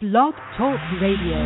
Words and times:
Blog 0.00 0.32
Talk 0.56 0.80
Radio. 0.98 1.36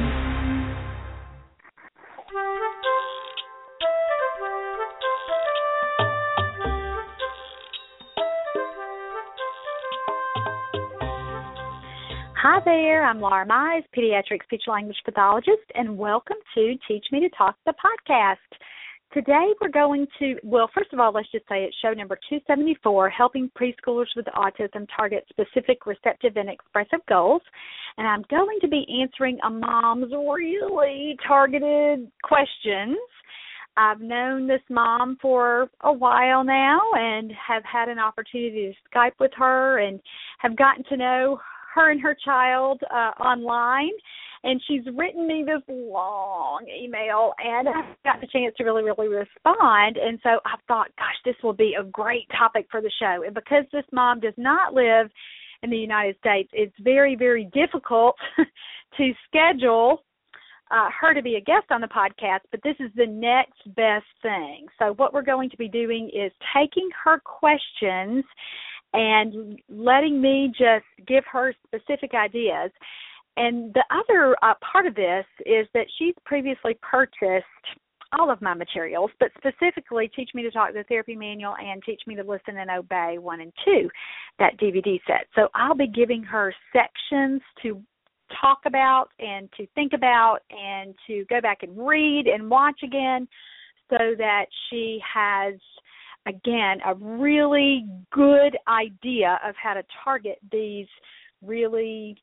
Hi 12.36 12.60
there, 12.64 13.04
I'm 13.04 13.20
Laura 13.20 13.44
Mize, 13.44 13.82
pediatric 13.96 14.44
speech 14.44 14.62
language 14.68 14.98
pathologist, 15.04 15.58
and 15.74 15.98
welcome 15.98 16.36
to 16.54 16.74
Teach 16.86 17.06
Me 17.10 17.18
to 17.18 17.28
Talk 17.30 17.56
the 17.66 17.72
podcast. 17.72 18.36
Today 19.14 19.46
we're 19.60 19.68
going 19.68 20.08
to, 20.18 20.34
well, 20.42 20.68
first 20.74 20.92
of 20.92 20.98
all, 20.98 21.12
let's 21.12 21.30
just 21.30 21.44
say 21.48 21.62
it's 21.62 21.76
show 21.80 21.92
number 21.92 22.16
274, 22.28 23.10
helping 23.10 23.48
preschoolers 23.56 24.08
with 24.16 24.26
autism 24.34 24.88
target 24.96 25.24
specific 25.28 25.86
receptive 25.86 26.36
and 26.36 26.50
expressive 26.50 26.98
goals. 27.08 27.40
And 27.96 28.08
I'm 28.08 28.24
going 28.28 28.58
to 28.60 28.66
be 28.66 28.84
answering 29.00 29.38
a 29.46 29.50
mom's 29.50 30.10
really 30.10 31.16
targeted 31.24 32.10
questions. 32.24 32.96
I've 33.76 34.00
known 34.00 34.48
this 34.48 34.62
mom 34.68 35.16
for 35.22 35.70
a 35.82 35.92
while 35.92 36.42
now 36.42 36.80
and 36.94 37.30
have 37.46 37.62
had 37.62 37.88
an 37.88 38.00
opportunity 38.00 38.74
to 38.74 38.98
Skype 38.98 39.20
with 39.20 39.30
her 39.36 39.78
and 39.78 40.00
have 40.40 40.56
gotten 40.56 40.82
to 40.88 40.96
know 40.96 41.38
her 41.72 41.92
and 41.92 42.00
her 42.00 42.16
child 42.24 42.80
uh, 42.92 43.12
online 43.22 43.92
and 44.44 44.60
she's 44.68 44.82
written 44.94 45.26
me 45.26 45.42
this 45.44 45.62
long 45.68 46.66
email 46.68 47.32
and 47.38 47.66
I've 47.68 47.96
gotten 48.04 48.24
a 48.24 48.26
chance 48.26 48.54
to 48.58 48.64
really, 48.64 48.82
really 48.84 49.08
respond. 49.08 49.96
And 49.96 50.20
so 50.22 50.38
I 50.44 50.56
thought, 50.68 50.88
gosh, 50.98 51.16
this 51.24 51.34
will 51.42 51.54
be 51.54 51.74
a 51.80 51.84
great 51.84 52.28
topic 52.36 52.66
for 52.70 52.82
the 52.82 52.92
show. 53.00 53.22
And 53.24 53.34
because 53.34 53.64
this 53.72 53.84
mom 53.90 54.20
does 54.20 54.34
not 54.36 54.74
live 54.74 55.08
in 55.62 55.70
the 55.70 55.76
United 55.78 56.16
States, 56.18 56.50
it's 56.52 56.74
very, 56.80 57.16
very 57.16 57.50
difficult 57.54 58.16
to 58.98 59.12
schedule 59.26 60.04
uh, 60.70 60.88
her 61.00 61.14
to 61.14 61.22
be 61.22 61.36
a 61.36 61.40
guest 61.40 61.66
on 61.70 61.80
the 61.80 61.88
podcast, 61.88 62.40
but 62.50 62.60
this 62.62 62.76
is 62.80 62.90
the 62.96 63.06
next 63.06 63.62
best 63.76 64.06
thing. 64.22 64.66
So, 64.78 64.94
what 64.94 65.12
we're 65.12 65.22
going 65.22 65.50
to 65.50 65.56
be 65.56 65.68
doing 65.68 66.10
is 66.14 66.32
taking 66.56 66.88
her 67.04 67.20
questions 67.20 68.24
and 68.94 69.60
letting 69.68 70.22
me 70.22 70.52
just 70.56 70.86
give 71.06 71.24
her 71.30 71.54
specific 71.66 72.12
ideas. 72.14 72.70
And 73.36 73.74
the 73.74 73.84
other 73.90 74.36
uh, 74.42 74.54
part 74.60 74.86
of 74.86 74.94
this 74.94 75.24
is 75.44 75.66
that 75.74 75.86
she's 75.98 76.14
previously 76.24 76.76
purchased 76.82 77.44
all 78.18 78.30
of 78.30 78.40
my 78.40 78.54
materials, 78.54 79.10
but 79.18 79.30
specifically 79.36 80.08
Teach 80.14 80.30
Me 80.34 80.42
to 80.42 80.50
Talk 80.50 80.72
the 80.72 80.84
Therapy 80.84 81.16
Manual 81.16 81.56
and 81.56 81.82
Teach 81.82 82.02
Me 82.06 82.14
to 82.14 82.22
Listen 82.22 82.58
and 82.58 82.70
Obey 82.70 83.16
1 83.18 83.40
and 83.40 83.52
2, 83.64 83.88
that 84.38 84.56
DVD 84.58 85.00
set. 85.06 85.26
So 85.34 85.48
I'll 85.54 85.74
be 85.74 85.88
giving 85.88 86.22
her 86.22 86.54
sections 86.72 87.40
to 87.62 87.82
talk 88.40 88.60
about 88.66 89.08
and 89.18 89.48
to 89.56 89.66
think 89.74 89.92
about 89.92 90.38
and 90.50 90.94
to 91.06 91.24
go 91.28 91.40
back 91.40 91.62
and 91.62 91.76
read 91.76 92.26
and 92.26 92.48
watch 92.48 92.80
again 92.82 93.28
so 93.90 93.98
that 94.18 94.46
she 94.68 95.00
has 95.12 95.54
again 96.26 96.78
a 96.86 96.94
really 96.94 97.84
good 98.12 98.56
idea 98.66 99.38
of 99.46 99.54
how 99.62 99.74
to 99.74 99.82
target 100.02 100.38
these 100.50 100.86
really 101.42 102.16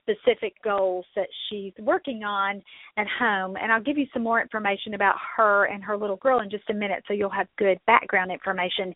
specific 0.00 0.54
goals 0.62 1.04
that 1.16 1.28
she's 1.48 1.72
working 1.78 2.24
on 2.24 2.62
at 2.96 3.06
home. 3.18 3.56
And 3.56 3.72
I'll 3.72 3.82
give 3.82 3.98
you 3.98 4.06
some 4.12 4.22
more 4.22 4.40
information 4.40 4.94
about 4.94 5.16
her 5.36 5.66
and 5.66 5.82
her 5.84 5.96
little 5.96 6.16
girl 6.16 6.40
in 6.40 6.50
just 6.50 6.68
a 6.70 6.74
minute 6.74 7.02
so 7.06 7.14
you'll 7.14 7.30
have 7.30 7.46
good 7.58 7.78
background 7.86 8.30
information. 8.30 8.94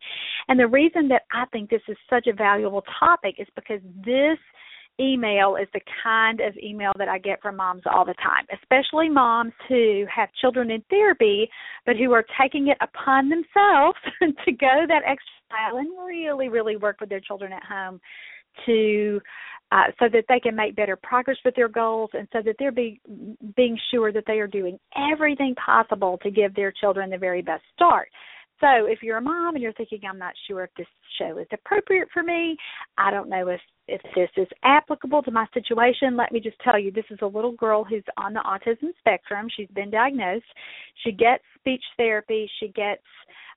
And 0.49 0.59
the 0.59 0.67
reason 0.67 1.09
that 1.09 1.23
I 1.33 1.45
think 1.53 1.71
this 1.71 1.83
is 1.89 1.97
such 2.11 2.27
a 2.27 2.33
valuable 2.33 2.83
topic 2.99 3.37
is 3.39 3.49
because 3.55 3.81
this 4.05 4.39
email 5.01 5.57
is 5.57 5.67
the 5.75 5.81
kind 6.03 6.41
of 6.41 6.57
email 6.63 6.93
that 6.99 7.09
I 7.09 7.19
get 7.19 7.43
from 7.43 7.57
moms 7.57 7.83
all 7.91 8.05
the 8.05 8.15
time, 8.15 8.47
especially 8.63 9.09
moms 9.09 9.53
who 9.69 10.05
have 10.15 10.29
children 10.41 10.71
in 10.71 10.83
therapy 10.89 11.49
but 11.85 11.97
who 11.97 12.13
are 12.13 12.25
taking 12.41 12.69
it 12.69 12.79
upon 12.81 13.29
themselves 13.29 13.99
to 14.45 14.53
go 14.53 14.85
that 14.87 15.03
extra 15.05 15.35
mile 15.51 15.79
and 15.79 15.89
really, 16.07 16.49
really 16.49 16.77
work 16.77 17.01
with 17.01 17.09
their 17.09 17.21
children 17.21 17.53
at 17.53 17.65
home 17.65 18.01
to 18.67 19.21
uh, 19.75 19.91
so 19.99 20.07
that 20.13 20.25
they 20.29 20.39
can 20.39 20.55
make 20.55 20.77
better 20.77 20.97
progress 20.97 21.37
with 21.45 21.55
their 21.57 21.69
goals 21.69 22.11
and 22.13 22.29
so 22.33 22.41
that 22.45 22.55
they're 22.61 22.71
be, 22.71 23.01
being 23.57 23.77
sure 23.91 24.13
that 24.13 24.23
they 24.25 24.39
are 24.39 24.47
doing 24.47 24.79
everything 25.13 25.53
possible 25.57 26.17
to 26.23 26.31
give 26.31 26.55
their 26.55 26.71
children 26.71 27.11
the 27.11 27.19
very 27.19 27.43
best 27.43 27.65
start. 27.75 28.09
So 28.61 28.87
if 28.87 29.03
you're 29.03 29.17
a 29.17 29.23
mom 29.23 29.57
and 29.57 29.63
you're 29.63 29.73
thinking, 29.73 30.03
I'm 30.09 30.19
not 30.19 30.35
sure 30.47 30.63
if 30.63 30.71
this 30.79 30.87
show 31.19 31.39
is 31.39 31.49
appropriate 31.53 32.07
for 32.15 32.23
me, 32.23 32.57
I 32.97 33.11
don't 33.11 33.29
know 33.29 33.49
if 33.49 33.61
if 33.87 34.01
this 34.15 34.31
is 34.39 34.49
applicable 34.63 35.23
to 35.25 35.31
my 35.31 35.47
situation, 35.53 36.17
let 36.17 36.33
me 36.33 36.41
just 36.41 36.57
tell 36.61 36.79
you 36.79 36.91
this 36.91 37.05
is 37.11 37.19
a 37.21 37.27
little 37.27 37.53
girl 37.53 37.85
who's 37.85 38.05
on 38.17 38.33
the 38.33 38.41
autism 38.41 38.89
spectrum. 38.99 39.47
She's 39.55 39.69
been 39.75 39.91
diagnosed. 39.91 40.47
She 41.03 41.13
gets 41.13 41.43
speech 41.59 41.83
therapy. 41.99 42.51
She 42.61 42.69
gets 42.69 43.03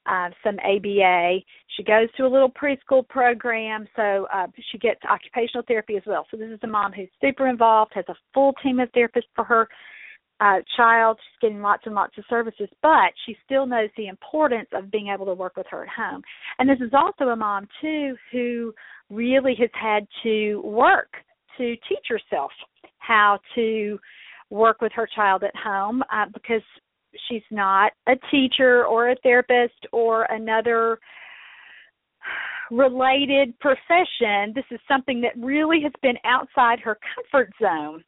uh, 0.08 0.30
some 0.44 0.58
ABA. 0.60 1.40
She 1.76 1.84
goes 1.84 2.08
to 2.18 2.24
a 2.26 2.30
little 2.30 2.52
preschool 2.52 3.08
program, 3.08 3.88
so 3.96 4.28
uh, 4.34 4.48
she 4.72 4.78
gets 4.78 5.00
occupational 5.10 5.64
therapy 5.68 5.98
as 5.98 6.04
well. 6.06 6.26
So 6.32 6.38
this 6.38 6.50
is 6.50 6.60
a 6.64 6.68
mom 6.68 6.94
who's 6.94 7.10
super 7.22 7.48
involved, 7.48 7.92
has 7.96 8.06
a 8.08 8.16
full 8.34 8.54
team 8.64 8.80
of 8.80 8.92
therapists 8.92 9.30
for 9.36 9.44
her 9.44 9.68
uh, 10.40 10.58
child. 10.76 11.18
She's 11.20 11.50
getting 11.50 11.62
lots 11.62 11.84
and 11.86 11.96
lots 11.96 12.18
of 12.18 12.24
services, 12.30 12.70
but 12.82 13.12
she 13.26 13.36
still 13.46 13.66
knows 13.66 13.90
the 13.98 14.08
importance 14.08 14.70
of 14.74 14.92
being 14.92 15.08
able 15.14 15.26
to 15.26 15.34
work 15.34 15.58
with 15.58 15.68
her 15.70 15.84
at 15.84 15.90
home. 15.90 16.22
And 16.60 16.70
this 16.70 16.80
is 16.80 16.94
also 16.94 17.32
a 17.32 17.36
mom 17.36 17.68
too 17.82 18.16
who 18.32 18.74
really 19.10 19.56
has 19.60 19.70
had 19.74 20.08
to 20.24 20.62
work 20.64 21.14
to 21.58 21.76
teach 21.90 22.06
herself 22.08 22.52
how 23.00 23.40
to 23.56 24.00
work 24.50 24.82
with 24.82 24.92
her 24.94 25.08
child 25.14 25.44
at 25.44 25.56
home 25.56 26.04
uh, 26.14 26.26
because 26.34 26.62
she's 27.30 27.44
not 27.52 27.92
a 28.08 28.14
teacher 28.32 28.86
or 28.86 29.10
a 29.10 29.16
therapist 29.24 29.86
or 29.92 30.24
another 30.24 31.00
related 32.72 33.58
profession. 33.60 34.54
This 34.54 34.66
is 34.72 34.80
something 34.88 35.22
that 35.22 35.32
really 35.38 35.82
has 35.84 35.94
been 36.02 36.18
outside 36.26 36.80
her 36.80 36.98
comfort 37.16 37.52
zone. 37.62 38.04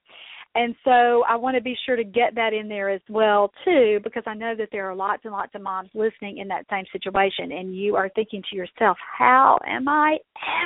And 0.55 0.75
so 0.83 1.23
I 1.29 1.35
want 1.35 1.55
to 1.57 1.61
be 1.61 1.77
sure 1.85 1.95
to 1.95 2.03
get 2.03 2.33
that 2.35 2.53
in 2.53 2.67
there 2.67 2.89
as 2.89 3.01
well 3.07 3.51
too 3.63 3.99
because 4.03 4.23
I 4.25 4.33
know 4.33 4.55
that 4.57 4.69
there 4.71 4.89
are 4.89 4.95
lots 4.95 5.21
and 5.23 5.31
lots 5.31 5.53
of 5.53 5.61
moms 5.61 5.91
listening 5.93 6.39
in 6.39 6.47
that 6.47 6.65
same 6.71 6.85
situation 6.91 7.51
and 7.51 7.75
you 7.75 7.95
are 7.95 8.09
thinking 8.15 8.41
to 8.49 8.55
yourself, 8.55 8.97
how 9.17 9.59
am 9.67 9.87
I 9.87 10.17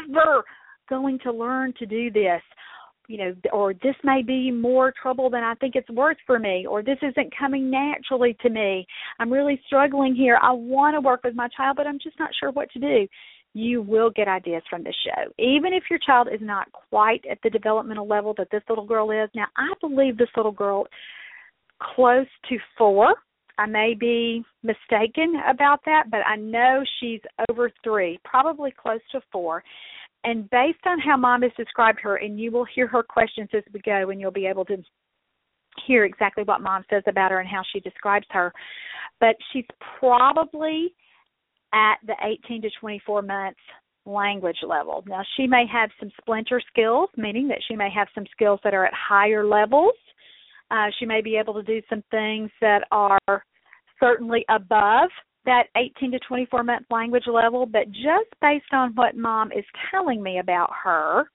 ever 0.10 0.44
going 0.90 1.20
to 1.20 1.34
learn 1.34 1.74
to 1.80 1.86
do 1.86 2.10
this? 2.12 2.42
You 3.08 3.18
know, 3.18 3.34
or 3.52 3.74
this 3.74 3.96
may 4.04 4.22
be 4.22 4.52
more 4.52 4.94
trouble 5.02 5.30
than 5.30 5.44
I 5.44 5.56
think 5.56 5.76
it's 5.76 5.90
worth 5.90 6.18
for 6.26 6.40
me, 6.40 6.66
or 6.68 6.82
this 6.82 6.98
isn't 7.02 7.34
coming 7.38 7.70
naturally 7.70 8.38
to 8.42 8.50
me. 8.50 8.86
I'm 9.20 9.32
really 9.32 9.62
struggling 9.66 10.16
here. 10.16 10.40
I 10.42 10.52
want 10.52 10.96
to 10.96 11.02
work 11.02 11.22
with 11.24 11.36
my 11.36 11.48
child, 11.50 11.78
but 11.78 11.88
I'm 11.88 12.00
just 12.00 12.18
not 12.20 12.32
sure 12.40 12.52
what 12.52 12.72
to 12.72 12.80
do. 12.80 13.08
You 13.54 13.82
will 13.82 14.10
get 14.10 14.28
ideas 14.28 14.64
from 14.70 14.84
this 14.84 14.96
show. 15.06 15.32
Even 15.38 15.74
if 15.74 15.84
your 15.90 16.00
child 16.00 16.28
is 16.34 16.40
not 16.42 16.72
quite 16.72 17.24
at 17.30 17.38
the 17.44 17.50
developmental 17.50 18.08
level 18.08 18.34
that 18.38 18.48
this 18.52 18.64
little 18.68 18.86
girl 18.86 19.12
is. 19.12 19.30
Now, 19.36 19.46
I 19.58 19.72
believe 19.80 20.18
this 20.18 20.30
little 20.36 20.52
girl 20.52 20.88
close 21.80 22.28
to 22.50 22.58
four. 22.78 23.14
I 23.58 23.68
may 23.68 23.94
be 23.94 24.44
mistaken 24.64 25.36
about 25.48 25.82
that, 25.86 26.06
but 26.10 26.22
I 26.26 26.36
know 26.36 26.84
she's 27.00 27.22
over 27.50 27.72
three, 27.84 28.20
probably 28.26 28.72
close 28.72 29.02
to 29.12 29.22
four. 29.32 29.64
And 30.24 30.50
based 30.50 30.80
on 30.86 31.00
how 31.00 31.18
mom 31.18 31.42
has 31.42 31.52
described 31.58 32.00
her, 32.02 32.18
and 32.18 32.40
you 32.40 32.52
will 32.52 32.66
hear 32.66 32.88
her 32.88 33.04
questions 33.04 33.50
as 33.54 33.64
we 33.74 33.82
go, 33.82 34.10
and 34.10 34.22
you'll 34.22 34.32
be 34.32 34.46
able 34.46 34.66
to 34.66 34.78
hear 35.86 36.06
exactly 36.06 36.44
what 36.44 36.62
mom 36.62 36.84
says 36.90 37.04
about 37.08 37.32
her 37.32 37.40
and 37.40 37.50
how 37.50 37.62
she 37.74 37.80
describes 37.80 38.28
her. 38.32 38.54
But 39.20 39.36
she's 39.52 39.66
probably 40.00 40.94
at 41.74 41.96
the 42.06 42.16
18 42.24 42.62
to 42.62 42.70
24 42.80 43.22
months 43.24 43.60
language 44.06 44.58
level. 44.68 45.04
Now, 45.08 45.24
she 45.36 45.48
may 45.48 45.66
have 45.72 45.90
some 46.00 46.12
splinter 46.22 46.62
skills, 46.70 47.10
meaning 47.18 47.48
that 47.48 47.62
she 47.68 47.76
may 47.76 47.90
have 47.94 48.08
some 48.14 48.26
skills 48.32 48.60
that 48.64 48.74
are 48.74 48.86
at 48.86 48.94
higher 48.94 49.46
levels. 49.46 49.94
Uh, 50.72 50.88
she 51.00 51.06
may 51.06 51.22
be 51.22 51.36
able 51.36 51.54
to 51.54 51.64
do 51.64 51.82
some 51.90 52.04
things 52.12 52.50
that 52.62 52.84
are 52.92 53.44
certainly 54.00 54.46
above 54.50 55.10
that 55.46 55.64
18 55.76 56.12
to 56.12 56.20
24 56.20 56.64
month 56.64 56.86
language 56.90 57.28
level, 57.28 57.66
but 57.66 57.90
just 57.92 58.30
based 58.42 58.72
on 58.72 58.94
what 58.96 59.16
mom 59.16 59.52
is 59.52 59.66
telling 59.92 60.22
me 60.22 60.40
about 60.40 60.70
her 60.84 61.26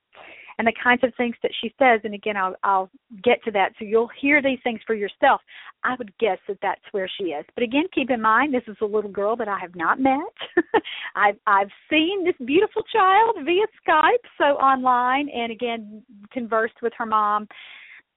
and 0.58 0.66
the 0.66 0.72
kinds 0.82 1.04
of 1.04 1.12
things 1.16 1.36
that 1.42 1.52
she 1.60 1.72
says, 1.78 2.00
and 2.02 2.14
again, 2.14 2.36
I'll, 2.36 2.54
I'll 2.64 2.90
get 3.22 3.42
to 3.44 3.52
that 3.52 3.72
so 3.78 3.84
you'll 3.84 4.10
hear 4.20 4.42
these 4.42 4.58
things 4.64 4.80
for 4.86 4.94
yourself. 4.94 5.40
I 5.84 5.94
would 5.98 6.12
guess 6.18 6.38
that 6.48 6.58
that's 6.60 6.80
where 6.90 7.08
she 7.16 7.26
is. 7.26 7.44
But 7.54 7.62
again, 7.62 7.84
keep 7.94 8.10
in 8.10 8.20
mind 8.20 8.52
this 8.52 8.64
is 8.66 8.76
a 8.82 8.84
little 8.84 9.10
girl 9.10 9.36
that 9.36 9.46
I 9.46 9.58
have 9.60 9.76
not 9.76 10.00
met. 10.00 10.18
I've 11.14 11.36
I've 11.46 11.70
seen 11.88 12.24
this 12.24 12.34
beautiful 12.44 12.82
child 12.92 13.36
via 13.44 13.66
Skype, 13.86 14.24
so 14.36 14.44
online, 14.56 15.28
and 15.28 15.52
again 15.52 16.02
conversed 16.32 16.82
with 16.82 16.92
her 16.98 17.06
mom 17.06 17.46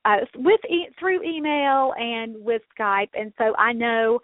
uh, 0.06 0.18
with 0.36 0.60
e- 0.68 0.90
through 1.00 1.24
email 1.24 1.94
and 1.98 2.36
with 2.44 2.64
Skype, 2.78 3.10
and 3.14 3.32
so 3.38 3.56
I 3.58 3.74
know 3.74 4.20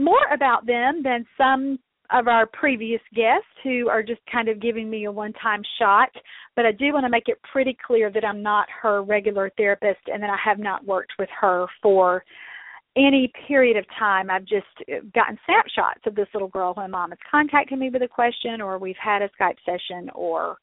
more 0.00 0.26
about 0.32 0.66
them 0.66 1.02
than 1.02 1.26
some 1.36 1.78
of 2.12 2.26
our 2.26 2.46
previous 2.46 3.00
guests 3.14 3.46
who 3.62 3.88
are 3.88 4.02
just 4.02 4.20
kind 4.30 4.48
of 4.48 4.60
giving 4.60 4.90
me 4.90 5.04
a 5.04 5.12
one 5.12 5.32
time 5.34 5.62
shot, 5.78 6.10
but 6.56 6.66
I 6.66 6.72
do 6.72 6.92
want 6.92 7.04
to 7.04 7.10
make 7.10 7.28
it 7.28 7.38
pretty 7.52 7.76
clear 7.86 8.10
that 8.10 8.24
I'm 8.24 8.42
not 8.42 8.66
her 8.82 9.02
regular 9.02 9.50
therapist 9.56 10.00
and 10.12 10.22
that 10.22 10.30
I 10.30 10.36
have 10.44 10.58
not 10.58 10.84
worked 10.84 11.12
with 11.18 11.28
her 11.40 11.66
for 11.82 12.24
any 12.96 13.30
period 13.46 13.76
of 13.76 13.84
time. 13.96 14.30
I've 14.30 14.44
just 14.44 14.66
gotten 15.14 15.38
snapshots 15.46 16.00
of 16.06 16.16
this 16.16 16.26
little 16.34 16.48
girl 16.48 16.74
when 16.74 16.90
mom 16.90 17.10
has 17.10 17.18
contacted 17.30 17.78
me 17.78 17.90
with 17.90 18.02
a 18.02 18.08
question 18.08 18.60
or 18.60 18.78
we've 18.78 18.96
had 19.00 19.22
a 19.22 19.30
Skype 19.40 19.56
session 19.64 20.10
or 20.14 20.56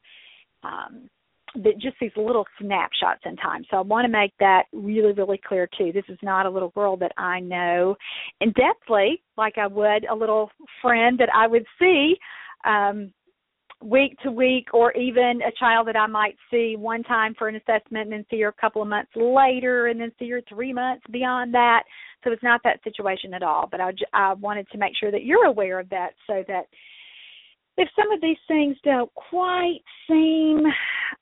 um 0.62 1.08
that 1.54 1.78
just 1.78 1.96
these 2.00 2.12
little 2.16 2.44
snapshots 2.60 3.20
in 3.24 3.36
time. 3.36 3.64
So 3.70 3.76
I 3.78 3.80
want 3.80 4.04
to 4.04 4.12
make 4.12 4.32
that 4.40 4.64
really, 4.72 5.12
really 5.12 5.40
clear 5.46 5.68
too. 5.78 5.92
This 5.92 6.04
is 6.08 6.18
not 6.22 6.46
a 6.46 6.50
little 6.50 6.70
girl 6.70 6.96
that 6.98 7.12
I 7.16 7.40
know 7.40 7.96
in 8.40 8.52
depthly, 8.52 9.20
like 9.36 9.58
I 9.58 9.66
would 9.66 10.04
a 10.10 10.14
little 10.14 10.50
friend 10.82 11.18
that 11.18 11.30
I 11.34 11.46
would 11.46 11.64
see 11.78 12.16
um 12.64 13.12
week 13.80 14.18
to 14.24 14.30
week 14.32 14.74
or 14.74 14.92
even 14.94 15.40
a 15.46 15.52
child 15.58 15.86
that 15.86 15.96
I 15.96 16.06
might 16.06 16.36
see 16.50 16.74
one 16.76 17.04
time 17.04 17.34
for 17.38 17.48
an 17.48 17.54
assessment 17.54 18.04
and 18.04 18.12
then 18.12 18.26
see 18.28 18.40
her 18.40 18.48
a 18.48 18.60
couple 18.60 18.82
of 18.82 18.88
months 18.88 19.12
later 19.14 19.86
and 19.86 20.00
then 20.00 20.10
see 20.18 20.28
her 20.30 20.42
3 20.48 20.72
months 20.72 21.04
beyond 21.12 21.54
that. 21.54 21.84
So 22.24 22.32
it's 22.32 22.42
not 22.42 22.60
that 22.64 22.82
situation 22.82 23.34
at 23.34 23.44
all, 23.44 23.68
but 23.70 23.80
I 23.80 23.92
I 24.12 24.34
wanted 24.34 24.68
to 24.70 24.78
make 24.78 24.96
sure 24.98 25.12
that 25.12 25.24
you're 25.24 25.46
aware 25.46 25.78
of 25.78 25.88
that 25.90 26.10
so 26.26 26.42
that 26.48 26.66
if 27.78 27.88
some 27.94 28.10
of 28.12 28.20
these 28.20 28.36
things 28.48 28.76
don't 28.82 29.12
quite 29.14 29.78
seem 30.08 30.64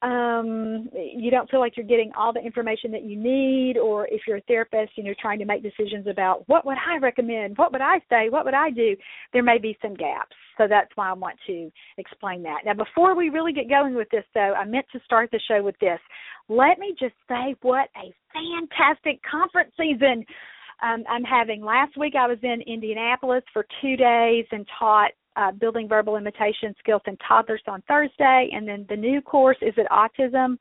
um 0.02 0.88
you 0.94 1.30
don't 1.30 1.48
feel 1.50 1.60
like 1.60 1.76
you're 1.76 1.86
getting 1.86 2.10
all 2.16 2.32
the 2.32 2.40
information 2.40 2.90
that 2.90 3.04
you 3.04 3.16
need 3.16 3.76
or 3.76 4.08
if 4.08 4.22
you're 4.26 4.38
a 4.38 4.42
therapist 4.42 4.92
and 4.96 5.06
you're 5.06 5.14
trying 5.20 5.38
to 5.38 5.44
make 5.44 5.62
decisions 5.62 6.06
about 6.06 6.48
what 6.48 6.64
would 6.66 6.76
I 6.76 6.98
recommend, 6.98 7.56
what 7.56 7.72
would 7.72 7.82
I 7.82 7.98
say, 8.10 8.28
what 8.28 8.44
would 8.44 8.54
I 8.54 8.70
do, 8.70 8.96
there 9.32 9.42
may 9.42 9.58
be 9.58 9.78
some 9.80 9.94
gaps. 9.94 10.34
So 10.56 10.66
that's 10.68 10.90
why 10.94 11.10
I 11.10 11.12
want 11.12 11.36
to 11.46 11.70
explain 11.98 12.42
that. 12.44 12.60
Now 12.64 12.74
before 12.74 13.14
we 13.14 13.28
really 13.28 13.52
get 13.52 13.68
going 13.68 13.94
with 13.94 14.08
this 14.10 14.24
though, 14.34 14.54
I 14.54 14.64
meant 14.64 14.86
to 14.92 15.00
start 15.04 15.30
the 15.30 15.40
show 15.46 15.62
with 15.62 15.78
this. 15.78 16.00
Let 16.48 16.78
me 16.78 16.94
just 16.98 17.14
say 17.28 17.54
what 17.60 17.88
a 17.96 18.12
fantastic 18.32 19.20
conference 19.30 19.72
season 19.78 20.24
um, 20.82 21.04
I'm 21.08 21.24
having. 21.24 21.62
Last 21.62 21.96
week 21.98 22.14
I 22.18 22.26
was 22.26 22.38
in 22.42 22.62
Indianapolis 22.66 23.42
for 23.52 23.66
two 23.82 23.96
days 23.96 24.46
and 24.50 24.66
taught 24.78 25.12
uh, 25.36 25.52
building 25.52 25.88
verbal 25.88 26.16
imitation 26.16 26.74
skills 26.78 27.02
in 27.06 27.16
toddlers 27.28 27.62
on 27.68 27.82
Thursday, 27.88 28.50
and 28.52 28.66
then 28.66 28.86
the 28.88 28.96
new 28.96 29.20
course 29.20 29.58
Is 29.60 29.74
It 29.76 29.86
Autism 29.90 30.56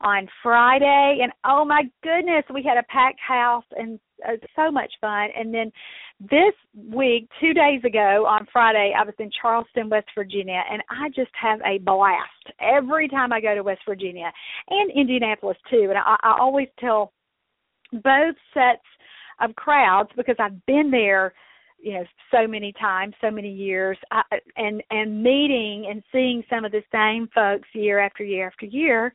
on 0.00 0.28
Friday. 0.42 1.18
And 1.22 1.32
oh 1.44 1.64
my 1.64 1.82
goodness, 2.02 2.44
we 2.52 2.62
had 2.62 2.78
a 2.78 2.84
packed 2.84 3.20
house 3.20 3.64
and 3.76 3.98
uh, 4.26 4.32
so 4.54 4.70
much 4.70 4.92
fun. 5.00 5.28
And 5.36 5.52
then 5.52 5.72
this 6.20 6.54
week, 6.74 7.28
two 7.40 7.54
days 7.54 7.82
ago 7.84 8.26
on 8.26 8.46
Friday, 8.52 8.92
I 8.96 9.04
was 9.04 9.14
in 9.18 9.30
Charleston, 9.40 9.88
West 9.88 10.08
Virginia, 10.14 10.62
and 10.70 10.82
I 10.90 11.08
just 11.08 11.30
have 11.40 11.60
a 11.64 11.78
blast 11.78 12.28
every 12.60 13.08
time 13.08 13.32
I 13.32 13.40
go 13.40 13.54
to 13.54 13.62
West 13.62 13.82
Virginia 13.86 14.30
and 14.68 14.90
Indianapolis 14.92 15.56
too. 15.70 15.86
And 15.88 15.98
I, 15.98 16.16
I 16.22 16.36
always 16.40 16.68
tell 16.78 17.12
both 17.92 18.36
sets 18.54 18.82
of 19.40 19.54
crowds 19.56 20.10
because 20.16 20.36
I've 20.38 20.64
been 20.66 20.90
there 20.90 21.32
you 21.80 21.94
know 21.94 22.04
so 22.30 22.46
many 22.46 22.72
times 22.72 23.14
so 23.20 23.30
many 23.30 23.52
years. 23.52 23.96
I, 24.10 24.22
and 24.56 24.82
and 24.90 25.22
meeting 25.22 25.86
and 25.90 26.02
seeing 26.12 26.42
some 26.50 26.64
of 26.64 26.72
the 26.72 26.82
same 26.92 27.28
folks 27.34 27.68
year 27.72 27.98
after 27.98 28.24
year 28.24 28.46
after 28.46 28.66
year 28.66 29.12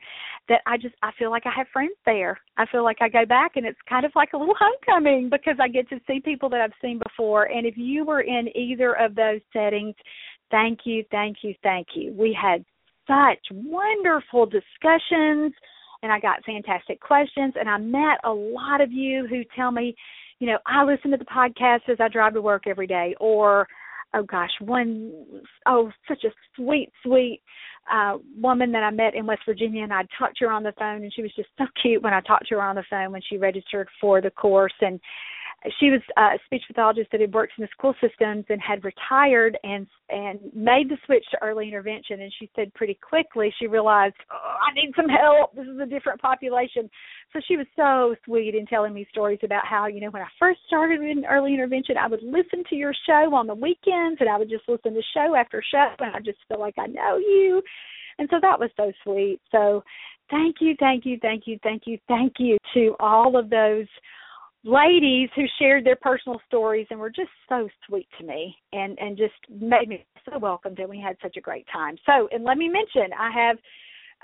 that 0.48 0.60
I 0.66 0.76
just 0.76 0.94
I 1.02 1.10
feel 1.18 1.30
like 1.30 1.46
I 1.46 1.52
have 1.56 1.66
friends 1.72 1.96
there. 2.06 2.38
I 2.56 2.66
feel 2.66 2.84
like 2.84 2.98
I 3.00 3.08
go 3.08 3.26
back 3.26 3.52
and 3.56 3.66
it's 3.66 3.78
kind 3.88 4.04
of 4.04 4.12
like 4.14 4.32
a 4.32 4.38
little 4.38 4.56
homecoming 4.58 5.28
because 5.30 5.56
I 5.60 5.68
get 5.68 5.88
to 5.90 6.00
see 6.06 6.20
people 6.20 6.48
that 6.50 6.60
I've 6.60 6.72
seen 6.82 7.00
before. 7.06 7.44
And 7.44 7.66
if 7.66 7.74
you 7.76 8.04
were 8.04 8.22
in 8.22 8.48
either 8.56 8.94
of 8.94 9.14
those 9.14 9.40
settings 9.52 9.94
thank 10.50 10.80
you 10.84 11.04
thank 11.10 11.38
you 11.42 11.54
thank 11.62 11.88
you. 11.94 12.12
We 12.12 12.36
had 12.40 12.64
such 13.06 13.40
wonderful 13.52 14.46
discussions 14.46 15.52
and 16.02 16.12
I 16.12 16.20
got 16.20 16.44
fantastic 16.44 17.00
questions 17.00 17.54
and 17.58 17.68
I 17.68 17.78
met 17.78 18.18
a 18.24 18.32
lot 18.32 18.80
of 18.80 18.92
you 18.92 19.26
who 19.26 19.42
tell 19.56 19.70
me 19.70 19.94
you 20.38 20.46
know, 20.46 20.58
I 20.66 20.84
listen 20.84 21.10
to 21.10 21.16
the 21.16 21.24
podcast 21.24 21.88
as 21.88 21.98
I 22.00 22.08
drive 22.08 22.34
to 22.34 22.42
work 22.42 22.64
every 22.66 22.86
day 22.86 23.14
or 23.20 23.66
oh 24.14 24.22
gosh, 24.22 24.50
one 24.60 25.12
oh 25.66 25.90
such 26.08 26.24
a 26.24 26.30
sweet, 26.56 26.90
sweet 27.04 27.40
uh 27.92 28.16
woman 28.40 28.72
that 28.72 28.82
I 28.82 28.90
met 28.90 29.14
in 29.14 29.26
West 29.26 29.42
Virginia 29.46 29.82
and 29.82 29.92
I 29.92 30.02
talked 30.18 30.38
to 30.38 30.46
her 30.46 30.52
on 30.52 30.62
the 30.62 30.72
phone 30.78 31.02
and 31.02 31.12
she 31.12 31.22
was 31.22 31.32
just 31.36 31.48
so 31.58 31.64
cute 31.82 32.02
when 32.02 32.14
I 32.14 32.20
talked 32.20 32.48
to 32.48 32.54
her 32.54 32.62
on 32.62 32.76
the 32.76 32.84
phone 32.88 33.12
when 33.12 33.22
she 33.28 33.36
registered 33.36 33.88
for 34.00 34.20
the 34.20 34.30
course 34.30 34.72
and 34.80 34.98
she 35.80 35.90
was 35.90 36.00
uh, 36.16 36.36
a 36.36 36.38
speech 36.44 36.62
pathologist 36.66 37.10
that 37.10 37.20
had 37.20 37.32
worked 37.32 37.54
in 37.56 37.62
the 37.62 37.68
school 37.76 37.94
systems 38.00 38.44
and 38.50 38.60
had 38.60 38.84
retired 38.84 39.56
and 39.64 39.86
and 40.10 40.38
made 40.54 40.90
the 40.90 40.98
switch 41.06 41.24
to 41.30 41.42
early 41.42 41.66
intervention. 41.66 42.20
And 42.20 42.32
she 42.38 42.50
said 42.54 42.72
pretty 42.74 42.98
quickly 43.00 43.52
she 43.58 43.66
realized 43.66 44.16
oh, 44.30 44.36
I 44.36 44.74
need 44.74 44.92
some 44.94 45.08
help. 45.08 45.54
This 45.54 45.66
is 45.66 45.80
a 45.80 45.86
different 45.86 46.20
population. 46.20 46.90
So 47.32 47.40
she 47.48 47.56
was 47.56 47.66
so 47.76 48.14
sweet 48.24 48.54
in 48.54 48.66
telling 48.66 48.92
me 48.92 49.06
stories 49.10 49.38
about 49.42 49.66
how 49.66 49.86
you 49.86 50.00
know 50.00 50.10
when 50.10 50.22
I 50.22 50.28
first 50.38 50.60
started 50.66 51.00
in 51.00 51.24
early 51.24 51.54
intervention 51.54 51.96
I 51.96 52.08
would 52.08 52.22
listen 52.22 52.62
to 52.68 52.76
your 52.76 52.92
show 53.06 53.34
on 53.34 53.46
the 53.46 53.54
weekends 53.54 54.20
and 54.20 54.28
I 54.28 54.36
would 54.36 54.50
just 54.50 54.68
listen 54.68 54.92
to 54.92 55.02
show 55.14 55.34
after 55.34 55.62
show 55.70 55.94
and 55.98 56.14
I 56.14 56.20
just 56.20 56.38
feel 56.48 56.60
like 56.60 56.74
I 56.78 56.86
know 56.86 57.16
you. 57.16 57.62
And 58.18 58.28
so 58.30 58.36
that 58.42 58.60
was 58.60 58.70
so 58.76 58.92
sweet. 59.02 59.40
So 59.50 59.82
thank 60.30 60.56
you 60.60 60.74
thank 60.78 61.06
you 61.06 61.18
thank 61.22 61.44
you 61.46 61.58
thank 61.62 61.82
you 61.86 61.98
thank 62.08 62.34
you 62.38 62.58
to 62.74 62.94
all 63.00 63.38
of 63.38 63.50
those 63.50 63.86
ladies 64.64 65.28
who 65.36 65.44
shared 65.58 65.84
their 65.84 65.96
personal 65.96 66.40
stories 66.46 66.86
and 66.90 66.98
were 66.98 67.10
just 67.10 67.30
so 67.48 67.68
sweet 67.86 68.08
to 68.18 68.24
me 68.24 68.56
and 68.72 68.98
and 68.98 69.16
just 69.16 69.34
made 69.50 69.88
me 69.88 70.04
so 70.28 70.38
welcomed 70.38 70.78
and 70.78 70.88
we 70.88 70.98
had 70.98 71.16
such 71.22 71.36
a 71.36 71.40
great 71.40 71.66
time. 71.72 71.96
So 72.06 72.28
and 72.32 72.44
let 72.44 72.56
me 72.56 72.68
mention 72.68 73.12
i 73.18 73.30
have 73.30 73.56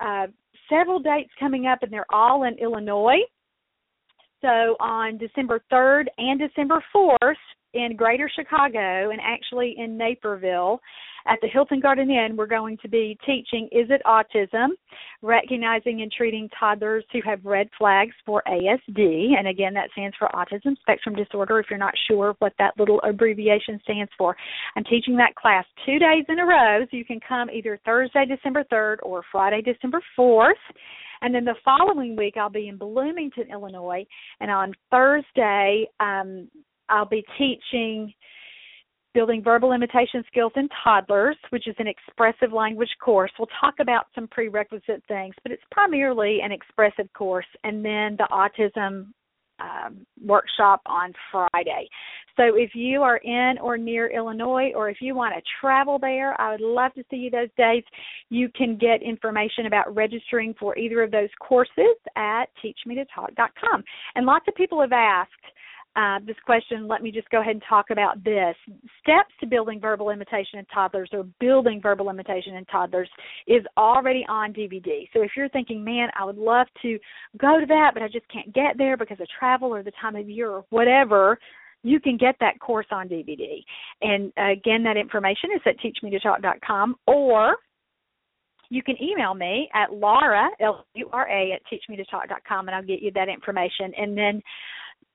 uh 0.01 0.33
several 0.69 0.99
dates 0.99 1.31
coming 1.39 1.67
up 1.67 1.83
and 1.83 1.93
they're 1.93 2.13
all 2.13 2.45
in 2.45 2.55
illinois. 2.55 3.21
So 4.41 4.77
on 4.81 5.19
december 5.19 5.61
3rd 5.71 6.07
and 6.17 6.41
december 6.41 6.83
4th 6.95 7.35
in 7.75 7.97
greater 7.97 8.31
chicago 8.35 9.11
and 9.11 9.21
actually 9.23 9.75
in 9.79 9.97
naperville 9.97 10.81
at 11.27 11.39
the 11.43 11.49
Hilton 11.49 11.81
Garden 11.81 12.11
Inn, 12.11 12.37
we're 12.37 12.47
going 12.47 12.79
to 12.79 12.89
be 12.89 13.19
teaching 13.27 13.69
Is 13.73 13.89
It 13.91 14.03
Autism? 14.07 14.69
Recognizing 15.23 16.03
and 16.03 16.11
treating 16.11 16.49
toddlers 16.59 17.05
who 17.13 17.21
have 17.25 17.45
red 17.45 17.69
flags 17.79 18.15
for 18.25 18.43
ASD. 18.49 19.39
And 19.39 19.49
again, 19.49 19.75
that 19.75 19.91
stands 19.93 20.17
for 20.19 20.29
Autism 20.29 20.79
Spectrum 20.81 21.15
Disorder 21.15 21.61
if 21.61 21.67
you're 21.69 21.79
not 21.79 21.95
sure 22.09 22.35
what 22.39 22.53
that 22.59 22.75
little 22.79 23.01
abbreviation 23.03 23.81
stands 23.83 24.11
for. 24.17 24.37
I'm 24.77 24.85
teaching 24.85 25.17
that 25.17 25.35
class 25.35 25.65
two 25.85 25.99
days 25.99 26.25
in 26.29 26.39
a 26.39 26.47
row, 26.47 26.85
so 26.91 26.97
you 26.97 27.05
can 27.05 27.21
come 27.27 27.51
either 27.51 27.79
Thursday, 27.85 28.25
December 28.27 28.65
3rd 28.73 28.97
or 29.03 29.23
Friday, 29.31 29.63
December 29.63 30.01
4th. 30.19 30.53
And 31.23 31.35
then 31.35 31.45
the 31.45 31.55
following 31.63 32.17
week, 32.17 32.37
I'll 32.39 32.49
be 32.49 32.69
in 32.69 32.79
Bloomington, 32.79 33.51
Illinois. 33.53 34.07
And 34.41 34.51
on 34.51 34.73
Thursday, 34.91 35.87
um, 36.01 36.49
I'll 36.91 37.07
be 37.07 37.25
teaching 37.39 38.13
Building 39.13 39.43
Verbal 39.43 39.73
Imitation 39.73 40.23
Skills 40.29 40.53
in 40.57 40.69
Toddlers, 40.85 41.37
which 41.51 41.67
is 41.67 41.75
an 41.79 41.89
expressive 41.89 42.53
language 42.53 42.91
course. 43.03 43.33
We'll 43.39 43.49
talk 43.61 43.75
about 43.81 44.07
some 44.15 44.29
prerequisite 44.29 45.03
things, 45.09 45.35
but 45.43 45.51
it's 45.51 45.63
primarily 45.73 46.41
an 46.43 46.53
expressive 46.53 47.13
course, 47.13 47.47
and 47.65 47.85
then 47.85 48.17
the 48.19 48.29
autism 48.31 49.09
um, 49.61 50.07
workshop 50.25 50.81
on 50.87 51.13
Friday. 51.31 51.89
So 52.37 52.55
if 52.57 52.71
you 52.75 53.03
are 53.03 53.19
in 53.19 53.57
or 53.61 53.77
near 53.77 54.07
Illinois, 54.07 54.73
or 54.75 54.89
if 54.89 54.99
you 55.01 55.15
want 55.15 55.35
to 55.35 55.43
travel 55.61 55.99
there, 55.99 56.41
I 56.41 56.53
would 56.53 56.61
love 56.61 56.95
to 56.95 57.05
see 57.11 57.17
you 57.17 57.31
those 57.31 57.51
days. 57.59 57.83
You 58.31 58.49
can 58.57 58.79
get 58.79 59.03
information 59.03 59.67
about 59.67 59.95
registering 59.95 60.55
for 60.59 60.79
either 60.79 61.03
of 61.03 61.11
those 61.11 61.29
courses 61.41 61.97
at 62.17 62.47
teachmetotalk.com. 62.65 63.85
And 64.15 64.25
lots 64.25 64.47
of 64.49 64.55
people 64.55 64.81
have 64.81 64.93
asked 64.93 65.31
uh, 65.97 66.21
this 66.25 66.37
question, 66.45 66.87
let 66.87 67.03
me 67.03 67.11
just 67.11 67.29
go 67.31 67.41
ahead 67.41 67.53
and 67.53 67.63
talk 67.69 67.87
about 67.91 68.23
this. 68.23 68.55
Steps 69.03 69.35
to 69.41 69.47
building 69.47 69.81
verbal 69.81 70.11
imitation 70.11 70.59
in 70.59 70.65
toddlers 70.67 71.11
or 71.13 71.25
building 71.41 71.81
verbal 71.83 72.11
imitation 72.11 72.55
in 72.55 72.65
toddlers 72.67 73.09
is 73.49 73.65
already 73.77 74.25
on 74.29 74.53
DVD. 74.53 75.09
So 75.13 75.23
if 75.23 75.33
you're 75.37 75.49
thinking, 75.49 75.83
man, 75.85 76.09
I 76.17 76.25
would 76.25 76.39
love 76.39 76.69
to 76.83 76.99
go 77.39 77.59
to 77.59 77.67
that, 77.67 77.91
but 77.95 78.03
I 78.03 78.09
just 78.09 78.29
can't 78.33 78.53
get 78.55 78.79
there 78.79 78.97
because 78.97 79.21
of 79.21 79.27
travel 79.37 79.75
or 79.75 79.83
the 79.83 79.93
time 80.01 80.15
of 80.15 80.31
year 80.31 80.51
or 80.51 80.65
whatever, 80.71 81.39
you 81.83 81.99
can 81.99 82.17
get 82.17 82.37
that 82.41 82.61
course 82.61 82.87
on 82.93 83.09
DVD. 83.09 83.65
And 84.03 84.33
again, 84.37 84.85
that 84.85 84.97
information 84.97 85.51
is 85.57 85.63
at 85.67 85.75
teachmetotalk.com 85.79 86.97
or 87.07 87.57
you 88.71 88.85
can 88.85 88.95
email 89.03 89.35
me 89.35 89.69
at 89.75 89.93
Laura, 89.93 90.49
L-U-R-A, 90.61 91.53
at 91.53 91.63
teachmetotalk.com, 91.67 92.69
and 92.69 92.75
I'll 92.75 92.85
get 92.85 93.03
you 93.03 93.11
that 93.17 93.29
information. 93.29 93.93
And 93.99 94.17
then 94.17 94.41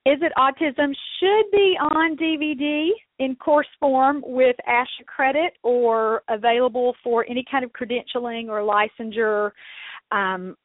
is 0.06 0.20
It 0.22 0.32
Autism 0.38 0.94
should 1.20 1.52
be 1.52 1.76
on 1.80 2.16
DVD 2.16 2.90
in 3.18 3.36
course 3.36 3.68
form 3.80 4.22
with 4.24 4.56
ASHA 4.70 5.06
credit 5.08 5.54
or 5.64 6.22
available 6.30 6.96
for 7.04 7.26
any 7.28 7.44
kind 7.50 7.66
of 7.66 7.72
credentialing 7.72 8.48
or 8.50 8.62
licensure 8.62 9.52
um, 10.12 10.56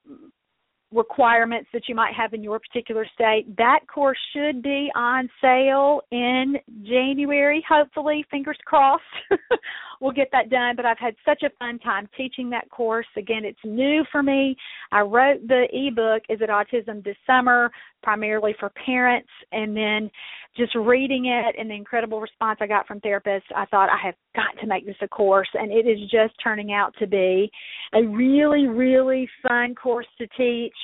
requirements 0.93 1.69
that 1.73 1.83
you 1.89 1.95
might 1.95 2.13
have 2.15 2.35
in 2.35 2.43
your 2.43 2.59
particular 2.59 3.07
state. 3.15 3.47
That 3.57 3.81
course 3.93 4.19
should 4.35 4.63
be 4.63 4.91
on 4.95 5.31
sale 5.41 6.03
in 6.11 6.57
January, 6.83 7.65
hopefully, 7.67 8.25
fingers 8.31 8.59
crossed, 8.67 9.03
we'll 10.01 10.13
get 10.13 10.29
that 10.33 10.51
done. 10.51 10.77
But 10.77 10.87
I've 10.87 10.99
had 10.99 11.15
such 11.25 11.43
a 11.43 11.51
fun 11.59 11.79
time 11.79 12.09
teaching 12.17 12.51
that 12.51 12.69
course. 12.71 13.07
Again, 13.17 13.45
it's 13.45 13.59
new 13.65 14.05
for 14.11 14.23
me. 14.23 14.57
I 14.91 15.01
wrote 15.01 15.47
the 15.47 15.67
ebook, 15.73 16.23
Is 16.29 16.41
It 16.41 16.51
Autism, 16.51 17.05
this 17.05 17.17
summer, 17.27 17.71
primarily 18.03 18.55
for 18.59 18.71
parents, 18.85 19.29
and 19.53 19.77
then 19.77 20.11
just 20.57 20.75
reading 20.75 21.27
it 21.27 21.55
and 21.59 21.71
the 21.71 21.75
incredible 21.75 22.21
response 22.21 22.59
I 22.61 22.67
got 22.67 22.87
from 22.87 23.01
therapists, 23.01 23.43
I 23.55 23.67
thought 23.67 23.89
I 23.89 24.05
have 24.05 24.15
got 24.35 24.61
to 24.61 24.67
make 24.67 24.85
this 24.85 24.97
a 25.01 25.09
course, 25.09 25.49
and 25.55 25.71
it 25.71 25.87
is 25.87 26.01
just 26.11 26.35
turning 26.43 26.73
out 26.73 26.95
to 26.99 27.07
be 27.07 27.51
a 27.95 28.03
really, 28.03 28.67
really 28.67 29.29
fun 29.47 29.75
course 29.75 30.07
to 30.19 30.27
teach 30.37 30.75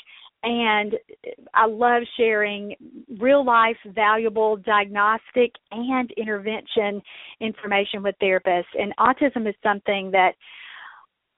and 0.47 0.95
I 1.55 1.67
love 1.67 2.05
sharing 2.17 2.77
real 3.19 3.45
life 3.45 3.77
valuable 3.85 4.57
diagnostic 4.59 5.51
and 5.73 6.09
intervention 6.17 7.03
information 7.41 8.01
with 8.01 8.15
therapists. 8.23 8.65
And 8.79 8.95
autism 8.97 9.49
is 9.49 9.57
something 9.61 10.13
that 10.13 10.35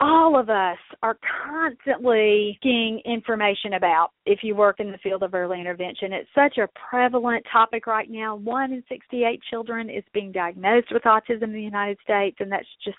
all 0.00 0.38
of 0.38 0.50
us 0.50 0.76
are 1.02 1.16
constantly 1.46 2.58
getting 2.62 3.00
information 3.06 3.72
about 3.72 4.10
if 4.26 4.40
you 4.42 4.54
work 4.54 4.78
in 4.78 4.92
the 4.92 4.98
field 4.98 5.22
of 5.22 5.32
early 5.32 5.58
intervention. 5.58 6.12
It's 6.12 6.28
such 6.34 6.58
a 6.58 6.68
prevalent 6.90 7.46
topic 7.50 7.86
right 7.86 8.10
now. 8.10 8.36
One 8.36 8.72
in 8.74 8.84
68 8.90 9.40
children 9.48 9.88
is 9.88 10.04
being 10.12 10.32
diagnosed 10.32 10.88
with 10.92 11.02
autism 11.04 11.44
in 11.44 11.52
the 11.52 11.62
United 11.62 11.96
States, 12.04 12.36
and 12.40 12.52
that's 12.52 12.68
just, 12.84 12.98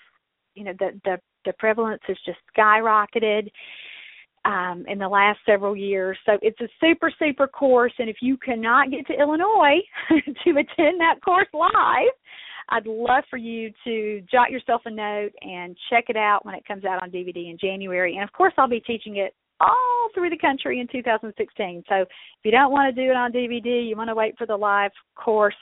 you 0.56 0.64
know, 0.64 0.74
the, 0.80 1.00
the, 1.04 1.20
the 1.44 1.52
prevalence 1.58 2.02
has 2.08 2.16
just 2.26 2.38
skyrocketed 2.54 3.48
um, 4.44 4.84
in 4.88 4.98
the 4.98 5.08
last 5.08 5.38
several 5.46 5.76
years. 5.76 6.16
So 6.26 6.38
it's 6.42 6.60
a 6.60 6.68
super, 6.80 7.12
super 7.18 7.46
course. 7.46 7.92
And 7.98 8.08
if 8.08 8.16
you 8.20 8.36
cannot 8.36 8.90
get 8.90 9.06
to 9.08 9.14
Illinois 9.14 9.80
to 10.10 10.50
attend 10.50 11.00
that 11.00 11.16
course 11.24 11.48
live, 11.52 12.12
I'd 12.70 12.86
love 12.86 13.24
for 13.28 13.36
you 13.36 13.72
to 13.84 14.22
jot 14.30 14.50
yourself 14.50 14.82
a 14.84 14.90
note 14.90 15.32
and 15.42 15.76
check 15.90 16.04
it 16.08 16.16
out 16.16 16.46
when 16.46 16.54
it 16.54 16.64
comes 16.66 16.84
out 16.84 17.02
on 17.02 17.10
DVD 17.10 17.50
in 17.50 17.58
January. 17.60 18.14
And 18.14 18.24
of 18.24 18.32
course, 18.32 18.54
I'll 18.56 18.68
be 18.68 18.80
teaching 18.80 19.16
it 19.16 19.34
all 19.60 20.08
through 20.14 20.30
the 20.30 20.38
country 20.38 20.80
in 20.80 20.86
2016. 20.90 21.84
So 21.88 21.94
if 21.96 22.08
you 22.44 22.50
don't 22.50 22.72
want 22.72 22.94
to 22.94 23.02
do 23.04 23.10
it 23.10 23.16
on 23.16 23.32
DVD, 23.32 23.88
you 23.88 23.96
want 23.96 24.08
to 24.08 24.14
wait 24.14 24.38
for 24.38 24.46
the 24.46 24.56
live 24.56 24.92
course, 25.16 25.56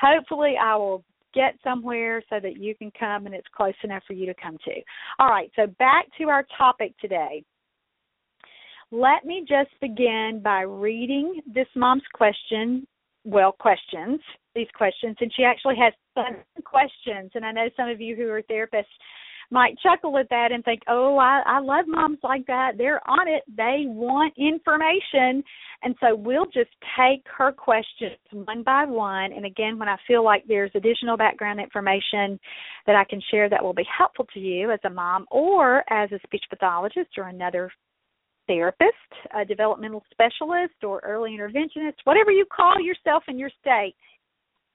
hopefully 0.00 0.54
I 0.60 0.76
will 0.76 1.04
get 1.34 1.54
somewhere 1.64 2.22
so 2.28 2.38
that 2.40 2.58
you 2.58 2.74
can 2.74 2.90
come 2.98 3.26
and 3.26 3.34
it's 3.34 3.46
close 3.54 3.74
enough 3.82 4.02
for 4.06 4.12
you 4.12 4.26
to 4.26 4.34
come 4.40 4.58
to. 4.64 4.72
All 5.18 5.28
right, 5.28 5.50
so 5.56 5.66
back 5.78 6.06
to 6.18 6.28
our 6.28 6.46
topic 6.56 6.94
today. 6.98 7.44
Let 8.94 9.24
me 9.24 9.40
just 9.48 9.70
begin 9.80 10.42
by 10.44 10.60
reading 10.60 11.40
this 11.46 11.66
mom's 11.74 12.02
question, 12.12 12.86
well, 13.24 13.52
questions, 13.52 14.20
these 14.54 14.68
questions, 14.76 15.16
and 15.18 15.32
she 15.34 15.44
actually 15.44 15.76
has 15.76 15.94
questions. 16.64 17.30
And 17.34 17.42
I 17.42 17.52
know 17.52 17.70
some 17.74 17.88
of 17.88 18.02
you 18.02 18.14
who 18.14 18.28
are 18.28 18.42
therapists 18.42 18.92
might 19.50 19.78
chuckle 19.78 20.18
at 20.18 20.28
that 20.28 20.52
and 20.52 20.62
think, 20.62 20.82
oh, 20.88 21.16
I, 21.16 21.42
I 21.46 21.60
love 21.60 21.86
moms 21.88 22.18
like 22.22 22.46
that. 22.48 22.72
They're 22.76 23.00
on 23.08 23.28
it. 23.28 23.44
They 23.56 23.84
want 23.86 24.34
information. 24.36 25.42
And 25.82 25.94
so 25.98 26.14
we'll 26.14 26.44
just 26.44 26.70
take 26.94 27.24
her 27.38 27.50
questions 27.50 28.18
one 28.30 28.62
by 28.62 28.84
one. 28.84 29.32
And 29.32 29.46
again, 29.46 29.78
when 29.78 29.88
I 29.88 29.96
feel 30.06 30.22
like 30.22 30.44
there's 30.46 30.70
additional 30.74 31.16
background 31.16 31.60
information 31.60 32.38
that 32.86 32.96
I 32.96 33.04
can 33.08 33.22
share 33.30 33.48
that 33.48 33.64
will 33.64 33.72
be 33.72 33.86
helpful 33.96 34.26
to 34.34 34.38
you 34.38 34.70
as 34.70 34.80
a 34.84 34.90
mom 34.90 35.24
or 35.30 35.82
as 35.90 36.12
a 36.12 36.20
speech 36.26 36.44
pathologist 36.50 37.16
or 37.16 37.28
another 37.28 37.70
therapist, 38.46 38.92
a 39.36 39.44
developmental 39.44 40.02
specialist, 40.10 40.74
or 40.82 41.00
early 41.00 41.30
interventionist, 41.30 41.94
whatever 42.04 42.30
you 42.30 42.44
call 42.54 42.80
yourself 42.80 43.24
in 43.28 43.38
your 43.38 43.50
state. 43.60 43.94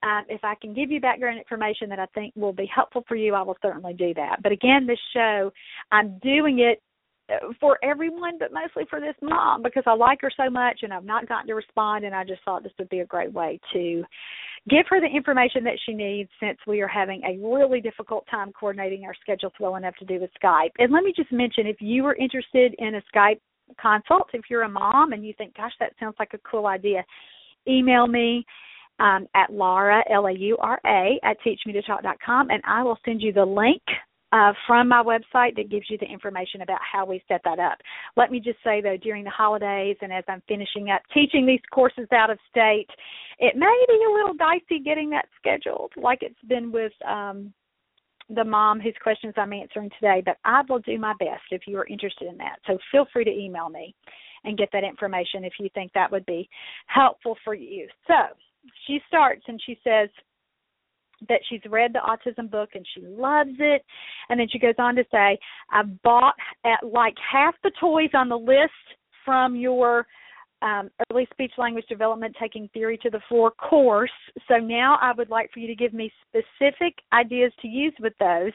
Um, 0.03 0.23
if 0.29 0.43
I 0.43 0.53
can 0.61 0.73
give 0.73 0.91
you 0.91 1.01
background 1.01 1.39
information 1.39 1.89
that 1.89 1.99
I 1.99 2.05
think 2.13 2.33
will 2.35 2.53
be 2.53 2.69
helpful 2.73 3.03
for 3.07 3.15
you, 3.15 3.33
I 3.33 3.41
will 3.41 3.57
certainly 3.61 3.93
do 3.93 4.13
that. 4.13 4.43
But 4.43 4.51
again, 4.51 4.85
this 4.85 4.99
show, 5.13 5.51
I'm 5.91 6.19
doing 6.19 6.59
it 6.59 6.81
uh, 7.29 7.51
for 7.59 7.79
everyone, 7.83 8.37
but 8.39 8.53
mostly 8.53 8.83
for 8.89 9.01
this 9.01 9.15
mom 9.21 9.63
because 9.63 9.83
I 9.87 9.95
like 9.95 10.21
her 10.21 10.31
so 10.37 10.49
much 10.49 10.79
and 10.83 10.93
I've 10.93 11.03
not 11.03 11.27
gotten 11.27 11.47
to 11.47 11.55
respond, 11.55 12.05
and 12.05 12.15
I 12.15 12.23
just 12.23 12.43
thought 12.45 12.63
this 12.63 12.71
would 12.77 12.89
be 12.89 12.99
a 12.99 13.05
great 13.05 13.33
way 13.33 13.59
to 13.73 14.03
give 14.69 14.85
her 14.89 14.99
the 14.99 15.07
information 15.07 15.63
that 15.63 15.79
she 15.85 15.93
needs 15.93 16.29
since 16.39 16.57
we 16.67 16.81
are 16.81 16.87
having 16.87 17.21
a 17.23 17.45
really 17.45 17.81
difficult 17.81 18.25
time 18.29 18.51
coordinating 18.53 19.03
our 19.05 19.15
schedules 19.21 19.53
well 19.59 19.75
enough 19.75 19.95
to 19.95 20.05
do 20.05 20.19
with 20.19 20.29
Skype. 20.41 20.71
And 20.77 20.91
let 20.91 21.03
me 21.03 21.13
just 21.15 21.31
mention 21.31 21.67
if 21.67 21.77
you 21.79 22.05
are 22.05 22.15
interested 22.15 22.75
in 22.77 22.95
a 22.95 23.01
Skype 23.13 23.39
consult 23.81 24.29
if 24.33 24.43
you're 24.49 24.63
a 24.63 24.69
mom 24.69 25.13
and 25.13 25.25
you 25.25 25.33
think, 25.37 25.55
gosh, 25.55 25.73
that 25.79 25.93
sounds 25.99 26.15
like 26.19 26.33
a 26.33 26.39
cool 26.49 26.67
idea. 26.67 27.03
Email 27.67 28.07
me 28.07 28.45
um, 28.99 29.27
at 29.35 29.51
Laura, 29.51 30.03
L 30.11 30.27
A 30.27 30.31
U 30.31 30.57
R 30.59 30.79
A, 30.85 31.19
at 31.23 31.37
teachmetotalk.com, 31.45 32.49
and 32.49 32.61
I 32.65 32.83
will 32.83 32.97
send 33.05 33.21
you 33.21 33.33
the 33.33 33.45
link 33.45 33.81
uh, 34.33 34.51
from 34.65 34.89
my 34.89 35.01
website 35.01 35.55
that 35.55 35.69
gives 35.69 35.85
you 35.89 35.97
the 35.97 36.05
information 36.05 36.61
about 36.61 36.79
how 36.81 37.05
we 37.05 37.21
set 37.27 37.41
that 37.45 37.59
up. 37.59 37.77
Let 38.17 38.31
me 38.31 38.39
just 38.39 38.57
say, 38.63 38.81
though, 38.81 38.97
during 38.97 39.23
the 39.23 39.29
holidays 39.29 39.95
and 40.01 40.11
as 40.11 40.23
I'm 40.27 40.41
finishing 40.47 40.89
up 40.89 41.01
teaching 41.13 41.45
these 41.45 41.61
courses 41.71 42.07
out 42.11 42.29
of 42.29 42.37
state, 42.49 42.87
it 43.39 43.55
may 43.55 43.85
be 43.87 43.99
a 44.05 44.13
little 44.13 44.33
dicey 44.33 44.83
getting 44.83 45.09
that 45.11 45.27
scheduled, 45.39 45.91
like 45.95 46.19
it's 46.21 46.35
been 46.47 46.71
with 46.71 46.91
um, 47.07 47.53
the 48.29 48.43
mom 48.43 48.79
whose 48.79 48.95
questions 49.01 49.33
I'm 49.37 49.53
answering 49.53 49.89
today, 49.99 50.21
but 50.25 50.37
I 50.43 50.61
will 50.67 50.79
do 50.79 50.97
my 50.99 51.13
best 51.19 51.43
if 51.51 51.61
you 51.65 51.77
are 51.77 51.87
interested 51.87 52.27
in 52.27 52.37
that. 52.37 52.59
So 52.65 52.77
feel 52.91 53.07
free 53.13 53.23
to 53.23 53.31
email 53.31 53.69
me 53.69 53.95
and 54.43 54.57
get 54.57 54.69
that 54.73 54.83
information 54.83 55.43
if 55.43 55.53
you 55.59 55.69
think 55.73 55.91
that 55.93 56.11
would 56.11 56.25
be 56.25 56.49
helpful 56.87 57.37
for 57.43 57.53
you. 57.53 57.87
So 58.05 58.13
she 58.85 58.99
starts 59.07 59.43
and 59.47 59.61
she 59.65 59.79
says 59.83 60.09
that 61.29 61.39
she's 61.49 61.61
read 61.69 61.93
the 61.93 61.99
autism 61.99 62.49
book 62.49 62.69
and 62.75 62.85
she 62.93 63.01
loves 63.01 63.55
it. 63.59 63.83
And 64.29 64.39
then 64.39 64.47
she 64.51 64.59
goes 64.59 64.75
on 64.77 64.95
to 64.95 65.03
say, 65.11 65.39
I 65.71 65.83
bought 66.03 66.35
at 66.65 66.85
like 66.85 67.15
half 67.31 67.55
the 67.63 67.71
toys 67.79 68.11
on 68.13 68.29
the 68.29 68.37
list 68.37 68.71
from 69.25 69.55
your 69.55 70.05
um, 70.61 70.89
early 71.11 71.27
speech 71.31 71.51
language 71.57 71.85
development 71.87 72.35
taking 72.39 72.69
theory 72.73 72.97
to 73.03 73.09
the 73.09 73.21
floor 73.27 73.51
course. 73.51 74.11
So 74.47 74.57
now 74.57 74.97
I 75.01 75.11
would 75.13 75.29
like 75.29 75.51
for 75.53 75.59
you 75.59 75.67
to 75.67 75.75
give 75.75 75.93
me 75.93 76.11
specific 76.27 76.95
ideas 77.13 77.51
to 77.61 77.67
use 77.67 77.93
with 77.99 78.13
those. 78.19 78.53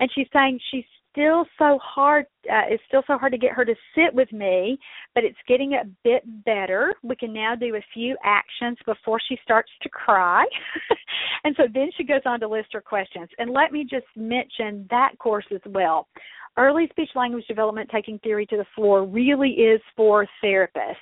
And 0.00 0.10
she's 0.14 0.28
saying 0.32 0.60
she's 0.70 0.84
still 1.10 1.44
so 1.58 1.78
hard 1.82 2.24
uh, 2.50 2.64
it's 2.70 2.82
still 2.88 3.02
so 3.06 3.18
hard 3.18 3.32
to 3.32 3.38
get 3.38 3.52
her 3.52 3.66
to 3.66 3.74
sit 3.94 4.14
with 4.14 4.32
me 4.32 4.78
but 5.14 5.24
it's 5.24 5.36
getting 5.46 5.74
a 5.74 5.84
bit 6.02 6.22
better. 6.44 6.94
We 7.02 7.16
can 7.16 7.34
now 7.34 7.54
do 7.54 7.76
a 7.76 7.84
few 7.92 8.16
actions 8.24 8.78
before 8.86 9.20
she 9.28 9.38
starts 9.44 9.70
to 9.82 9.88
cry. 9.90 10.44
And 11.44 11.54
so 11.56 11.64
then 11.72 11.90
she 11.96 12.04
goes 12.04 12.20
on 12.24 12.40
to 12.40 12.48
list 12.48 12.68
her 12.72 12.80
questions. 12.80 13.28
And 13.38 13.50
let 13.50 13.72
me 13.72 13.84
just 13.88 14.06
mention 14.16 14.86
that 14.90 15.18
course 15.18 15.44
as 15.52 15.60
well. 15.66 16.08
Early 16.56 16.86
speech 16.90 17.10
language 17.14 17.46
development 17.46 17.90
taking 17.92 18.18
theory 18.20 18.46
to 18.46 18.56
the 18.56 18.66
floor 18.74 19.04
really 19.04 19.50
is 19.50 19.80
for 19.96 20.26
therapists 20.44 20.94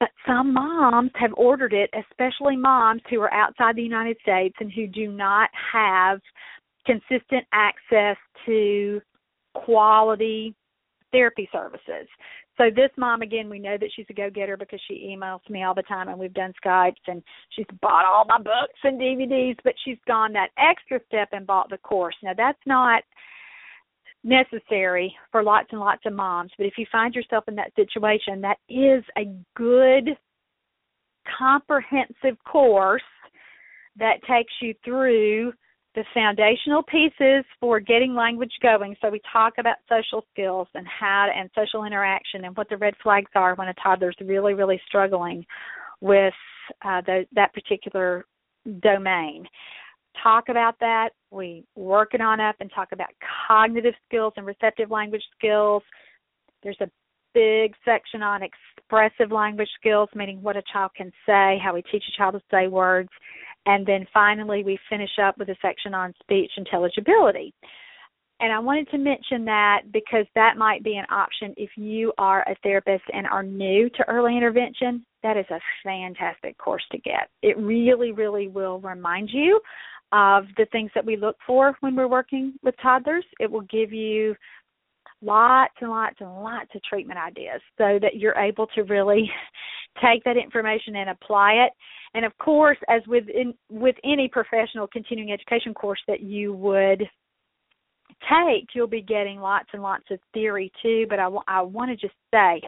but 0.00 0.10
some 0.26 0.52
moms 0.52 1.10
have 1.14 1.32
ordered 1.36 1.72
it, 1.72 1.90
especially 2.10 2.56
moms 2.56 3.02
who 3.08 3.20
are 3.20 3.32
outside 3.32 3.76
the 3.76 3.82
United 3.82 4.16
States 4.22 4.54
and 4.60 4.72
who 4.72 4.86
do 4.86 5.10
not 5.10 5.50
have 5.72 6.20
consistent 6.84 7.44
access 7.52 8.16
to 8.46 9.00
quality 9.54 10.54
therapy 11.12 11.48
services. 11.52 12.08
So 12.56 12.64
this 12.74 12.90
mom 12.96 13.22
again, 13.22 13.48
we 13.48 13.58
know 13.58 13.76
that 13.78 13.90
she's 13.94 14.06
a 14.10 14.14
go-getter 14.14 14.56
because 14.56 14.80
she 14.86 15.16
emails 15.16 15.40
me 15.48 15.64
all 15.64 15.74
the 15.74 15.82
time 15.82 16.08
and 16.08 16.18
we've 16.18 16.34
done 16.34 16.52
Skypes 16.64 16.94
and 17.06 17.22
she's 17.50 17.66
bought 17.80 18.04
all 18.04 18.24
my 18.28 18.38
books 18.38 18.78
and 18.82 19.00
DVDs, 19.00 19.56
but 19.64 19.74
she's 19.84 19.98
gone 20.06 20.32
that 20.34 20.50
extra 20.58 21.00
step 21.06 21.28
and 21.32 21.46
bought 21.46 21.70
the 21.70 21.78
course. 21.78 22.14
Now 22.22 22.32
that's 22.36 22.58
not 22.66 23.02
necessary 24.24 25.14
for 25.30 25.42
lots 25.42 25.68
and 25.70 25.80
lots 25.80 26.02
of 26.06 26.14
moms. 26.14 26.50
But 26.56 26.66
if 26.66 26.74
you 26.78 26.86
find 26.90 27.14
yourself 27.14 27.44
in 27.46 27.54
that 27.56 27.72
situation, 27.76 28.40
that 28.40 28.58
is 28.68 29.04
a 29.16 29.30
good 29.54 30.16
comprehensive 31.38 32.42
course 32.44 33.02
that 33.96 34.22
takes 34.28 34.52
you 34.60 34.74
through 34.84 35.52
the 35.94 36.04
foundational 36.12 36.82
pieces 36.82 37.44
for 37.60 37.78
getting 37.78 38.14
language 38.14 38.50
going. 38.60 38.96
So 39.00 39.10
we 39.10 39.20
talk 39.32 39.54
about 39.58 39.76
social 39.88 40.24
skills 40.32 40.66
and 40.74 40.86
how 40.88 41.28
and 41.34 41.48
social 41.54 41.84
interaction 41.84 42.44
and 42.44 42.56
what 42.56 42.68
the 42.68 42.76
red 42.76 42.94
flags 43.02 43.30
are 43.36 43.54
when 43.54 43.68
a 43.68 43.74
toddler's 43.74 44.16
really, 44.20 44.54
really 44.54 44.80
struggling 44.88 45.46
with 46.00 46.34
uh, 46.84 47.00
the, 47.02 47.26
that 47.34 47.54
particular 47.54 48.24
domain 48.82 49.46
talk 50.22 50.48
about 50.48 50.78
that. 50.80 51.10
We 51.30 51.64
work 51.74 52.14
it 52.14 52.20
on 52.20 52.40
up 52.40 52.56
and 52.60 52.70
talk 52.74 52.88
about 52.92 53.08
cognitive 53.48 53.94
skills 54.06 54.32
and 54.36 54.46
receptive 54.46 54.90
language 54.90 55.24
skills. 55.36 55.82
There's 56.62 56.80
a 56.80 56.90
big 57.34 57.74
section 57.84 58.22
on 58.22 58.42
expressive 58.42 59.32
language 59.32 59.68
skills, 59.78 60.08
meaning 60.14 60.42
what 60.42 60.56
a 60.56 60.62
child 60.72 60.92
can 60.96 61.10
say, 61.26 61.58
how 61.62 61.74
we 61.74 61.82
teach 61.82 62.04
a 62.08 62.16
child 62.16 62.34
to 62.34 62.40
say 62.50 62.68
words. 62.68 63.10
And 63.66 63.86
then 63.86 64.06
finally, 64.12 64.62
we 64.62 64.78
finish 64.88 65.18
up 65.22 65.38
with 65.38 65.48
a 65.48 65.56
section 65.60 65.94
on 65.94 66.14
speech 66.22 66.52
intelligibility. 66.56 67.52
And 68.40 68.52
I 68.52 68.58
wanted 68.58 68.90
to 68.90 68.98
mention 68.98 69.44
that 69.46 69.82
because 69.92 70.26
that 70.34 70.56
might 70.56 70.82
be 70.82 70.96
an 70.96 71.06
option 71.10 71.54
if 71.56 71.70
you 71.76 72.12
are 72.18 72.42
a 72.42 72.56
therapist 72.62 73.04
and 73.12 73.26
are 73.26 73.42
new 73.42 73.88
to 73.90 74.08
early 74.08 74.36
intervention. 74.36 75.04
That 75.22 75.36
is 75.36 75.46
a 75.50 75.60
fantastic 75.82 76.58
course 76.58 76.82
to 76.92 76.98
get. 76.98 77.30
It 77.42 77.56
really, 77.56 78.12
really 78.12 78.48
will 78.48 78.80
remind 78.80 79.30
you 79.32 79.60
of 80.14 80.44
the 80.56 80.66
things 80.70 80.92
that 80.94 81.04
we 81.04 81.16
look 81.16 81.36
for 81.44 81.76
when 81.80 81.96
we're 81.96 82.08
working 82.08 82.54
with 82.62 82.74
toddlers. 82.80 83.24
It 83.40 83.50
will 83.50 83.62
give 83.62 83.92
you 83.92 84.36
lots 85.20 85.74
and 85.80 85.90
lots 85.90 86.16
and 86.20 86.30
lots 86.42 86.70
of 86.74 86.82
treatment 86.84 87.18
ideas 87.18 87.60
so 87.76 87.98
that 88.00 88.16
you're 88.16 88.38
able 88.38 88.68
to 88.68 88.82
really 88.82 89.28
take 90.02 90.22
that 90.24 90.36
information 90.36 90.96
and 90.96 91.10
apply 91.10 91.54
it. 91.54 91.72
And 92.14 92.24
of 92.24 92.36
course, 92.38 92.78
as 92.88 93.02
with 93.08 93.24
with 93.68 93.96
any 94.04 94.28
professional 94.28 94.86
continuing 94.86 95.32
education 95.32 95.74
course 95.74 96.00
that 96.06 96.20
you 96.20 96.52
would 96.54 97.02
take, 98.30 98.68
you'll 98.72 98.86
be 98.86 99.02
getting 99.02 99.40
lots 99.40 99.68
and 99.72 99.82
lots 99.82 100.04
of 100.12 100.20
theory 100.32 100.70
too. 100.80 101.06
But 101.10 101.18
I, 101.18 101.28
I 101.48 101.62
want 101.62 101.90
to 101.90 101.96
just 101.96 102.14
say, 102.32 102.60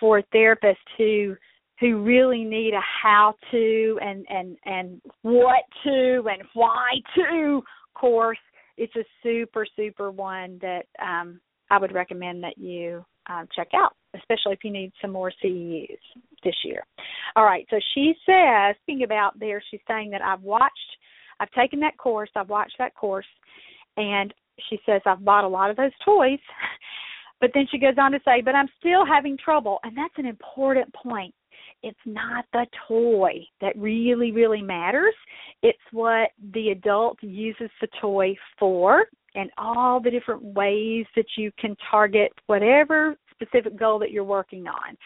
for 0.00 0.20
therapists 0.34 0.74
who 0.98 1.36
who 1.82 2.00
really 2.02 2.44
need 2.44 2.74
a 2.74 2.80
how 3.02 3.34
to 3.50 3.98
and 4.00 4.24
and 4.30 4.56
and 4.64 5.02
what 5.22 5.64
to 5.82 6.24
and 6.30 6.42
why 6.54 6.92
to 7.16 7.60
course, 7.94 8.38
it's 8.78 8.94
a 8.94 9.04
super 9.22 9.66
super 9.76 10.10
one 10.12 10.58
that 10.62 10.86
um, 11.04 11.40
I 11.70 11.78
would 11.78 11.92
recommend 11.92 12.42
that 12.44 12.56
you 12.56 13.04
um, 13.28 13.48
check 13.54 13.68
out, 13.74 13.94
especially 14.14 14.52
if 14.52 14.62
you 14.62 14.70
need 14.70 14.92
some 15.02 15.10
more 15.10 15.32
CEUs 15.44 15.98
this 16.44 16.54
year. 16.64 16.84
All 17.34 17.44
right, 17.44 17.66
so 17.68 17.78
she 17.94 18.14
says, 18.24 18.76
speaking 18.82 19.04
about 19.04 19.38
there, 19.40 19.62
she's 19.70 19.80
saying 19.88 20.10
that 20.10 20.22
I've 20.22 20.42
watched, 20.42 20.72
I've 21.40 21.50
taken 21.50 21.80
that 21.80 21.98
course, 21.98 22.30
I've 22.36 22.48
watched 22.48 22.76
that 22.78 22.94
course, 22.94 23.26
and 23.96 24.32
she 24.70 24.78
says 24.86 25.02
I've 25.04 25.24
bought 25.24 25.44
a 25.44 25.48
lot 25.48 25.70
of 25.70 25.76
those 25.76 25.92
toys. 26.04 26.38
But 27.40 27.50
then 27.54 27.66
she 27.72 27.78
goes 27.78 27.94
on 27.98 28.12
to 28.12 28.20
say, 28.24 28.40
but 28.40 28.54
I'm 28.54 28.68
still 28.78 29.04
having 29.04 29.36
trouble. 29.36 29.80
And 29.82 29.98
that's 29.98 30.14
an 30.16 30.26
important 30.26 30.94
point. 30.94 31.34
It's 31.82 31.98
not 32.06 32.44
the 32.52 32.66
toy 32.88 33.44
that 33.60 33.76
really, 33.76 34.30
really 34.32 34.62
matters. 34.62 35.14
It's 35.62 35.78
what 35.90 36.30
the 36.52 36.70
adult 36.70 37.18
uses 37.22 37.70
the 37.80 37.88
toy 38.00 38.36
for 38.58 39.04
and 39.34 39.50
all 39.58 40.00
the 40.00 40.10
different 40.10 40.42
ways 40.42 41.06
that 41.16 41.26
you 41.36 41.50
can 41.58 41.76
target 41.90 42.32
whatever 42.46 43.16
specific 43.30 43.78
goal 43.78 43.98
that 43.98 44.10
you're 44.10 44.24
working 44.24 44.66
on 44.66 44.96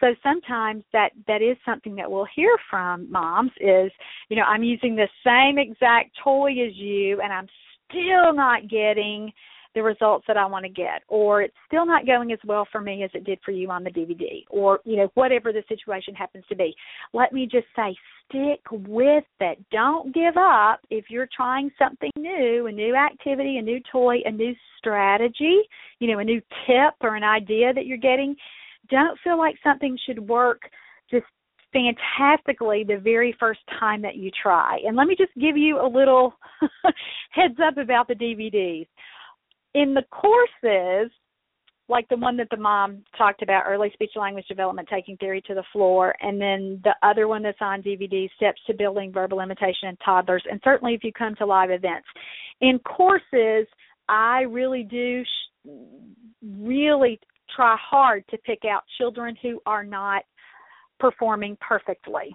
so 0.00 0.14
sometimes 0.22 0.82
that 0.92 1.10
that 1.26 1.42
is 1.42 1.56
something 1.64 1.94
that 1.94 2.10
we'll 2.10 2.26
hear 2.34 2.56
from 2.68 3.10
moms 3.10 3.52
is 3.60 3.90
you 4.28 4.36
know 4.36 4.42
i'm 4.42 4.62
using 4.62 4.96
the 4.96 5.08
same 5.24 5.58
exact 5.58 6.10
toy 6.22 6.50
as 6.50 6.74
you 6.74 7.20
and 7.20 7.32
i'm 7.32 7.46
still 7.88 8.32
not 8.34 8.68
getting 8.68 9.32
the 9.74 9.82
results 9.82 10.24
that 10.26 10.36
I 10.36 10.46
want 10.46 10.64
to 10.64 10.70
get, 10.70 11.02
or 11.08 11.42
it's 11.42 11.54
still 11.66 11.86
not 11.86 12.06
going 12.06 12.32
as 12.32 12.38
well 12.44 12.66
for 12.70 12.80
me 12.80 13.04
as 13.04 13.10
it 13.14 13.24
did 13.24 13.38
for 13.44 13.52
you 13.52 13.70
on 13.70 13.84
the 13.84 13.90
DVD, 13.90 14.44
or 14.50 14.80
you 14.84 14.96
know 14.96 15.10
whatever 15.14 15.52
the 15.52 15.62
situation 15.68 16.14
happens 16.14 16.44
to 16.48 16.56
be. 16.56 16.74
Let 17.12 17.32
me 17.32 17.48
just 17.50 17.66
say, 17.76 17.94
stick 18.28 18.60
with 18.70 19.24
it. 19.40 19.64
Don't 19.70 20.14
give 20.14 20.36
up 20.36 20.80
if 20.90 21.06
you're 21.08 21.28
trying 21.34 21.70
something 21.78 22.10
new, 22.16 22.66
a 22.66 22.72
new 22.72 22.94
activity, 22.94 23.58
a 23.58 23.62
new 23.62 23.80
toy, 23.92 24.16
a 24.24 24.30
new 24.30 24.54
strategy, 24.78 25.60
you 25.98 26.10
know, 26.10 26.18
a 26.18 26.24
new 26.24 26.40
tip 26.66 26.94
or 27.02 27.16
an 27.16 27.24
idea 27.24 27.72
that 27.72 27.86
you're 27.86 27.98
getting. 27.98 28.34
Don't 28.90 29.18
feel 29.22 29.38
like 29.38 29.54
something 29.62 29.96
should 30.06 30.18
work 30.18 30.62
just 31.10 31.26
fantastically 31.72 32.84
the 32.84 32.98
very 32.98 33.34
first 33.38 33.60
time 33.78 34.02
that 34.02 34.16
you 34.16 34.30
try. 34.42 34.78
And 34.84 34.96
let 34.96 35.06
me 35.06 35.14
just 35.16 35.32
give 35.40 35.56
you 35.56 35.80
a 35.80 35.86
little 35.86 36.34
heads 37.30 37.56
up 37.64 37.78
about 37.78 38.08
the 38.08 38.14
DVDs 38.14 38.86
in 39.74 39.94
the 39.94 40.02
courses 40.10 41.10
like 41.88 42.08
the 42.08 42.16
one 42.16 42.36
that 42.36 42.46
the 42.50 42.56
mom 42.56 43.02
talked 43.18 43.42
about 43.42 43.64
early 43.66 43.90
speech 43.92 44.12
language 44.14 44.46
development 44.46 44.88
taking 44.88 45.16
theory 45.16 45.42
to 45.42 45.54
the 45.54 45.64
floor 45.72 46.14
and 46.20 46.40
then 46.40 46.80
the 46.84 46.94
other 47.02 47.28
one 47.28 47.42
that's 47.42 47.58
on 47.60 47.82
dvd 47.82 48.28
steps 48.36 48.60
to 48.66 48.74
building 48.74 49.12
verbal 49.12 49.40
imitation 49.40 49.88
in 49.88 49.96
toddlers 49.96 50.44
and 50.50 50.60
certainly 50.64 50.94
if 50.94 51.02
you 51.04 51.12
come 51.12 51.34
to 51.36 51.46
live 51.46 51.70
events. 51.70 52.06
In 52.60 52.78
courses 52.80 53.66
i 54.08 54.42
really 54.42 54.82
do 54.84 55.24
sh- 55.24 55.68
really 56.42 57.18
try 57.54 57.76
hard 57.78 58.24
to 58.30 58.38
pick 58.38 58.60
out 58.64 58.82
children 58.98 59.36
who 59.42 59.60
are 59.66 59.84
not 59.84 60.22
performing 60.98 61.56
perfectly 61.60 62.34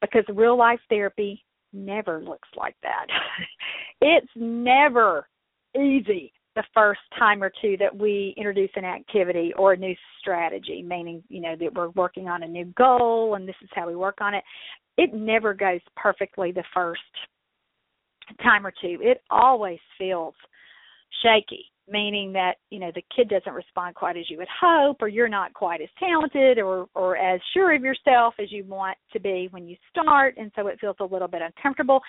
because 0.00 0.24
real 0.34 0.56
life 0.56 0.80
therapy 0.88 1.44
never 1.72 2.20
looks 2.20 2.48
like 2.56 2.76
that. 2.82 3.06
It's 4.02 4.30
never 4.34 5.28
easy 5.78 6.32
the 6.56 6.64
first 6.74 7.00
time 7.18 7.42
or 7.42 7.52
two 7.62 7.76
that 7.78 7.96
we 7.96 8.34
introduce 8.36 8.70
an 8.74 8.84
activity 8.84 9.52
or 9.56 9.74
a 9.74 9.76
new 9.76 9.94
strategy, 10.20 10.82
meaning, 10.82 11.22
you 11.28 11.40
know, 11.40 11.54
that 11.56 11.74
we're 11.74 11.90
working 11.90 12.28
on 12.28 12.42
a 12.42 12.48
new 12.48 12.64
goal 12.76 13.34
and 13.34 13.48
this 13.48 13.54
is 13.62 13.68
how 13.72 13.86
we 13.86 13.94
work 13.94 14.18
on 14.20 14.34
it, 14.34 14.42
it 14.96 15.14
never 15.14 15.54
goes 15.54 15.80
perfectly 15.96 16.52
the 16.52 16.64
first 16.74 17.00
time 18.42 18.66
or 18.66 18.72
two. 18.72 18.98
It 19.00 19.22
always 19.30 19.78
feels 19.96 20.34
shaky 21.22 21.66
meaning 21.90 22.32
that 22.32 22.54
you 22.70 22.78
know 22.78 22.90
the 22.94 23.02
kid 23.14 23.28
doesn't 23.28 23.52
respond 23.52 23.94
quite 23.94 24.16
as 24.16 24.28
you 24.30 24.38
would 24.38 24.48
hope 24.60 24.98
or 25.00 25.08
you're 25.08 25.28
not 25.28 25.52
quite 25.54 25.80
as 25.80 25.88
talented 25.98 26.58
or 26.58 26.86
or 26.94 27.16
as 27.16 27.40
sure 27.52 27.74
of 27.74 27.82
yourself 27.82 28.34
as 28.40 28.50
you 28.50 28.64
want 28.64 28.96
to 29.12 29.20
be 29.20 29.48
when 29.50 29.66
you 29.66 29.76
start 29.90 30.34
and 30.36 30.50
so 30.54 30.66
it 30.66 30.78
feels 30.80 30.96
a 31.00 31.04
little 31.04 31.28
bit 31.28 31.42
uncomfortable. 31.42 32.00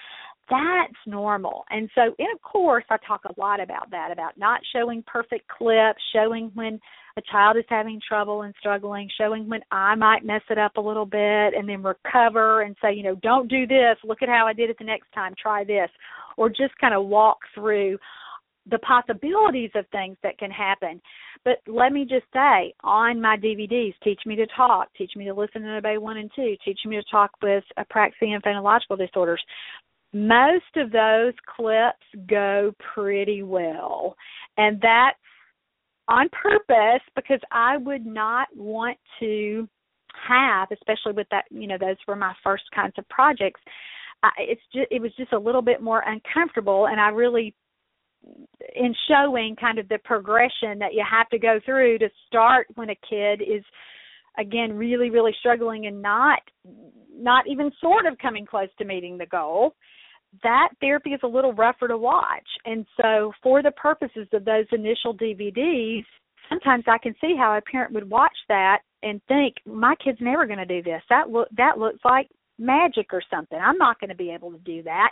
That's 0.49 0.93
normal. 1.05 1.63
And 1.69 1.89
so 1.95 2.13
in 2.19 2.27
a 2.35 2.39
course 2.39 2.85
i 2.89 2.97
talk 3.07 3.21
a 3.25 3.39
lot 3.39 3.59
about 3.59 3.89
that 3.91 4.11
about 4.11 4.37
not 4.37 4.61
showing 4.73 5.03
perfect 5.07 5.47
clips 5.47 6.01
showing 6.13 6.51
when 6.53 6.79
a 7.17 7.21
child 7.29 7.57
is 7.57 7.65
having 7.67 7.99
trouble 8.07 8.43
and 8.43 8.53
struggling 8.57 9.09
showing 9.17 9.49
when 9.49 9.61
i 9.71 9.95
might 9.95 10.23
mess 10.23 10.41
it 10.49 10.57
up 10.57 10.77
a 10.77 10.81
little 10.81 11.05
bit 11.05 11.53
and 11.53 11.67
then 11.67 11.83
recover 11.83 12.61
and 12.61 12.75
say 12.81 12.93
you 12.93 13.03
know 13.03 13.15
don't 13.15 13.49
do 13.49 13.67
this. 13.67 13.97
Look 14.03 14.21
at 14.21 14.29
how 14.29 14.45
i 14.47 14.53
did 14.53 14.69
it 14.69 14.77
the 14.77 14.85
next 14.85 15.11
time. 15.13 15.33
Try 15.41 15.63
this. 15.63 15.89
Or 16.37 16.49
just 16.49 16.77
kind 16.79 16.93
of 16.93 17.07
walk 17.07 17.39
through 17.53 17.97
the 18.69 18.79
possibilities 18.79 19.71
of 19.75 19.85
things 19.91 20.17
that 20.23 20.37
can 20.37 20.51
happen. 20.51 21.01
But 21.43 21.57
let 21.67 21.91
me 21.91 22.03
just 22.03 22.25
say, 22.33 22.73
on 22.83 23.19
my 23.19 23.37
DVDs, 23.37 23.93
Teach 24.03 24.21
Me 24.25 24.35
to 24.35 24.45
Talk, 24.55 24.89
Teach 24.97 25.13
Me 25.15 25.25
to 25.25 25.33
Listen 25.33 25.65
and 25.65 25.77
Obey 25.77 25.97
1 25.97 26.17
and 26.17 26.31
2, 26.35 26.55
Teach 26.63 26.79
Me 26.85 26.97
to 26.97 27.03
Talk 27.09 27.31
with 27.41 27.63
Apraxia 27.79 28.33
and 28.33 28.43
Phonological 28.43 28.97
Disorders, 28.97 29.41
most 30.13 30.75
of 30.75 30.91
those 30.91 31.33
clips 31.55 32.27
go 32.29 32.73
pretty 32.93 33.43
well. 33.43 34.15
And 34.57 34.79
that's 34.81 35.17
on 36.07 36.29
purpose 36.29 37.01
because 37.15 37.39
I 37.51 37.77
would 37.77 38.05
not 38.05 38.47
want 38.55 38.97
to 39.21 39.67
have, 40.27 40.67
especially 40.71 41.13
with 41.13 41.27
that, 41.31 41.45
you 41.49 41.67
know, 41.67 41.77
those 41.79 41.95
were 42.07 42.15
my 42.15 42.33
first 42.43 42.63
kinds 42.75 42.93
of 42.97 43.07
projects. 43.09 43.61
I, 44.23 44.29
it's 44.39 44.61
just 44.73 44.87
it 44.91 45.01
was 45.01 45.11
just 45.17 45.33
a 45.33 45.39
little 45.39 45.61
bit 45.61 45.81
more 45.81 46.03
uncomfortable, 46.05 46.87
and 46.87 46.99
I 46.99 47.09
really 47.09 47.55
in 48.75 48.93
showing 49.07 49.55
kind 49.55 49.79
of 49.79 49.87
the 49.89 49.97
progression 50.03 50.79
that 50.79 50.93
you 50.93 51.03
have 51.09 51.29
to 51.29 51.39
go 51.39 51.59
through 51.65 51.97
to 51.99 52.09
start 52.27 52.67
when 52.75 52.89
a 52.89 52.95
kid 53.09 53.41
is 53.41 53.63
again 54.37 54.73
really 54.73 55.09
really 55.09 55.33
struggling 55.39 55.87
and 55.87 56.01
not 56.01 56.39
not 57.13 57.45
even 57.47 57.71
sort 57.81 58.05
of 58.05 58.17
coming 58.19 58.45
close 58.45 58.69
to 58.77 58.85
meeting 58.85 59.17
the 59.17 59.25
goal 59.25 59.73
that 60.43 60.69
therapy 60.79 61.09
is 61.09 61.19
a 61.23 61.27
little 61.27 61.51
rougher 61.53 61.89
to 61.89 61.97
watch. 61.97 62.47
And 62.65 62.85
so 63.01 63.33
for 63.43 63.61
the 63.61 63.71
purposes 63.71 64.27
of 64.31 64.45
those 64.45 64.65
initial 64.71 65.13
DVDs 65.13 66.05
sometimes 66.49 66.83
I 66.87 66.97
can 66.97 67.15
see 67.21 67.35
how 67.37 67.57
a 67.57 67.61
parent 67.61 67.93
would 67.93 68.09
watch 68.09 68.35
that 68.49 68.79
and 69.03 69.21
think 69.27 69.55
my 69.65 69.95
kid's 70.03 70.19
never 70.21 70.45
going 70.45 70.59
to 70.59 70.65
do 70.65 70.83
this. 70.83 71.01
That 71.09 71.29
look 71.29 71.47
that 71.57 71.77
looks 71.77 71.99
like 72.03 72.29
magic 72.59 73.07
or 73.11 73.21
something. 73.29 73.57
I'm 73.59 73.77
not 73.77 73.99
going 73.99 74.09
to 74.09 74.15
be 74.15 74.31
able 74.31 74.51
to 74.51 74.59
do 74.59 74.83
that 74.83 75.11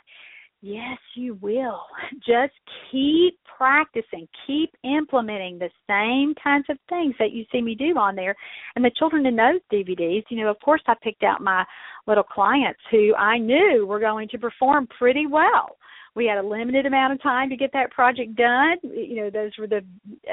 Yes, 0.61 0.97
you 1.15 1.35
will. 1.35 1.81
Just 2.27 2.53
keep 2.91 3.37
practicing, 3.57 4.27
keep 4.45 4.73
implementing 4.83 5.57
the 5.57 5.69
same 5.87 6.33
kinds 6.41 6.65
of 6.69 6.77
things 6.89 7.15
that 7.19 7.31
you 7.31 7.45
see 7.51 7.61
me 7.61 7.75
do 7.75 7.97
on 7.97 8.15
there. 8.15 8.35
And 8.75 8.83
the 8.83 8.91
children 8.97 9.25
in 9.25 9.35
those 9.35 9.59
DVDs, 9.71 10.23
you 10.29 10.43
know, 10.43 10.49
of 10.49 10.59
course, 10.59 10.81
I 10.87 10.95
picked 11.01 11.23
out 11.23 11.41
my 11.41 11.65
little 12.07 12.23
clients 12.23 12.79
who 12.91 13.15
I 13.15 13.37
knew 13.37 13.85
were 13.87 13.99
going 13.99 14.27
to 14.29 14.37
perform 14.37 14.87
pretty 14.97 15.27
well. 15.27 15.77
We 16.15 16.25
had 16.25 16.37
a 16.37 16.47
limited 16.47 16.85
amount 16.85 17.13
of 17.13 17.21
time 17.21 17.49
to 17.49 17.55
get 17.55 17.71
that 17.73 17.91
project 17.91 18.35
done. 18.35 18.77
You 18.83 19.15
know, 19.15 19.29
those 19.29 19.51
were 19.57 19.67
the, 19.67 19.81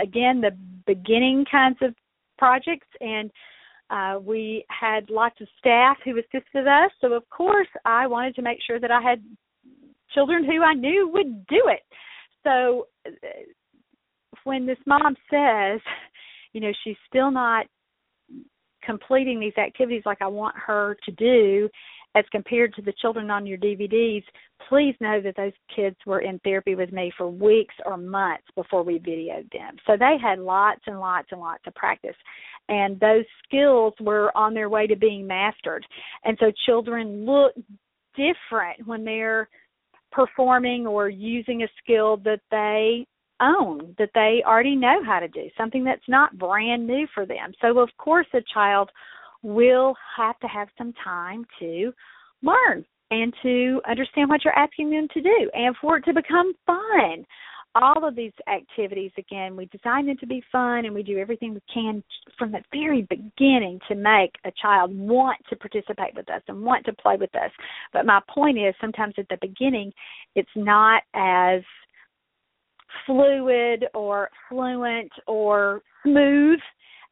again, 0.00 0.40
the 0.40 0.56
beginning 0.86 1.44
kinds 1.50 1.76
of 1.82 1.94
projects. 2.38 2.88
And 3.00 3.30
uh, 3.90 4.18
we 4.20 4.64
had 4.68 5.10
lots 5.10 5.40
of 5.40 5.46
staff 5.58 5.96
who 6.04 6.18
assisted 6.18 6.66
us. 6.66 6.90
So, 7.00 7.12
of 7.12 7.28
course, 7.30 7.68
I 7.84 8.06
wanted 8.06 8.34
to 8.36 8.42
make 8.42 8.58
sure 8.66 8.80
that 8.80 8.90
I 8.90 9.00
had 9.00 9.22
children 10.16 10.44
who 10.44 10.62
I 10.62 10.74
knew 10.74 11.10
would 11.12 11.46
do 11.46 11.62
it. 11.66 11.82
So 12.42 12.86
uh, 13.06 13.10
when 14.44 14.66
this 14.66 14.78
mom 14.86 15.14
says, 15.30 15.80
you 16.52 16.60
know, 16.60 16.72
she's 16.82 16.96
still 17.08 17.30
not 17.30 17.66
completing 18.82 19.38
these 19.38 19.56
activities 19.58 20.04
like 20.06 20.22
I 20.22 20.28
want 20.28 20.54
her 20.56 20.96
to 21.04 21.12
do 21.12 21.68
as 22.16 22.24
compared 22.32 22.72
to 22.74 22.82
the 22.82 22.94
children 23.02 23.30
on 23.30 23.46
your 23.46 23.58
DVDs, 23.58 24.24
please 24.70 24.94
know 25.00 25.20
that 25.20 25.36
those 25.36 25.52
kids 25.74 25.96
were 26.06 26.20
in 26.20 26.38
therapy 26.38 26.74
with 26.74 26.90
me 26.90 27.12
for 27.16 27.28
weeks 27.28 27.74
or 27.84 27.98
months 27.98 28.46
before 28.54 28.82
we 28.82 28.98
videoed 28.98 29.50
them. 29.52 29.76
So 29.86 29.96
they 29.98 30.16
had 30.20 30.38
lots 30.38 30.80
and 30.86 30.98
lots 30.98 31.28
and 31.30 31.40
lots 31.40 31.62
of 31.66 31.74
practice. 31.74 32.16
And 32.70 32.98
those 33.00 33.24
skills 33.44 33.92
were 34.00 34.34
on 34.34 34.54
their 34.54 34.70
way 34.70 34.86
to 34.86 34.96
being 34.96 35.26
mastered. 35.26 35.84
And 36.24 36.38
so 36.40 36.50
children 36.64 37.26
look 37.26 37.52
different 38.16 38.86
when 38.86 39.04
they're 39.04 39.50
performing 40.16 40.86
or 40.86 41.10
using 41.10 41.62
a 41.62 41.68
skill 41.82 42.16
that 42.24 42.40
they 42.50 43.06
own, 43.42 43.94
that 43.98 44.08
they 44.14 44.42
already 44.46 44.74
know 44.74 45.04
how 45.04 45.20
to 45.20 45.28
do, 45.28 45.42
something 45.58 45.84
that's 45.84 46.08
not 46.08 46.38
brand 46.38 46.86
new 46.86 47.06
for 47.14 47.26
them. 47.26 47.52
So, 47.60 47.78
of 47.78 47.90
course, 47.98 48.26
a 48.32 48.40
child 48.52 48.90
will 49.42 49.94
have 50.16 50.38
to 50.40 50.46
have 50.46 50.68
some 50.78 50.94
time 51.04 51.44
to 51.58 51.92
learn 52.42 52.82
and 53.10 53.32
to 53.42 53.82
understand 53.86 54.30
what 54.30 54.42
you're 54.42 54.58
asking 54.58 54.90
them 54.90 55.06
to 55.12 55.20
do 55.20 55.50
and 55.52 55.76
for 55.82 55.98
it 55.98 56.04
to 56.06 56.14
become 56.14 56.54
fun. 56.64 57.26
All 57.78 58.08
of 58.08 58.16
these 58.16 58.32
activities, 58.48 59.10
again, 59.18 59.54
we 59.54 59.66
design 59.66 60.06
them 60.06 60.16
to 60.18 60.26
be 60.26 60.42
fun 60.50 60.86
and 60.86 60.94
we 60.94 61.02
do 61.02 61.18
everything 61.18 61.52
we 61.52 61.60
can 61.72 62.02
from 62.38 62.50
the 62.52 62.62
very 62.72 63.02
beginning 63.02 63.78
to 63.88 63.94
make 63.94 64.32
a 64.46 64.52
child 64.60 64.96
want 64.96 65.36
to 65.50 65.56
participate 65.56 66.14
with 66.14 66.30
us 66.30 66.40
and 66.48 66.62
want 66.62 66.86
to 66.86 66.94
play 66.94 67.16
with 67.16 67.34
us. 67.34 67.50
But 67.92 68.06
my 68.06 68.20
point 68.30 68.58
is 68.58 68.74
sometimes 68.80 69.14
at 69.18 69.28
the 69.28 69.36
beginning, 69.42 69.92
it's 70.34 70.48
not 70.56 71.02
as 71.12 71.60
fluid 73.04 73.84
or 73.94 74.30
fluent 74.48 75.12
or 75.26 75.82
smooth 76.02 76.60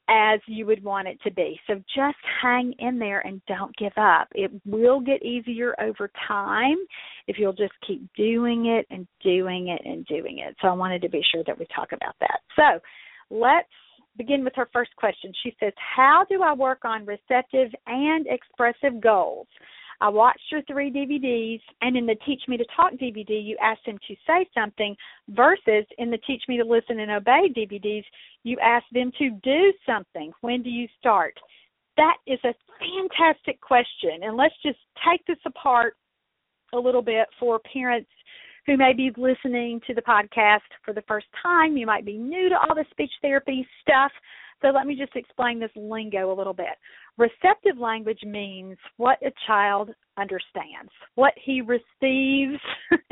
as 0.09 0.41
you 0.47 0.67
would 0.67 0.83
want 0.85 1.09
it 1.09 1.19
to 1.23 1.31
be. 1.31 1.59
So 1.67 1.75
just 1.95 2.19
hang 2.43 2.75
in 2.79 2.99
there 2.99 3.21
and 3.21 3.41
don't 3.47 3.75
give 3.77 3.93
up. 3.97 4.29
It 4.35 4.51
will 4.67 5.01
get 5.01 5.23
easier 5.23 5.75
over 5.81 6.11
time 6.29 6.77
if 7.27 7.39
you'll 7.39 7.55
just 7.55 7.73
keep 7.87 8.07
doing 8.15 8.67
it 8.67 8.87
and 8.91 9.07
doing 9.23 9.69
it 9.69 9.81
and 9.85 10.05
doing 10.07 10.39
it. 10.39 10.55
So 10.61 10.69
I 10.69 10.73
wanted 10.73 11.01
to 11.03 11.09
be 11.09 11.23
sure 11.33 11.43
that 11.47 11.59
we 11.59 11.67
talk 11.75 11.93
about 11.93 12.17
that. 12.21 12.41
So 12.55 12.81
let's 13.31 13.69
begin 14.17 14.45
with 14.45 14.55
her 14.57 14.69
first 14.73 14.95
question. 14.97 15.33
She 15.43 15.57
says, 15.59 15.73
How 15.77 16.25
do 16.29 16.43
I 16.43 16.53
work 16.53 16.85
on 16.85 17.07
receptive 17.07 17.71
and 17.87 18.27
expressive 18.29 19.01
goals? 19.01 19.47
I 20.01 20.09
watched 20.09 20.45
your 20.51 20.63
three 20.63 20.91
DVDs, 20.91 21.61
and 21.81 21.97
in 21.97 22.07
the 22.07 22.17
Teach 22.27 22.43
Me 22.49 22.57
to 22.57 22.65
Talk 22.77 22.93
DVD, 22.93 23.45
you 23.45 23.57
asked 23.63 23.87
them 23.87 23.99
to 24.09 24.15
say 24.27 24.47
something, 24.55 24.97
versus 25.29 25.87
in 25.99 26.11
the 26.11 26.19
Teach 26.27 26.43
Me 26.49 26.57
to 26.59 26.65
Listen 26.65 27.01
and 27.01 27.11
Obey 27.11 27.49
DVDs, 27.57 28.05
you 28.43 28.59
asked 28.61 28.93
them 28.93 29.13
to 29.19 29.31
do 29.43 29.73
something. 29.87 30.33
When 30.41 30.63
do 30.63 30.71
you 30.71 30.89
start? 30.99 31.35
That 31.97 32.17
is 32.27 32.41
a 32.45 32.55
fantastic 32.81 33.61
question, 33.61 34.23
and 34.23 34.37
let's 34.37 34.55
just 34.63 34.79
take 35.09 35.25
this 35.27 35.39
apart 35.47 35.95
a 36.73 36.79
little 36.79 37.03
bit 37.03 37.29
for 37.39 37.61
parents 37.73 38.11
who 38.67 38.77
may 38.77 38.93
be 38.93 39.11
listening 39.17 39.81
to 39.87 39.95
the 39.95 40.03
podcast 40.03 40.61
for 40.85 40.93
the 40.95 41.03
first 41.03 41.27
time. 41.43 41.77
You 41.77 41.87
might 41.87 42.05
be 42.05 42.17
new 42.17 42.49
to 42.49 42.57
all 42.57 42.75
the 42.75 42.85
speech 42.91 43.13
therapy 43.23 43.67
stuff. 43.83 44.11
So 44.65 44.71
let 44.71 44.87
me 44.87 44.97
just 44.97 45.15
explain 45.15 45.61
this 45.61 45.71
lingo 45.77 46.33
a 46.33 46.37
little 46.37 46.55
bit. 46.55 46.79
Receptive 47.19 47.77
language 47.79 48.21
means 48.25 48.79
what 48.97 49.19
a 49.23 49.31
child 49.47 49.91
understands, 50.17 50.91
what 51.17 51.35
he 51.45 51.61
receives 51.61 52.59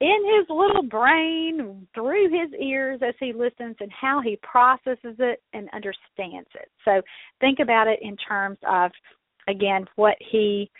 in 0.00 0.18
his 0.38 0.46
little 0.48 0.84
brain 0.84 1.88
through 1.92 2.30
his 2.30 2.52
ears 2.60 3.00
as 3.04 3.14
he 3.18 3.32
listens, 3.32 3.74
and 3.80 3.90
how 3.90 4.20
he 4.22 4.38
processes 4.42 5.16
it 5.18 5.42
and 5.52 5.68
understands 5.74 6.48
it. 6.54 6.70
So 6.84 7.02
think 7.40 7.58
about 7.58 7.88
it 7.88 7.98
in 8.00 8.16
terms 8.16 8.58
of, 8.70 8.92
again, 9.48 9.86
what 9.96 10.16
he, 10.30 10.70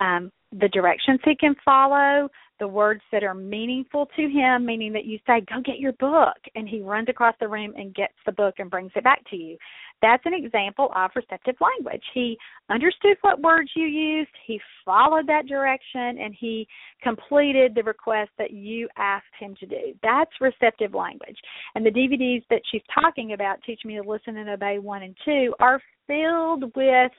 um, 0.00 0.32
the 0.50 0.68
directions 0.68 1.20
he 1.24 1.36
can 1.36 1.54
follow, 1.64 2.28
the 2.58 2.68
words 2.68 3.02
that 3.12 3.22
are 3.22 3.34
meaningful 3.34 4.06
to 4.16 4.22
him, 4.22 4.66
meaning 4.66 4.92
that 4.92 5.04
you 5.04 5.18
say, 5.26 5.42
Go 5.48 5.60
get 5.64 5.78
your 5.78 5.92
book, 5.92 6.36
and 6.54 6.68
he 6.68 6.80
runs 6.80 7.08
across 7.08 7.34
the 7.40 7.48
room 7.48 7.72
and 7.76 7.94
gets 7.94 8.14
the 8.24 8.32
book 8.32 8.54
and 8.58 8.70
brings 8.70 8.92
it 8.94 9.04
back 9.04 9.20
to 9.30 9.36
you. 9.36 9.56
That's 10.02 10.24
an 10.26 10.34
example 10.34 10.90
of 10.94 11.10
receptive 11.14 11.56
language. 11.60 12.02
He 12.12 12.36
understood 12.70 13.16
what 13.22 13.40
words 13.40 13.70
you 13.74 13.86
used, 13.86 14.30
he 14.46 14.60
followed 14.84 15.26
that 15.26 15.46
direction, 15.46 16.18
and 16.20 16.34
he 16.38 16.66
completed 17.02 17.74
the 17.74 17.82
request 17.82 18.30
that 18.38 18.50
you 18.50 18.88
asked 18.96 19.24
him 19.38 19.54
to 19.60 19.66
do. 19.66 19.94
That's 20.02 20.30
receptive 20.40 20.94
language. 20.94 21.36
And 21.74 21.84
the 21.84 21.90
DVDs 21.90 22.44
that 22.50 22.62
she's 22.70 22.82
talking 22.94 23.32
about, 23.32 23.62
Teach 23.64 23.80
Me 23.84 23.96
to 23.96 24.02
Listen 24.02 24.36
and 24.36 24.50
Obey 24.50 24.78
1 24.78 25.02
and 25.02 25.16
2, 25.24 25.54
are 25.60 25.80
filled 26.06 26.64
with 26.74 27.12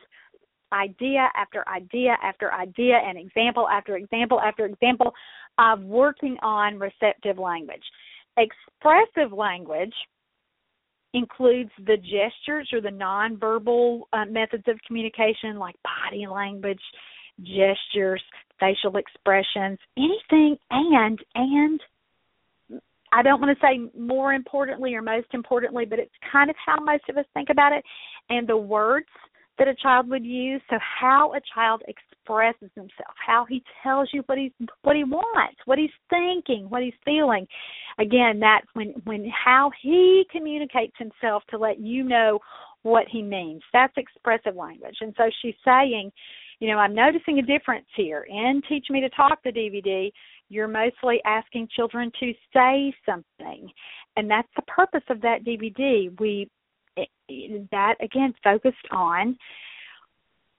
idea 0.74 1.30
after 1.36 1.68
idea 1.68 2.18
after 2.22 2.54
idea 2.54 3.00
and 3.06 3.18
example 3.18 3.68
after 3.68 3.98
example 3.98 4.40
after 4.40 4.66
example 4.66 5.14
of 5.58 5.82
working 5.84 6.38
on 6.42 6.80
receptive 6.80 7.38
language. 7.38 7.84
Expressive 8.38 9.32
language 9.36 9.94
includes 11.14 11.72
the 11.86 11.98
gestures 11.98 12.70
or 12.72 12.82
the 12.82 12.90
nonverbal 12.90 14.02
uh, 14.14 14.26
methods 14.26 14.64
of 14.68 14.78
communication 14.86 15.58
like 15.58 15.76
body 15.84 16.28
language, 16.28 16.82
gestures, 17.40 18.22
facial 18.60 18.98
expressions, 18.98 19.80
anything 19.98 20.58
and 20.72 21.20
and 21.36 21.82
I 23.12 23.24
don't 23.24 23.40
want 23.40 23.58
to 23.58 23.66
say 23.66 23.90
more 23.98 24.34
importantly 24.34 24.94
or 24.94 25.02
most 25.02 25.28
importantly, 25.34 25.86
but 25.86 25.98
it's 25.98 26.12
kind 26.30 26.50
of 26.50 26.56
how 26.64 26.76
most 26.84 27.04
of 27.10 27.18
us 27.18 27.26
think 27.34 27.50
about 27.50 27.72
it. 27.72 27.84
And 28.30 28.48
the 28.48 28.58
words 28.58 29.08
that 29.58 29.68
a 29.68 29.76
child 29.76 30.10
would 30.10 30.26
use. 30.26 30.62
So 30.70 30.78
how 30.80 31.34
a 31.34 31.40
child 31.54 31.82
expresses 31.88 32.70
himself, 32.76 33.16
how 33.26 33.46
he 33.48 33.64
tells 33.84 34.10
you 34.14 34.24
what 34.26 34.38
he's 34.38 34.52
what 34.84 34.96
he 34.96 35.04
wants, 35.04 35.58
what 35.66 35.80
he's 35.80 35.90
thinking, 36.10 36.66
what 36.70 36.84
he's 36.84 36.94
feeling. 37.04 37.48
Again, 38.00 38.40
that's 38.40 38.68
when 38.74 38.94
when 39.06 39.30
how 39.30 39.72
he 39.82 40.26
communicates 40.32 40.96
himself 40.98 41.44
to 41.50 41.58
let 41.58 41.80
you 41.80 42.04
know 42.04 42.40
what 42.84 43.06
he 43.12 43.22
means. 43.22 43.62
That's 43.74 43.94
expressive 43.98 44.56
language. 44.56 44.98
And 45.02 45.14
so 45.18 45.30
she's 45.42 45.56
saying, 45.66 46.12
you 46.60 46.70
know, 46.70 46.78
I'm 46.78 46.96
noticing 46.96 47.40
a 47.40 47.42
difference 47.42 47.86
here. 47.96 48.26
In 48.30 48.62
Teach 48.68 48.88
Me 48.90 49.02
to 49.02 49.10
Talk 49.10 49.40
the 49.44 49.52
DVD, 49.52 50.12
you're 50.50 50.68
mostly 50.68 51.20
asking 51.26 51.68
children 51.76 52.12
to 52.20 52.34
say 52.54 52.94
something. 53.06 53.70
And 54.16 54.30
that's 54.30 54.48
the 54.56 54.64
purpose 54.64 55.04
of 55.10 55.22
that 55.22 55.44
DVD. 55.46 56.18
We 56.20 56.50
that 57.72 57.96
again 58.02 58.34
focused 58.44 58.78
on 58.92 59.38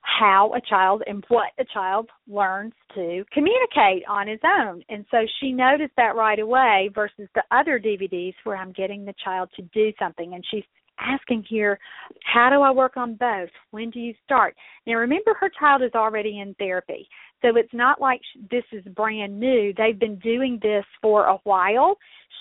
how 0.01 0.53
a 0.55 0.61
child 0.61 1.03
and 1.07 1.25
what 1.29 1.51
a 1.59 1.65
child 1.73 2.09
learns 2.27 2.73
to 2.95 3.25
communicate 3.33 4.05
on 4.09 4.27
his 4.27 4.41
own. 4.45 4.83
And 4.89 5.05
so 5.11 5.19
she 5.41 5.53
noticed 5.53 5.93
that 5.97 6.17
right 6.17 6.39
away 6.39 6.91
versus 6.95 7.29
the 7.35 7.43
other 7.51 7.79
DVDs 7.79 8.35
where 8.45 8.57
I'm 8.57 8.73
getting 8.73 9.05
the 9.05 9.15
child 9.23 9.51
to 9.57 9.63
do 9.75 9.93
something. 9.99 10.35
And 10.35 10.45
she's 10.51 10.65
asking 10.99 11.45
here, 11.49 11.79
how 12.25 12.51
do 12.51 12.63
I 12.63 12.71
work 12.71 12.97
on 12.97 13.15
both? 13.15 13.51
When 13.71 13.91
do 13.91 14.01
you 14.01 14.15
start? 14.25 14.55
Now 14.87 14.95
remember, 14.95 15.35
her 15.39 15.51
child 15.59 15.83
is 15.83 15.93
already 15.95 16.41
in 16.41 16.55
therapy. 16.55 17.09
So 17.43 17.57
it's 17.57 17.73
not 17.73 18.01
like 18.01 18.21
this 18.51 18.65
is 18.73 18.85
brand 18.95 19.39
new. 19.39 19.73
They've 19.77 19.99
been 19.99 20.19
doing 20.19 20.59
this 20.63 20.85
for 21.01 21.27
a 21.27 21.39
while. 21.45 21.97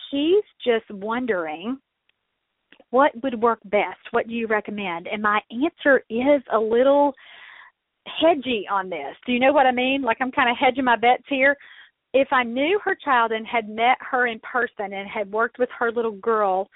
She's 0.10 0.44
just 0.64 0.90
wondering 0.90 1.78
what 2.92 3.12
would 3.24 3.42
work 3.42 3.60
best? 3.66 4.00
What 4.12 4.28
do 4.28 4.34
you 4.34 4.48
recommend? 4.48 5.08
And 5.08 5.22
my 5.22 5.40
answer 5.52 6.04
is 6.10 6.42
a 6.54 6.60
little 6.60 7.14
hedgy 8.22 8.66
on 8.72 8.90
this. 8.90 9.16
Do 9.26 9.34
you 9.34 9.40
know 9.40 9.52
what 9.52 9.66
I 9.66 9.72
mean? 9.72 10.02
Like 10.02 10.18
I'm 10.22 10.32
kind 10.32 10.50
of 10.50 10.58
hedging 10.58 10.86
my 10.86 10.96
bets 10.96 11.24
here. 11.28 11.56
If 12.14 12.30
I 12.32 12.44
knew 12.44 12.80
her 12.84 12.96
child 12.96 13.32
and 13.32 13.46
had 13.46 13.70
met 13.70 13.98
her 14.00 14.28
in 14.28 14.40
person 14.40 14.94
and 14.94 15.10
had 15.10 15.32
worked 15.32 15.60
with 15.60 15.70
her 15.78 15.92
little 15.92 16.14
girl 16.14 16.70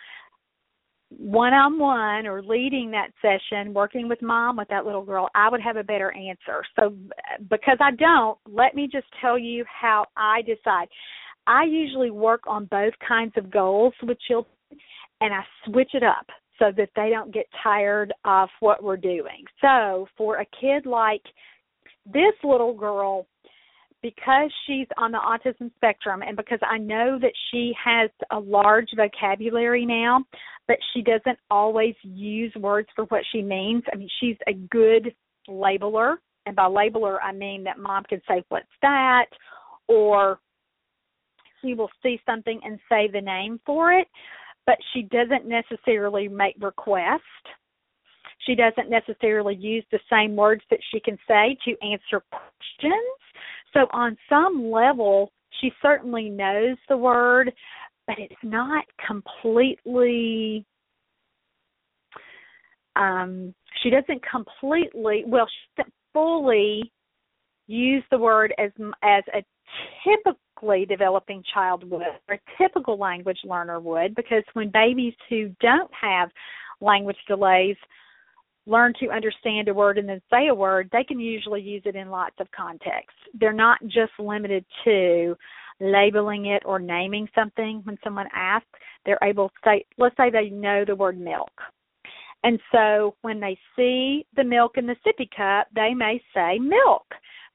one 1.17 1.53
on 1.53 1.77
one 1.77 2.25
or 2.25 2.41
leading 2.41 2.91
that 2.91 3.11
session, 3.21 3.73
working 3.73 4.07
with 4.07 4.21
mom 4.21 4.57
with 4.57 4.67
that 4.69 4.85
little 4.85 5.03
girl, 5.03 5.29
I 5.35 5.49
would 5.49 5.61
have 5.61 5.75
a 5.75 5.83
better 5.83 6.11
answer. 6.13 6.63
So, 6.79 6.93
because 7.49 7.77
I 7.81 7.91
don't, 7.91 8.37
let 8.47 8.75
me 8.75 8.87
just 8.91 9.07
tell 9.19 9.37
you 9.37 9.65
how 9.67 10.05
I 10.15 10.41
decide. 10.41 10.87
I 11.47 11.63
usually 11.63 12.11
work 12.11 12.41
on 12.47 12.65
both 12.65 12.93
kinds 13.05 13.33
of 13.35 13.51
goals 13.51 13.93
with 14.03 14.17
children 14.21 14.53
and 15.21 15.33
I 15.33 15.41
switch 15.65 15.91
it 15.93 16.03
up 16.03 16.25
so 16.59 16.71
that 16.75 16.89
they 16.95 17.09
don't 17.09 17.33
get 17.33 17.45
tired 17.63 18.13
of 18.25 18.49
what 18.59 18.83
we're 18.83 18.97
doing. 18.97 19.45
So 19.61 20.07
for 20.17 20.37
a 20.37 20.45
kid 20.59 20.85
like 20.85 21.23
this 22.05 22.33
little 22.43 22.73
girl, 22.73 23.27
because 24.03 24.51
she's 24.65 24.87
on 24.97 25.11
the 25.11 25.19
autism 25.19 25.71
spectrum 25.75 26.23
and 26.23 26.35
because 26.35 26.59
I 26.67 26.79
know 26.79 27.19
that 27.21 27.33
she 27.49 27.71
has 27.83 28.09
a 28.31 28.39
large 28.39 28.89
vocabulary 28.95 29.85
now, 29.85 30.25
but 30.67 30.77
she 30.93 31.01
doesn't 31.01 31.37
always 31.51 31.95
use 32.01 32.53
words 32.55 32.89
for 32.95 33.05
what 33.05 33.21
she 33.31 33.43
means. 33.43 33.83
I 33.93 33.97
mean, 33.97 34.09
she's 34.19 34.37
a 34.47 34.53
good 34.53 35.13
labeler. 35.47 36.15
And 36.47 36.55
by 36.55 36.63
labeler, 36.63 37.17
I 37.23 37.31
mean 37.31 37.63
that 37.65 37.77
mom 37.77 38.03
can 38.09 38.21
say, 38.27 38.43
What's 38.49 38.65
that? 38.81 39.25
Or 39.87 40.39
she 41.61 41.75
will 41.75 41.91
see 42.01 42.19
something 42.25 42.59
and 42.63 42.79
say 42.89 43.07
the 43.11 43.21
name 43.21 43.59
for 43.65 43.91
it 43.91 44.07
but 44.71 44.77
she 44.93 45.01
doesn't 45.01 45.45
necessarily 45.45 46.29
make 46.29 46.55
requests. 46.61 47.19
She 48.47 48.55
doesn't 48.55 48.89
necessarily 48.89 49.53
use 49.53 49.83
the 49.91 49.99
same 50.09 50.33
words 50.33 50.61
that 50.69 50.79
she 50.91 51.01
can 51.01 51.17
say 51.27 51.57
to 51.65 51.71
answer 51.85 52.23
questions. 52.31 53.19
So, 53.73 53.87
on 53.91 54.17
some 54.29 54.71
level, 54.71 55.33
she 55.59 55.73
certainly 55.81 56.29
knows 56.29 56.77
the 56.87 56.95
word, 56.95 57.51
but 58.07 58.15
it's 58.17 58.33
not 58.43 58.85
completely. 59.05 60.65
Um, 62.95 63.53
she 63.83 63.89
doesn't 63.89 64.21
completely 64.23 65.25
well. 65.27 65.47
She 65.47 65.81
doesn't 65.81 65.93
fully 66.13 66.93
use 67.67 68.03
the 68.09 68.17
word 68.17 68.53
as 68.57 68.71
as 69.03 69.23
a 69.33 69.43
typical 70.05 70.39
typically 70.61 70.85
developing 70.85 71.43
child 71.53 71.89
would 71.89 72.01
or 72.27 72.35
a 72.35 72.39
typical 72.57 72.97
language 72.97 73.39
learner 73.43 73.79
would 73.79 74.15
because 74.15 74.43
when 74.53 74.69
babies 74.71 75.13
who 75.29 75.49
don't 75.61 75.91
have 75.99 76.29
language 76.79 77.17
delays 77.27 77.75
learn 78.67 78.93
to 78.99 79.09
understand 79.09 79.67
a 79.67 79.73
word 79.73 79.97
and 79.97 80.07
then 80.07 80.21
say 80.29 80.47
a 80.47 80.55
word, 80.55 80.87
they 80.91 81.03
can 81.03 81.19
usually 81.19 81.61
use 81.61 81.81
it 81.85 81.95
in 81.95 82.09
lots 82.09 82.35
of 82.39 82.47
contexts. 82.51 83.19
They're 83.33 83.53
not 83.53 83.79
just 83.87 84.11
limited 84.19 84.63
to 84.85 85.35
labeling 85.79 86.45
it 86.45 86.61
or 86.65 86.77
naming 86.77 87.27
something 87.33 87.81
when 87.85 87.97
someone 88.03 88.27
asks. 88.35 88.67
They're 89.05 89.17
able 89.23 89.49
to 89.49 89.55
say, 89.65 89.85
let's 89.97 90.15
say 90.15 90.29
they 90.29 90.49
know 90.49 90.85
the 90.85 90.95
word 90.95 91.19
milk. 91.19 91.51
And 92.43 92.59
so 92.71 93.15
when 93.21 93.39
they 93.39 93.57
see 93.75 94.25
the 94.35 94.43
milk 94.43 94.77
in 94.77 94.85
the 94.85 94.95
sippy 95.05 95.27
cup, 95.35 95.67
they 95.75 95.93
may 95.95 96.21
say 96.33 96.59
milk. 96.59 97.05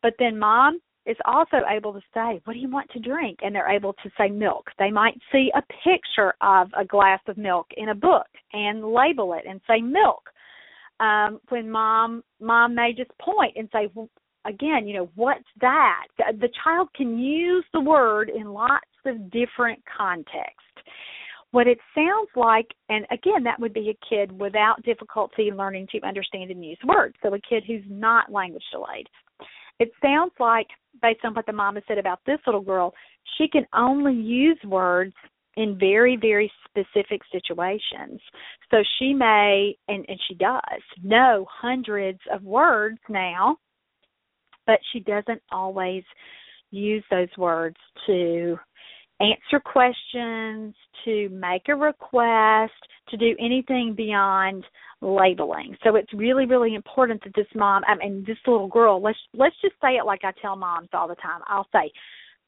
But 0.03 0.15
then 0.19 0.39
mom 0.39 0.81
is 1.07 1.17
also 1.25 1.59
able 1.69 1.93
to 1.93 2.01
say, 2.13 2.41
What 2.45 2.55
do 2.55 2.59
you 2.59 2.71
want 2.71 2.91
to 2.91 2.99
drink? 2.99 3.39
And 3.43 3.55
they're 3.55 3.71
able 3.71 3.95
to 3.95 4.11
say 4.19 4.29
milk. 4.29 4.71
They 4.79 4.91
might 4.91 5.19
see 5.33 5.51
a 5.55 5.63
picture 5.85 6.35
of 6.41 6.69
a 6.79 6.85
glass 6.85 7.21
of 7.29 7.39
milk 7.39 7.67
in 7.77 7.91
a 7.91 7.95
book 7.95 8.27
and 8.53 8.85
label 8.85 9.35
it 9.35 9.45
and 9.49 9.61
say 9.69 9.81
milk. 9.81 10.23
Um, 10.99 11.41
when 11.51 11.71
mom 11.71 12.23
mom 12.41 12.75
may 12.75 12.93
just 12.97 13.17
point 13.19 13.55
and 13.57 13.69
say, 13.73 13.89
well, 13.95 14.09
again, 14.47 14.87
you 14.87 14.95
know, 14.95 15.11
what's 15.15 15.45
that? 15.61 16.07
The, 16.19 16.37
the 16.39 16.49
child 16.65 16.89
can 16.95 17.19
use 17.19 17.65
the 17.73 17.81
word 17.81 18.31
in 18.31 18.53
lots 18.53 18.87
of 19.05 19.31
different 19.31 19.83
contexts. 19.97 20.63
What 21.53 21.67
it 21.67 21.79
sounds 21.95 22.29
like, 22.35 22.67
and 22.89 23.07
again, 23.11 23.45
that 23.45 23.59
would 23.61 23.73
be 23.73 23.91
a 23.91 24.07
kid 24.09 24.33
without 24.39 24.83
difficulty 24.83 25.51
learning 25.53 25.87
to 25.93 26.07
understand 26.07 26.51
and 26.51 26.65
use 26.65 26.79
words. 26.85 27.15
So 27.23 27.33
a 27.35 27.41
kid 27.41 27.65
who's 27.67 27.85
not 27.89 28.33
language 28.33 28.65
delayed. 28.73 29.09
It 29.79 29.93
sounds 30.03 30.33
like, 30.41 30.69
based 31.03 31.21
on 31.25 31.35
what 31.35 31.47
the 31.47 31.53
mama 31.53 31.81
said 31.87 31.99
about 31.99 32.21
this 32.27 32.39
little 32.47 32.63
girl, 32.63 32.95
she 33.37 33.49
can 33.49 33.67
only 33.75 34.15
use 34.15 34.59
words 34.65 35.15
in 35.57 35.79
very, 35.79 36.17
very 36.17 36.51
specific 36.69 37.23
situations. 37.33 38.21
So 38.71 38.79
she 38.99 39.15
may, 39.15 39.77
and, 39.89 40.05
and 40.09 40.21
she 40.29 40.35
does, 40.35 40.83
know 41.03 41.47
hundreds 41.51 42.21
of 42.33 42.43
words 42.43 42.99
now, 43.09 43.57
but 44.67 44.79
she 44.93 45.01
doesn't 45.01 45.43
always 45.51 46.03
use 46.71 47.05
those 47.11 47.29
words 47.39 47.77
to 48.07 48.59
answer 49.21 49.61
questions, 49.65 50.75
to 51.05 51.29
make 51.31 51.69
a 51.69 51.75
request, 51.75 52.73
to 53.09 53.17
do 53.17 53.35
anything 53.39 53.95
beyond 53.97 54.65
labeling. 55.01 55.77
So 55.85 55.97
it's 55.97 56.13
really, 56.15 56.47
really 56.47 56.75
important 56.75 57.23
that 57.25 57.35
this 57.35 57.47
mom, 57.55 57.83
I 57.87 57.97
mean, 57.97 58.25
this 58.27 58.39
little 58.47 58.69
girl, 58.69 59.01
let's 59.03 59.19
let's 59.35 59.57
just 59.63 59.75
say 59.83 59.97
it 59.97 60.07
like 60.07 60.21
I 60.25 60.33
tell 60.41 60.57
moms 60.57 60.89
all 60.93 61.09
the 61.09 61.15
time. 61.17 61.41
I'll 61.47 61.69
say, 61.73 61.93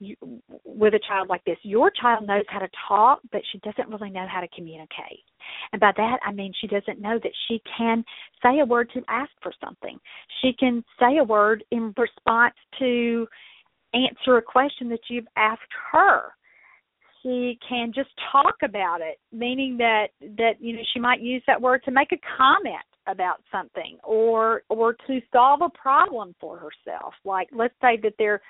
you, 0.00 0.16
with 0.64 0.94
a 0.94 1.00
child 1.06 1.28
like 1.28 1.44
this, 1.44 1.58
your 1.62 1.90
child 1.90 2.26
knows 2.26 2.44
how 2.48 2.60
to 2.60 2.68
talk, 2.86 3.20
but 3.32 3.42
she 3.50 3.58
doesn't 3.58 3.88
really 3.88 4.10
know 4.10 4.26
how 4.30 4.40
to 4.40 4.48
communicate. 4.54 5.24
And 5.72 5.80
by 5.80 5.92
that, 5.96 6.18
I 6.24 6.32
mean 6.32 6.52
she 6.60 6.66
doesn't 6.66 7.00
know 7.00 7.18
that 7.22 7.32
she 7.48 7.60
can 7.76 8.04
say 8.42 8.60
a 8.60 8.64
word 8.64 8.90
to 8.94 9.02
ask 9.08 9.30
for 9.42 9.52
something. 9.62 9.98
She 10.40 10.52
can 10.58 10.84
say 10.98 11.18
a 11.18 11.24
word 11.24 11.64
in 11.70 11.92
response 11.96 12.54
to 12.78 13.26
answer 13.94 14.36
a 14.36 14.42
question 14.42 14.88
that 14.90 15.00
you've 15.08 15.26
asked 15.36 15.62
her 15.92 16.34
she 17.28 17.58
can 17.68 17.92
just 17.94 18.10
talk 18.32 18.54
about 18.62 19.00
it 19.00 19.18
meaning 19.32 19.76
that 19.76 20.08
that 20.20 20.52
you 20.60 20.74
know 20.74 20.82
she 20.92 21.00
might 21.00 21.20
use 21.20 21.42
that 21.46 21.60
word 21.60 21.82
to 21.84 21.90
make 21.90 22.12
a 22.12 22.18
comment 22.36 22.76
about 23.08 23.42
something 23.50 23.98
or 24.04 24.62
or 24.68 24.94
to 25.06 25.20
solve 25.32 25.60
a 25.62 25.78
problem 25.78 26.34
for 26.40 26.58
herself. 26.58 27.14
Like 27.24 27.48
let's 27.52 27.74
say 27.80 27.98
that 28.02 28.14
they're 28.18 28.40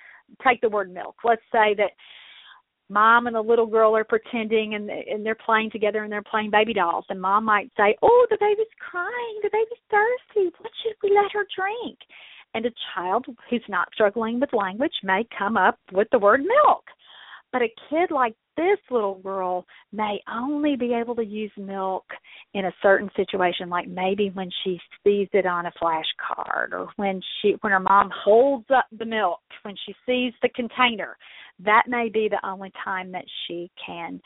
take 0.47 0.61
the 0.61 0.69
word 0.69 0.93
milk. 0.93 1.17
Let's 1.25 1.43
say 1.53 1.75
that 1.77 1.93
mom 2.91 3.27
and 3.27 3.37
the 3.37 3.41
little 3.41 3.67
girl 3.67 3.97
are 3.97 4.05
pretending 4.05 4.75
and 4.75 4.91
and 4.91 5.25
they're 5.25 5.37
playing 5.37 5.71
together 5.71 6.03
and 6.03 6.13
they're 6.13 6.23
playing 6.23 6.51
baby 6.51 6.75
dolls 6.75 7.05
and 7.09 7.21
mom 7.21 7.45
might 7.45 7.71
say 7.77 7.97
oh 8.03 8.27
the 8.31 8.39
baby's 8.41 8.67
crying. 8.91 9.39
The 9.43 9.51
baby's 9.53 9.85
thirsty. 9.91 10.55
What 10.59 10.73
should 10.83 10.97
we 11.03 11.17
let 11.17 11.33
her 11.33 11.47
drink? 11.57 11.99
And 12.55 12.67
a 12.67 12.71
child 12.95 13.27
who's 13.49 13.63
not 13.69 13.89
struggling 13.93 14.41
with 14.41 14.53
language 14.53 14.95
may 15.05 15.27
come 15.37 15.57
up 15.57 15.79
with 15.93 16.09
the 16.11 16.19
word 16.19 16.41
milk. 16.41 16.85
But 17.53 17.63
a 17.63 17.69
kid 17.89 18.11
like 18.11 18.35
this 18.59 18.79
little 18.91 19.15
girl 19.21 19.65
may 19.93 20.21
only 20.29 20.75
be 20.75 20.93
able 20.93 21.15
to 21.15 21.25
use 21.25 21.53
milk 21.57 22.05
in 22.55 22.65
a 22.65 22.73
certain 22.83 23.09
situation 23.15 23.69
like 23.69 23.87
maybe 23.87 24.31
when 24.35 24.51
she 24.65 24.81
sees 25.05 25.29
it 25.33 25.47
on 25.47 25.67
a 25.67 25.73
flashcard 25.81 26.73
or 26.73 26.89
when 26.97 27.23
she 27.41 27.55
when 27.61 27.73
her 27.73 27.79
mom 27.79 28.11
holds 28.13 28.67
up 28.75 28.87
the 28.99 29.05
milk 29.05 29.39
when 29.63 29.77
she 29.87 29.95
sees 30.05 30.33
the 30.43 30.49
container. 30.51 31.17
That 31.65 31.85
may 31.87 32.09
be 32.09 32.29
the 32.29 32.45
only 32.45 32.73
time 32.85 33.13
that 33.13 33.25
she 33.47 33.71
can 33.85 34.21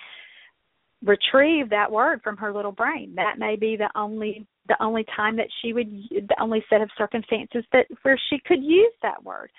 retrieve 1.05 1.69
that 1.69 1.93
word 1.93 2.23
from 2.25 2.39
her 2.39 2.55
little 2.55 2.73
brain. 2.73 3.13
That 3.15 3.39
may 3.39 3.57
be 3.57 3.77
the 3.77 3.91
only 3.95 4.47
the 4.67 4.83
only 4.83 5.05
time 5.15 5.37
that 5.37 5.49
she 5.61 5.75
would 5.75 5.91
the 6.11 6.41
only 6.41 6.65
set 6.71 6.81
of 6.81 6.89
circumstances 6.97 7.65
that 7.73 7.85
where 8.01 8.19
she 8.31 8.41
could 8.47 8.63
use 8.63 8.95
that 9.03 9.23
word 9.23 9.51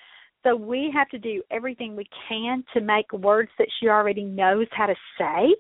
so 0.44 0.56
we 0.56 0.92
have 0.94 1.10
to 1.10 1.18
do 1.18 1.42
everything 1.52 1.96
we 1.96 2.08
can 2.28 2.64
to 2.74 2.82
make 2.82 3.12
words 3.14 3.50
that 3.58 3.68
she 3.80 3.88
already 3.88 4.24
knows 4.24 4.68
how 4.72 4.86
to 4.86 4.96
say 5.18 5.56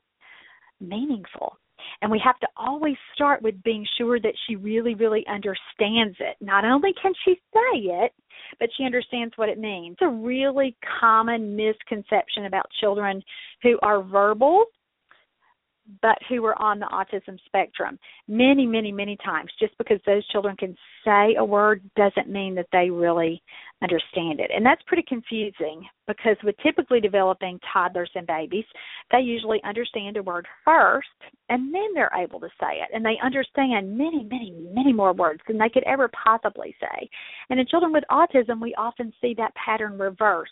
meaningful. 0.79 1.57
And 2.01 2.11
we 2.11 2.21
have 2.23 2.39
to 2.39 2.47
always 2.57 2.95
start 3.13 3.41
with 3.41 3.61
being 3.63 3.85
sure 3.97 4.19
that 4.19 4.33
she 4.47 4.55
really, 4.55 4.95
really 4.95 5.25
understands 5.27 6.17
it. 6.19 6.37
Not 6.41 6.65
only 6.65 6.93
can 7.01 7.13
she 7.25 7.35
say 7.53 7.79
it, 7.79 8.11
but 8.59 8.69
she 8.77 8.83
understands 8.83 9.33
what 9.35 9.49
it 9.49 9.57
means. 9.57 9.97
It's 9.99 10.05
a 10.05 10.09
really 10.09 10.75
common 10.99 11.55
misconception 11.55 12.45
about 12.45 12.65
children 12.79 13.21
who 13.61 13.77
are 13.81 14.03
verbal 14.03 14.65
but 16.01 16.17
who 16.29 16.43
are 16.45 16.59
on 16.61 16.79
the 16.79 16.85
autism 16.85 17.37
spectrum 17.45 17.99
many, 18.27 18.65
many, 18.65 18.91
many 18.91 19.17
times. 19.23 19.51
Just 19.59 19.77
because 19.77 19.99
those 20.05 20.25
children 20.27 20.55
can 20.55 20.75
say 21.03 21.35
a 21.37 21.43
word 21.43 21.81
doesn't 21.95 22.29
mean 22.29 22.55
that 22.55 22.67
they 22.71 22.89
really 22.89 23.41
understand 23.81 24.39
it. 24.39 24.49
And 24.55 24.65
that's 24.65 24.81
pretty 24.87 25.03
confusing 25.07 25.85
because 26.07 26.37
with 26.43 26.55
typically 26.63 27.01
developing 27.01 27.59
toddlers 27.71 28.11
and 28.15 28.25
babies, 28.25 28.65
they 29.11 29.19
usually 29.19 29.61
understand 29.63 30.17
a 30.17 30.23
word 30.23 30.47
first 30.63 31.07
and 31.49 31.73
then 31.73 31.93
they're 31.93 32.11
able 32.17 32.39
to 32.39 32.49
say 32.59 32.79
it. 32.81 32.89
And 32.93 33.05
they 33.05 33.17
understand 33.23 33.97
many, 33.97 34.23
many, 34.23 34.53
many 34.73 34.93
more 34.93 35.13
words 35.13 35.41
than 35.47 35.57
they 35.57 35.69
could 35.69 35.83
ever 35.83 36.09
possibly 36.23 36.75
say. 36.79 37.09
And 37.49 37.59
in 37.59 37.67
children 37.67 37.91
with 37.91 38.03
autism, 38.09 38.61
we 38.61 38.73
often 38.75 39.13
see 39.21 39.33
that 39.37 39.53
pattern 39.55 39.99
reversed 39.99 40.51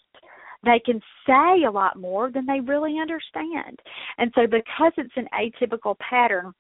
they 0.64 0.82
can 0.86 1.02
say 1.26 1.64
a 1.68 1.72
lot 1.72 2.00
more 2.00 2.32
than 2.32 2.46
they 2.46 2.60
really 2.60 2.98
understand. 3.00 3.80
And 4.18 4.32
so, 4.36 4.42
because 4.46 4.94
it's 4.98 5.14
an 5.16 5.28
atypical 5.34 5.96
pattern, 5.98 6.54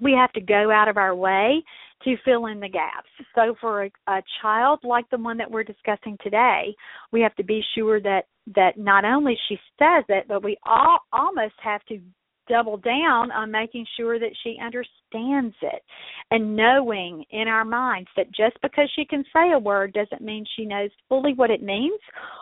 we 0.00 0.12
have 0.12 0.32
to 0.32 0.40
go 0.40 0.70
out 0.70 0.88
of 0.88 0.96
our 0.96 1.14
way 1.14 1.62
to 2.04 2.16
fill 2.24 2.46
in 2.46 2.60
the 2.60 2.68
gaps. 2.68 3.08
So 3.34 3.54
for 3.60 3.84
a, 3.84 3.90
a 4.08 4.22
child 4.40 4.80
like 4.82 5.08
the 5.10 5.18
one 5.18 5.36
that 5.38 5.50
we're 5.50 5.64
discussing 5.64 6.16
today, 6.22 6.74
we 7.12 7.20
have 7.20 7.34
to 7.36 7.44
be 7.44 7.62
sure 7.74 8.00
that 8.00 8.22
that 8.56 8.76
not 8.76 9.04
only 9.04 9.38
she 9.48 9.56
says 9.78 10.04
it, 10.08 10.24
but 10.26 10.42
we 10.42 10.56
all 10.66 10.98
almost 11.12 11.54
have 11.62 11.84
to 11.84 12.00
double 12.48 12.76
down 12.76 13.30
on 13.30 13.50
making 13.50 13.86
sure 13.96 14.18
that 14.18 14.34
she 14.42 14.56
understands 14.62 15.54
it 15.62 15.82
and 16.30 16.56
knowing 16.56 17.24
in 17.30 17.48
our 17.48 17.64
minds 17.64 18.08
that 18.16 18.32
just 18.32 18.56
because 18.62 18.90
she 18.94 19.04
can 19.04 19.24
say 19.32 19.52
a 19.52 19.58
word 19.58 19.92
doesn't 19.92 20.22
mean 20.22 20.44
she 20.56 20.64
knows 20.64 20.90
fully 21.08 21.34
what 21.34 21.50
it 21.50 21.62
means 21.62 22.00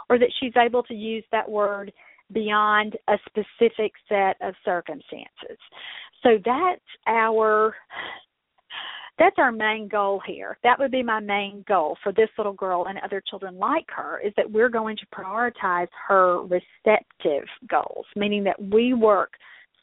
or 0.09 0.19
that 0.19 0.33
she's 0.41 0.53
able 0.57 0.83
to 0.85 0.95
use 0.95 1.25
that 1.33 1.49
word 1.49 1.93
beyond 2.33 2.97
a 3.09 3.17
specific 3.29 3.93
set 4.09 4.37
of 4.41 4.55
circumstances. 4.65 5.59
So 6.23 6.39
that's 6.45 6.81
our 7.07 7.75
that's 9.19 9.37
our 9.37 9.53
main 9.53 9.87
goal 9.87 10.23
here. 10.27 10.57
That 10.65 10.79
would 10.79 10.91
be 10.91 11.03
my 11.03 11.21
main 11.21 11.63
goal 11.69 11.99
for 12.03 12.11
this 12.11 12.31
little 12.39 12.55
girl 12.55 12.87
and 12.89 12.99
other 13.05 13.23
children 13.29 13.59
like 13.59 13.85
her 13.95 14.19
is 14.25 14.33
that 14.39 14.51
we're 14.51 14.71
going 14.71 14.97
to 14.97 15.07
prioritize 15.15 15.89
her 16.09 16.41
receptive 16.45 17.47
goals, 17.69 18.07
meaning 18.17 18.43
that 18.45 18.61
we 18.61 18.95
work 18.95 19.33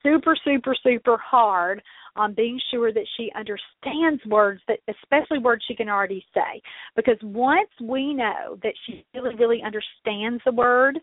super, 0.03 0.35
super, 0.43 0.75
super 0.83 1.17
hard 1.17 1.81
on 2.15 2.33
being 2.33 2.59
sure 2.71 2.91
that 2.91 3.05
she 3.15 3.31
understands 3.35 4.21
words 4.25 4.61
that, 4.67 4.79
especially 4.87 5.39
words 5.39 5.63
she 5.67 5.75
can 5.75 5.89
already 5.89 6.25
say. 6.33 6.61
Because 6.95 7.17
once 7.21 7.69
we 7.81 8.13
know 8.13 8.57
that 8.63 8.73
she 8.85 9.05
really, 9.13 9.35
really 9.35 9.61
understands 9.63 10.41
the 10.45 10.51
word, 10.51 10.99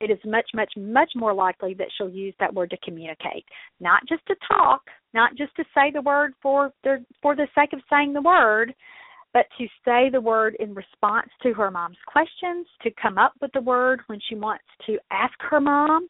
it 0.00 0.10
is 0.10 0.18
much, 0.24 0.46
much, 0.54 0.72
much 0.76 1.10
more 1.14 1.34
likely 1.34 1.74
that 1.74 1.88
she'll 1.96 2.08
use 2.08 2.34
that 2.40 2.54
word 2.54 2.70
to 2.70 2.76
communicate, 2.82 3.44
not 3.80 4.00
just 4.08 4.24
to 4.26 4.34
talk, 4.48 4.80
not 5.12 5.36
just 5.36 5.54
to 5.56 5.64
say 5.74 5.90
the 5.92 6.00
word 6.00 6.32
for 6.42 6.72
the 6.84 7.04
for 7.20 7.36
the 7.36 7.46
sake 7.54 7.72
of 7.74 7.80
saying 7.90 8.14
the 8.14 8.22
word, 8.22 8.72
but 9.34 9.46
to 9.58 9.66
say 9.84 10.08
the 10.10 10.20
word 10.20 10.56
in 10.58 10.74
response 10.74 11.28
to 11.42 11.52
her 11.52 11.70
mom's 11.70 11.98
questions, 12.06 12.66
to 12.82 12.90
come 13.00 13.18
up 13.18 13.32
with 13.40 13.52
the 13.52 13.60
word 13.60 14.00
when 14.06 14.18
she 14.28 14.34
wants 14.34 14.64
to 14.86 14.98
ask 15.10 15.34
her 15.40 15.60
mom 15.60 16.08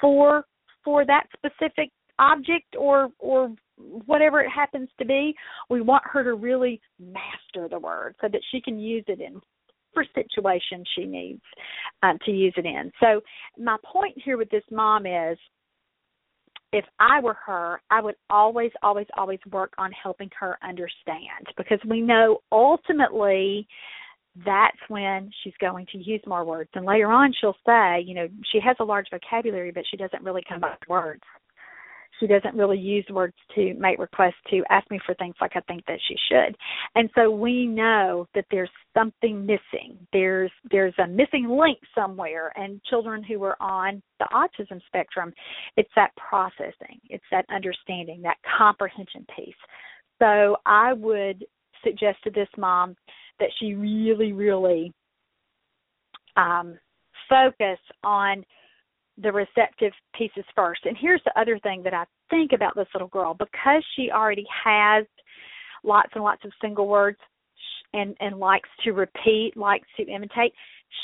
for 0.00 0.44
for 0.88 1.04
that 1.04 1.26
specific 1.36 1.90
object 2.18 2.74
or 2.78 3.10
or 3.18 3.54
whatever 3.76 4.40
it 4.40 4.48
happens 4.48 4.88
to 4.98 5.04
be 5.04 5.34
we 5.68 5.82
want 5.82 6.02
her 6.10 6.24
to 6.24 6.32
really 6.32 6.80
master 6.98 7.68
the 7.68 7.78
word 7.78 8.16
so 8.22 8.26
that 8.26 8.40
she 8.50 8.58
can 8.58 8.78
use 8.78 9.04
it 9.06 9.20
in 9.20 9.38
for 9.92 10.02
situation 10.14 10.82
she 10.96 11.04
needs 11.04 11.42
um, 12.02 12.18
to 12.24 12.30
use 12.30 12.54
it 12.56 12.64
in. 12.64 12.90
So 13.00 13.20
my 13.58 13.76
point 13.84 14.16
here 14.24 14.38
with 14.38 14.48
this 14.48 14.64
mom 14.70 15.04
is 15.04 15.36
if 16.72 16.84
I 16.98 17.20
were 17.20 17.36
her, 17.46 17.80
I 17.90 18.00
would 18.00 18.16
always, 18.30 18.70
always, 18.82 19.06
always 19.16 19.38
work 19.50 19.72
on 19.78 19.90
helping 19.92 20.30
her 20.38 20.58
understand 20.62 21.46
because 21.56 21.78
we 21.88 22.00
know 22.00 22.38
ultimately 22.50 23.66
that's 24.44 24.78
when 24.88 25.30
she's 25.42 25.54
going 25.60 25.86
to 25.92 25.98
use 25.98 26.20
more 26.26 26.44
words. 26.44 26.70
And 26.74 26.84
later 26.84 27.10
on, 27.10 27.32
she'll 27.40 27.56
say, 27.66 28.02
you 28.06 28.14
know, 28.14 28.28
she 28.52 28.60
has 28.60 28.76
a 28.80 28.84
large 28.84 29.06
vocabulary, 29.10 29.70
but 29.70 29.84
she 29.90 29.96
doesn't 29.96 30.22
really 30.22 30.42
come 30.48 30.64
up 30.64 30.78
with 30.80 30.88
words 30.88 31.22
she 32.18 32.26
doesn't 32.26 32.56
really 32.56 32.78
use 32.78 33.04
words 33.10 33.34
to 33.54 33.74
make 33.74 33.98
requests 33.98 34.34
to 34.50 34.62
ask 34.70 34.90
me 34.90 34.98
for 35.04 35.14
things 35.14 35.34
like 35.40 35.52
I 35.54 35.60
think 35.60 35.84
that 35.86 35.98
she 36.08 36.16
should. 36.28 36.56
And 36.94 37.10
so 37.14 37.30
we 37.30 37.66
know 37.66 38.26
that 38.34 38.46
there's 38.50 38.70
something 38.94 39.46
missing. 39.46 39.98
There's 40.12 40.50
there's 40.70 40.94
a 40.98 41.06
missing 41.06 41.48
link 41.48 41.78
somewhere 41.94 42.52
and 42.56 42.82
children 42.84 43.22
who 43.22 43.42
are 43.44 43.56
on 43.60 44.02
the 44.18 44.26
autism 44.32 44.80
spectrum, 44.86 45.32
it's 45.76 45.90
that 45.96 46.10
processing, 46.16 47.00
it's 47.08 47.24
that 47.30 47.44
understanding, 47.50 48.22
that 48.22 48.38
comprehension 48.58 49.26
piece. 49.36 49.54
So 50.20 50.56
I 50.66 50.92
would 50.92 51.44
suggest 51.84 52.18
to 52.24 52.30
this 52.30 52.48
mom 52.56 52.96
that 53.40 53.50
she 53.58 53.74
really, 53.74 54.32
really 54.32 54.92
um, 56.36 56.78
focus 57.28 57.78
on 58.04 58.44
the 59.20 59.32
receptive 59.32 59.92
pieces 60.16 60.44
first. 60.54 60.82
And 60.84 60.96
here's 61.00 61.22
the 61.24 61.40
other 61.40 61.58
thing 61.58 61.82
that 61.82 61.94
I 61.94 62.04
think 62.30 62.52
about 62.52 62.76
this 62.76 62.86
little 62.94 63.08
girl 63.08 63.34
because 63.34 63.84
she 63.96 64.10
already 64.10 64.46
has 64.64 65.04
lots 65.82 66.10
and 66.14 66.22
lots 66.22 66.44
of 66.44 66.52
single 66.60 66.86
words 66.86 67.18
and 67.92 68.14
and 68.20 68.38
likes 68.38 68.68
to 68.84 68.92
repeat, 68.92 69.52
likes 69.56 69.88
to 69.96 70.04
imitate, 70.04 70.52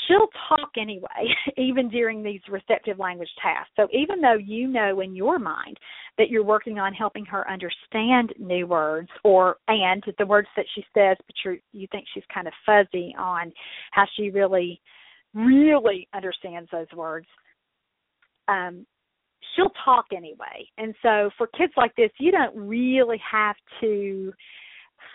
she'll 0.07 0.29
talk 0.49 0.71
anyway, 0.77 1.33
even 1.57 1.89
during 1.89 2.23
these 2.23 2.41
receptive 2.49 2.99
language 2.99 3.29
tasks. 3.41 3.71
So 3.75 3.87
even 3.93 4.21
though 4.21 4.37
you 4.37 4.67
know 4.67 5.01
in 5.01 5.15
your 5.15 5.39
mind 5.39 5.77
that 6.17 6.29
you're 6.29 6.43
working 6.43 6.79
on 6.79 6.93
helping 6.93 7.25
her 7.25 7.49
understand 7.49 8.33
new 8.39 8.67
words 8.67 9.09
or 9.23 9.57
and 9.67 10.03
the 10.17 10.25
words 10.25 10.47
that 10.55 10.65
she 10.75 10.83
says, 10.93 11.17
but 11.25 11.35
you 11.43 11.59
you 11.71 11.87
think 11.91 12.05
she's 12.13 12.23
kind 12.33 12.47
of 12.47 12.53
fuzzy 12.65 13.15
on 13.17 13.51
how 13.91 14.05
she 14.15 14.29
really 14.29 14.81
really 15.33 16.07
understands 16.13 16.69
those 16.71 16.87
words 16.95 17.27
um, 18.47 18.85
she'll 19.55 19.71
talk 19.83 20.05
anyway. 20.15 20.67
And 20.77 20.93
so 21.01 21.29
for 21.37 21.47
kids 21.47 21.73
like 21.77 21.95
this, 21.95 22.11
you 22.19 22.31
don't 22.31 22.55
really 22.55 23.21
have 23.31 23.55
to 23.81 24.33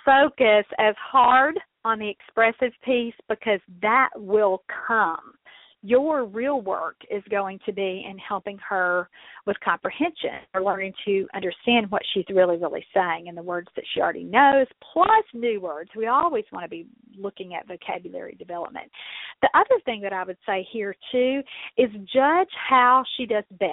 focus 0.04 0.64
as 0.78 0.94
hard 0.98 1.58
on 1.84 1.98
the 1.98 2.08
expressive 2.08 2.72
piece 2.84 3.14
because 3.28 3.60
that 3.80 4.10
will 4.16 4.62
come 4.86 5.34
your 5.82 6.24
real 6.26 6.60
work 6.60 6.96
is 7.10 7.22
going 7.30 7.58
to 7.64 7.72
be 7.72 8.06
in 8.08 8.18
helping 8.18 8.58
her 8.68 9.08
with 9.46 9.56
comprehension 9.64 10.40
or 10.54 10.62
learning 10.62 10.92
to 11.06 11.26
understand 11.34 11.90
what 11.90 12.02
she's 12.12 12.24
really, 12.28 12.58
really 12.58 12.84
saying 12.94 13.28
and 13.28 13.36
the 13.36 13.42
words 13.42 13.68
that 13.76 13.84
she 13.94 14.00
already 14.00 14.24
knows, 14.24 14.66
plus 14.92 15.24
new 15.32 15.60
words. 15.60 15.90
We 15.96 16.06
always 16.06 16.44
want 16.52 16.64
to 16.64 16.68
be 16.68 16.86
looking 17.16 17.54
at 17.54 17.66
vocabulary 17.66 18.36
development. 18.38 18.90
The 19.40 19.48
other 19.54 19.80
thing 19.86 20.02
that 20.02 20.12
I 20.12 20.24
would 20.24 20.36
say 20.44 20.66
here, 20.70 20.94
too, 21.10 21.40
is 21.78 21.88
judge 22.12 22.50
how 22.68 23.02
she 23.16 23.24
does 23.24 23.44
best, 23.58 23.72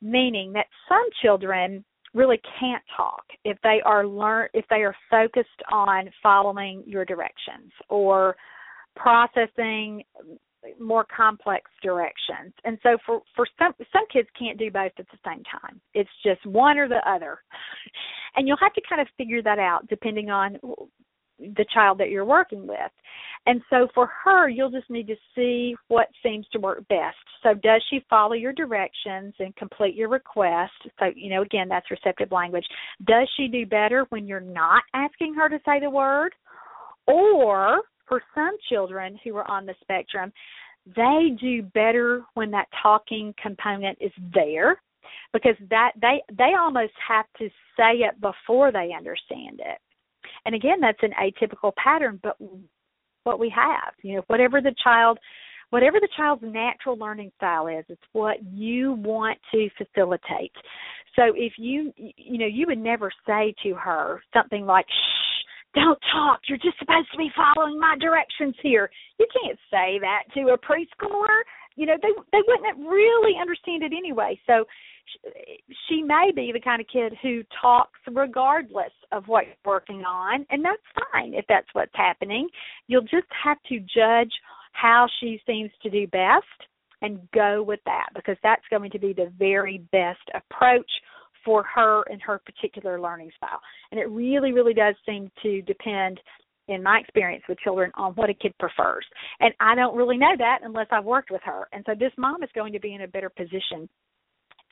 meaning 0.00 0.54
that 0.54 0.66
some 0.88 1.04
children 1.20 1.84
really 2.14 2.40
can't 2.58 2.82
talk 2.96 3.22
if 3.44 3.56
they 3.62 3.80
are 3.84 4.06
learn 4.06 4.48
if 4.54 4.64
they 4.68 4.82
are 4.82 4.94
focused 5.10 5.48
on 5.70 6.10
following 6.22 6.82
your 6.86 7.04
directions 7.04 7.72
or 7.88 8.36
processing 8.96 10.02
more 10.78 11.06
complex 11.14 11.70
directions. 11.82 12.52
And 12.64 12.78
so 12.82 12.98
for 13.06 13.22
for 13.34 13.46
some 13.58 13.72
some 13.92 14.04
kids 14.12 14.28
can't 14.38 14.58
do 14.58 14.70
both 14.70 14.92
at 14.98 15.06
the 15.10 15.18
same 15.24 15.42
time. 15.44 15.80
It's 15.94 16.10
just 16.24 16.44
one 16.44 16.78
or 16.78 16.88
the 16.88 17.08
other. 17.08 17.38
And 18.36 18.46
you'll 18.46 18.58
have 18.58 18.72
to 18.74 18.80
kind 18.88 19.00
of 19.00 19.08
figure 19.18 19.42
that 19.42 19.58
out 19.58 19.88
depending 19.88 20.30
on 20.30 20.56
the 21.40 21.64
child 21.72 21.98
that 21.98 22.10
you're 22.10 22.24
working 22.24 22.66
with. 22.66 22.90
And 23.46 23.62
so 23.70 23.88
for 23.94 24.08
her, 24.24 24.48
you'll 24.48 24.70
just 24.70 24.90
need 24.90 25.06
to 25.06 25.16
see 25.34 25.74
what 25.88 26.08
seems 26.22 26.46
to 26.52 26.58
work 26.58 26.86
best. 26.88 27.16
So 27.42 27.54
does 27.54 27.82
she 27.88 28.04
follow 28.10 28.34
your 28.34 28.52
directions 28.52 29.34
and 29.38 29.56
complete 29.56 29.94
your 29.94 30.08
request? 30.08 30.72
So, 30.98 31.06
you 31.14 31.30
know, 31.30 31.42
again, 31.42 31.68
that's 31.68 31.90
receptive 31.90 32.32
language. 32.32 32.66
Does 33.06 33.28
she 33.36 33.48
do 33.48 33.64
better 33.64 34.06
when 34.10 34.26
you're 34.26 34.40
not 34.40 34.82
asking 34.94 35.34
her 35.34 35.48
to 35.48 35.58
say 35.64 35.80
the 35.80 35.90
word? 35.90 36.34
Or 37.06 37.82
for 38.06 38.22
some 38.34 38.56
children 38.68 39.18
who 39.24 39.36
are 39.36 39.50
on 39.50 39.64
the 39.64 39.74
spectrum, 39.80 40.32
they 40.94 41.36
do 41.40 41.62
better 41.62 42.22
when 42.34 42.50
that 42.50 42.68
talking 42.82 43.34
component 43.42 43.96
is 44.00 44.12
there 44.34 44.80
because 45.32 45.56
that 45.70 45.92
they 46.00 46.22
they 46.36 46.52
almost 46.58 46.92
have 47.06 47.26
to 47.38 47.48
say 47.76 47.98
it 47.98 48.20
before 48.20 48.72
they 48.72 48.90
understand 48.96 49.60
it. 49.60 49.78
And 50.46 50.54
again, 50.54 50.80
that's 50.80 51.02
an 51.02 51.12
atypical 51.20 51.72
pattern, 51.76 52.20
but 52.22 52.36
what 53.24 53.38
we 53.38 53.52
have, 53.54 53.92
you 54.02 54.16
know, 54.16 54.22
whatever 54.28 54.60
the 54.60 54.74
child 54.82 55.18
whatever 55.70 55.98
the 56.00 56.08
child's 56.16 56.42
natural 56.44 56.98
learning 56.98 57.30
style 57.36 57.68
is, 57.68 57.84
it's 57.88 58.02
what 58.12 58.38
you 58.52 58.94
want 58.94 59.38
to 59.52 59.68
facilitate. 59.78 60.52
So 61.16 61.32
if 61.36 61.52
you 61.58 61.92
you 61.96 62.38
know, 62.38 62.46
you 62.46 62.66
would 62.66 62.78
never 62.78 63.10
say 63.26 63.54
to 63.62 63.74
her 63.74 64.20
something 64.34 64.66
like 64.66 64.86
shh 64.86 65.30
don't 65.74 65.98
talk. 66.12 66.40
You're 66.48 66.58
just 66.58 66.78
supposed 66.78 67.10
to 67.12 67.18
be 67.18 67.30
following 67.36 67.78
my 67.78 67.94
directions 68.00 68.56
here. 68.60 68.90
You 69.18 69.26
can't 69.32 69.58
say 69.70 70.00
that 70.00 70.22
to 70.34 70.52
a 70.52 70.58
preschooler. 70.58 71.42
You 71.76 71.86
know, 71.86 71.96
they 72.02 72.08
they 72.32 72.42
wouldn't 72.46 72.88
really 72.88 73.34
understand 73.40 73.82
it 73.82 73.92
anyway. 73.96 74.38
So 74.46 74.64
she 75.88 76.02
may 76.02 76.30
be 76.34 76.52
the 76.52 76.60
kind 76.60 76.80
of 76.80 76.86
kid 76.92 77.14
who 77.22 77.42
talks 77.60 77.98
regardless 78.12 78.92
of 79.12 79.24
what 79.26 79.46
you're 79.46 79.54
working 79.64 80.04
on, 80.04 80.46
and 80.50 80.64
that's 80.64 80.82
fine 81.12 81.34
if 81.34 81.44
that's 81.48 81.68
what's 81.72 81.94
happening. 81.94 82.48
You'll 82.86 83.02
just 83.02 83.26
have 83.44 83.58
to 83.68 83.80
judge 83.80 84.32
how 84.72 85.06
she 85.20 85.40
seems 85.46 85.70
to 85.82 85.90
do 85.90 86.06
best 86.06 86.44
and 87.02 87.20
go 87.34 87.62
with 87.62 87.80
that 87.86 88.08
because 88.14 88.36
that's 88.42 88.62
going 88.70 88.90
to 88.90 88.98
be 88.98 89.12
the 89.12 89.32
very 89.38 89.78
best 89.90 90.20
approach 90.34 90.90
for 91.44 91.64
her 91.74 92.02
and 92.10 92.20
her 92.20 92.38
particular 92.38 93.00
learning 93.00 93.30
style. 93.36 93.60
And 93.90 93.98
it 93.98 94.08
really, 94.10 94.52
really 94.52 94.74
does 94.74 94.94
seem 95.06 95.30
to 95.42 95.62
depend, 95.62 96.20
in 96.70 96.82
my 96.82 96.98
experience 96.98 97.44
with 97.48 97.58
children, 97.60 97.90
on 97.94 98.12
what 98.12 98.30
a 98.30 98.34
kid 98.34 98.54
prefers. 98.58 99.04
And 99.40 99.52
I 99.60 99.74
don't 99.74 99.96
really 99.96 100.16
know 100.16 100.34
that 100.38 100.60
unless 100.62 100.86
I've 100.90 101.04
worked 101.04 101.30
with 101.30 101.42
her. 101.44 101.68
And 101.72 101.84
so 101.86 101.94
this 101.98 102.12
mom 102.16 102.42
is 102.42 102.50
going 102.54 102.72
to 102.72 102.80
be 102.80 102.94
in 102.94 103.02
a 103.02 103.08
better 103.08 103.30
position 103.30 103.88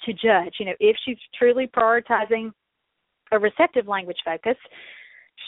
to 0.05 0.13
judge. 0.13 0.55
You 0.59 0.67
know, 0.67 0.75
if 0.81 0.97
she's 1.05 1.19
truly 1.39 1.67
prioritizing 1.67 2.53
a 3.33 3.39
receptive 3.39 3.87
language 3.87 4.19
focus, 4.25 4.57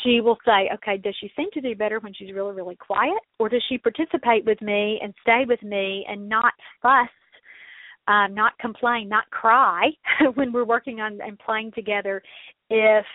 she 0.05 0.21
will 0.21 0.39
say, 0.45 0.71
okay, 0.75 0.99
does 0.99 1.17
she 1.21 1.33
seem 1.37 1.49
to 1.53 1.61
do 1.61 1.75
better 1.75 1.99
when 1.99 2.15
she's 2.15 2.33
really, 2.33 2.55
really 2.55 2.77
quiet? 2.77 3.19
Or 3.39 3.49
does 3.49 3.65
she 3.69 3.79
participate 3.79 4.45
with 4.45 4.61
me 4.63 5.01
and 5.03 5.13
stay 5.23 5.45
with 5.47 5.63
me 5.63 6.07
and 6.09 6.29
not 6.29 6.53
fuss 6.81 7.09
um, 8.09 8.35
not 8.35 8.59
complain, 8.59 9.09
not 9.09 9.31
cry 9.31 9.91
when 10.35 10.53
we're 10.53 10.65
working 10.65 11.01
on 11.01 11.21
and 11.21 11.39
playing 11.39 11.73
together 11.73 12.23
if 12.69 13.07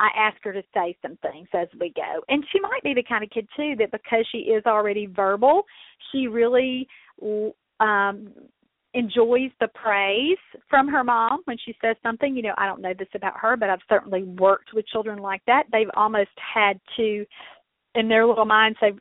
I 0.00 0.08
ask 0.16 0.36
her 0.42 0.52
to 0.52 0.62
say 0.74 0.96
some 1.02 1.16
things 1.22 1.48
as 1.54 1.68
we 1.80 1.92
go. 1.94 2.22
And 2.28 2.44
she 2.52 2.60
might 2.60 2.82
be 2.82 2.94
the 2.94 3.02
kind 3.02 3.22
of 3.22 3.30
kid 3.30 3.48
too 3.56 3.74
that 3.78 3.92
because 3.92 4.26
she 4.32 4.38
is 4.38 4.64
already 4.66 5.06
verbal, 5.06 5.62
she 6.10 6.26
really 6.26 6.88
um 7.80 8.32
enjoys 8.94 9.50
the 9.60 9.68
praise 9.74 10.38
from 10.70 10.86
her 10.86 11.02
mom 11.02 11.40
when 11.46 11.56
she 11.64 11.74
says 11.82 11.96
something. 12.02 12.36
You 12.36 12.42
know, 12.42 12.54
I 12.56 12.66
don't 12.66 12.80
know 12.80 12.94
this 12.96 13.08
about 13.14 13.38
her, 13.40 13.56
but 13.56 13.68
I've 13.68 13.80
certainly 13.88 14.22
worked 14.22 14.72
with 14.72 14.86
children 14.86 15.18
like 15.18 15.42
that. 15.46 15.64
They've 15.72 15.90
almost 15.96 16.30
had 16.54 16.80
to 16.96 17.26
in 17.94 18.08
their 18.08 18.26
little 18.26 18.44
minds 18.44 18.78
say 18.80 18.92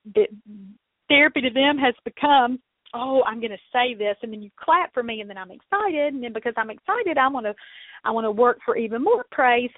therapy 1.09 1.41
to 1.41 1.49
them 1.49 1.77
has 1.77 1.95
become 2.05 2.59
oh 2.93 3.23
i'm 3.27 3.39
going 3.39 3.51
to 3.51 3.57
say 3.71 3.93
this 3.93 4.15
and 4.21 4.31
then 4.31 4.41
you 4.41 4.49
clap 4.57 4.93
for 4.93 5.03
me 5.03 5.21
and 5.21 5.29
then 5.29 5.37
i'm 5.37 5.51
excited 5.51 6.13
and 6.13 6.23
then 6.23 6.33
because 6.33 6.53
i'm 6.57 6.69
excited 6.69 7.17
i 7.17 7.27
want 7.27 7.45
to 7.45 7.53
i 8.05 8.11
want 8.11 8.25
to 8.25 8.31
work 8.31 8.59
for 8.65 8.77
even 8.77 9.03
more 9.03 9.25
praise 9.31 9.71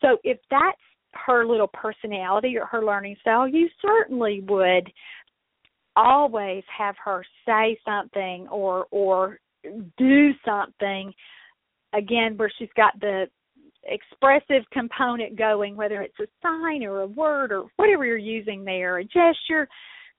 so 0.00 0.18
if 0.24 0.38
that's 0.50 0.78
her 1.14 1.46
little 1.46 1.68
personality 1.68 2.56
or 2.58 2.66
her 2.66 2.84
learning 2.84 3.16
style 3.20 3.48
you 3.48 3.68
certainly 3.80 4.40
would 4.48 4.90
always 5.96 6.62
have 6.76 6.94
her 7.02 7.24
say 7.46 7.78
something 7.84 8.46
or 8.48 8.86
or 8.90 9.38
do 9.96 10.30
something 10.44 11.12
again 11.94 12.36
where 12.36 12.52
she's 12.58 12.68
got 12.76 12.98
the 13.00 13.26
expressive 13.84 14.64
component 14.72 15.36
going 15.36 15.76
whether 15.76 16.02
it's 16.02 16.18
a 16.20 16.26
sign 16.42 16.84
or 16.84 17.00
a 17.00 17.06
word 17.06 17.52
or 17.52 17.64
whatever 17.76 18.04
you're 18.04 18.16
using 18.16 18.64
there 18.64 18.98
a 18.98 19.04
gesture 19.04 19.66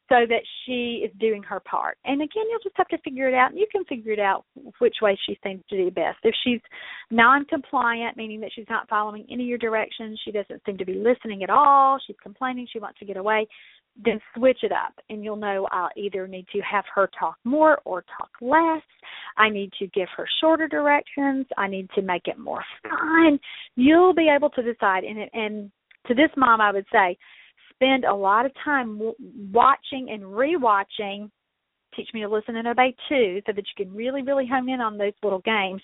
so 0.09 0.25
that 0.27 0.41
she 0.65 1.05
is 1.05 1.11
doing 1.19 1.43
her 1.43 1.59
part. 1.59 1.97
And 2.03 2.21
again, 2.21 2.43
you'll 2.49 2.59
just 2.63 2.75
have 2.77 2.87
to 2.89 2.97
figure 2.99 3.29
it 3.29 3.35
out. 3.35 3.51
and 3.51 3.59
You 3.59 3.67
can 3.71 3.85
figure 3.85 4.11
it 4.11 4.19
out 4.19 4.43
which 4.79 4.95
way 5.01 5.17
she 5.25 5.37
seems 5.43 5.63
to 5.69 5.77
do 5.77 5.91
best. 5.91 6.17
If 6.23 6.35
she's 6.43 6.61
non-compliant, 7.11 8.17
meaning 8.17 8.41
that 8.41 8.51
she's 8.53 8.65
not 8.69 8.89
following 8.89 9.25
any 9.31 9.43
of 9.43 9.49
your 9.49 9.57
directions, 9.59 10.19
she 10.25 10.31
doesn't 10.31 10.61
seem 10.65 10.77
to 10.79 10.85
be 10.85 10.95
listening 10.95 11.43
at 11.43 11.49
all, 11.49 11.99
she's 12.05 12.15
complaining, 12.21 12.67
she 12.71 12.79
wants 12.79 12.99
to 12.99 13.05
get 13.05 13.17
away, 13.17 13.47
then 14.03 14.19
switch 14.35 14.59
it 14.63 14.71
up 14.71 14.93
and 15.09 15.23
you'll 15.23 15.35
know 15.35 15.67
I'll 15.71 15.89
either 15.95 16.27
need 16.27 16.47
to 16.53 16.59
have 16.61 16.85
her 16.93 17.09
talk 17.19 17.37
more 17.43 17.79
or 17.85 18.03
talk 18.17 18.29
less. 18.41 18.83
I 19.37 19.49
need 19.49 19.71
to 19.79 19.87
give 19.87 20.07
her 20.15 20.27
shorter 20.41 20.67
directions. 20.67 21.45
I 21.57 21.67
need 21.67 21.89
to 21.95 22.01
make 22.01 22.27
it 22.27 22.37
more 22.37 22.63
fun. 22.83 23.39
You'll 23.75 24.13
be 24.13 24.29
able 24.33 24.49
to 24.51 24.61
decide 24.61 25.03
and 25.03 25.29
and 25.33 25.71
to 26.07 26.13
this 26.13 26.29
mom 26.37 26.61
I 26.61 26.71
would 26.71 26.85
say 26.91 27.17
spend 27.79 28.03
a 28.03 28.13
lot 28.13 28.45
of 28.45 28.51
time 28.63 28.99
watching 29.51 30.09
and 30.09 30.23
rewatching 30.23 31.29
teach 31.95 32.09
me 32.13 32.21
to 32.21 32.29
listen 32.29 32.55
and 32.55 32.67
obey 32.67 32.93
too 33.07 33.41
so 33.45 33.53
that 33.53 33.63
you 33.65 33.85
can 33.85 33.93
really 33.95 34.21
really 34.21 34.47
hone 34.47 34.69
in 34.69 34.81
on 34.81 34.97
those 34.97 35.13
little 35.23 35.39
games. 35.39 35.81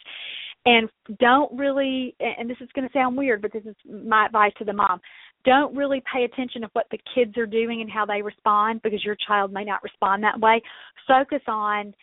And 0.66 0.90
don't 1.20 1.58
really 1.58 2.16
and 2.20 2.50
this 2.50 2.58
is 2.62 2.70
going 2.76 2.88
to 2.88 2.94
sound 2.94 3.18
weird 3.18 3.42
but 3.42 3.54
this 3.54 3.66
is 3.66 3.76
my 3.88 4.26
advice 4.26 4.52
to 4.60 4.66
the 4.66 4.74
mom. 4.74 5.00
Don't 5.46 5.76
really 5.76 6.02
pay 6.12 6.24
attention 6.24 6.62
to 6.62 6.70
what 6.74 6.88
the 6.92 7.00
kids 7.14 7.38
are 7.38 7.46
doing 7.46 7.82
and 7.82 7.90
how 7.90 8.06
they 8.06 8.22
respond 8.22 8.82
because 8.84 9.04
your 9.04 9.18
child 9.28 9.54
may 9.54 9.64
not 9.64 9.84
respond 9.84 10.24
that 10.24 10.40
way. 10.40 10.62
Focus 11.08 11.42
on 11.48 11.94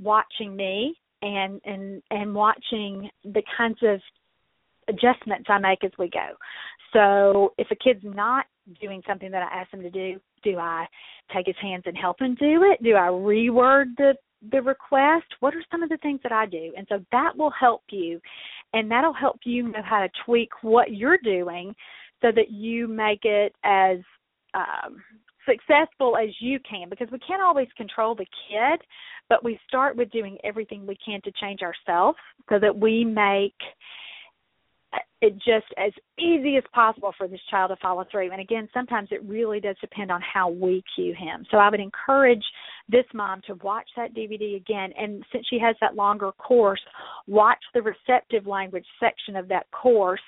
watching 0.00 0.56
me 0.56 0.96
and 1.22 1.60
and 1.64 2.02
and 2.10 2.34
watching 2.34 3.08
the 3.24 3.42
kinds 3.56 3.78
of 3.82 4.00
adjustments 4.88 5.46
I 5.48 5.58
make 5.58 5.84
as 5.84 5.92
we 5.98 6.10
go. 6.10 6.36
So 6.92 7.54
if 7.58 7.68
a 7.70 7.76
kid's 7.76 8.04
not 8.04 8.46
doing 8.80 9.02
something 9.06 9.30
that 9.30 9.42
I 9.42 9.60
ask 9.60 9.72
him 9.72 9.82
to 9.82 9.90
do, 9.90 10.20
do 10.42 10.58
I 10.58 10.86
take 11.34 11.46
his 11.46 11.56
hands 11.60 11.84
and 11.86 11.96
help 11.96 12.20
him 12.20 12.34
do 12.34 12.62
it? 12.64 12.82
Do 12.82 12.94
I 12.94 13.08
reword 13.08 13.96
the 13.96 14.14
the 14.50 14.60
request? 14.60 15.26
What 15.38 15.54
are 15.54 15.62
some 15.70 15.84
of 15.84 15.88
the 15.88 15.98
things 15.98 16.18
that 16.24 16.32
I 16.32 16.46
do? 16.46 16.72
And 16.76 16.84
so 16.88 16.98
that 17.12 17.36
will 17.36 17.52
help 17.52 17.82
you 17.90 18.20
and 18.72 18.90
that'll 18.90 19.12
help 19.12 19.38
you 19.44 19.68
know 19.68 19.82
how 19.84 20.00
to 20.00 20.08
tweak 20.24 20.50
what 20.62 20.92
you're 20.92 21.18
doing 21.22 21.74
so 22.20 22.32
that 22.34 22.50
you 22.50 22.88
make 22.88 23.24
it 23.24 23.54
as 23.64 23.98
um 24.54 25.02
successful 25.48 26.16
as 26.16 26.28
you 26.40 26.58
can 26.68 26.88
because 26.88 27.08
we 27.10 27.18
can't 27.18 27.42
always 27.42 27.66
control 27.76 28.14
the 28.14 28.26
kid, 28.48 28.80
but 29.28 29.44
we 29.44 29.58
start 29.66 29.96
with 29.96 30.10
doing 30.10 30.38
everything 30.44 30.86
we 30.86 30.96
can 31.04 31.20
to 31.22 31.32
change 31.40 31.60
ourselves 31.62 32.18
so 32.48 32.58
that 32.60 32.76
we 32.76 33.04
make 33.04 33.56
Uh, 34.92 34.98
it 35.20 35.34
just 35.36 35.66
as 35.78 35.92
easy 36.18 36.56
as 36.56 36.64
possible 36.74 37.12
for 37.16 37.28
this 37.28 37.40
child 37.50 37.70
to 37.70 37.76
follow 37.76 38.04
through. 38.10 38.30
And 38.32 38.40
again, 38.40 38.68
sometimes 38.74 39.08
it 39.10 39.22
really 39.24 39.60
does 39.60 39.76
depend 39.80 40.10
on 40.10 40.20
how 40.20 40.50
we 40.50 40.82
cue 40.94 41.14
him. 41.16 41.46
So 41.50 41.58
I 41.58 41.70
would 41.70 41.80
encourage 41.80 42.44
this 42.88 43.04
mom 43.14 43.40
to 43.46 43.54
watch 43.62 43.88
that 43.96 44.14
DVD 44.14 44.56
again. 44.56 44.92
And 44.98 45.24
since 45.32 45.46
she 45.48 45.58
has 45.60 45.76
that 45.80 45.94
longer 45.94 46.32
course, 46.32 46.80
watch 47.26 47.62
the 47.72 47.82
receptive 47.82 48.46
language 48.46 48.86
section 48.98 49.36
of 49.36 49.48
that 49.48 49.70
course. 49.70 50.20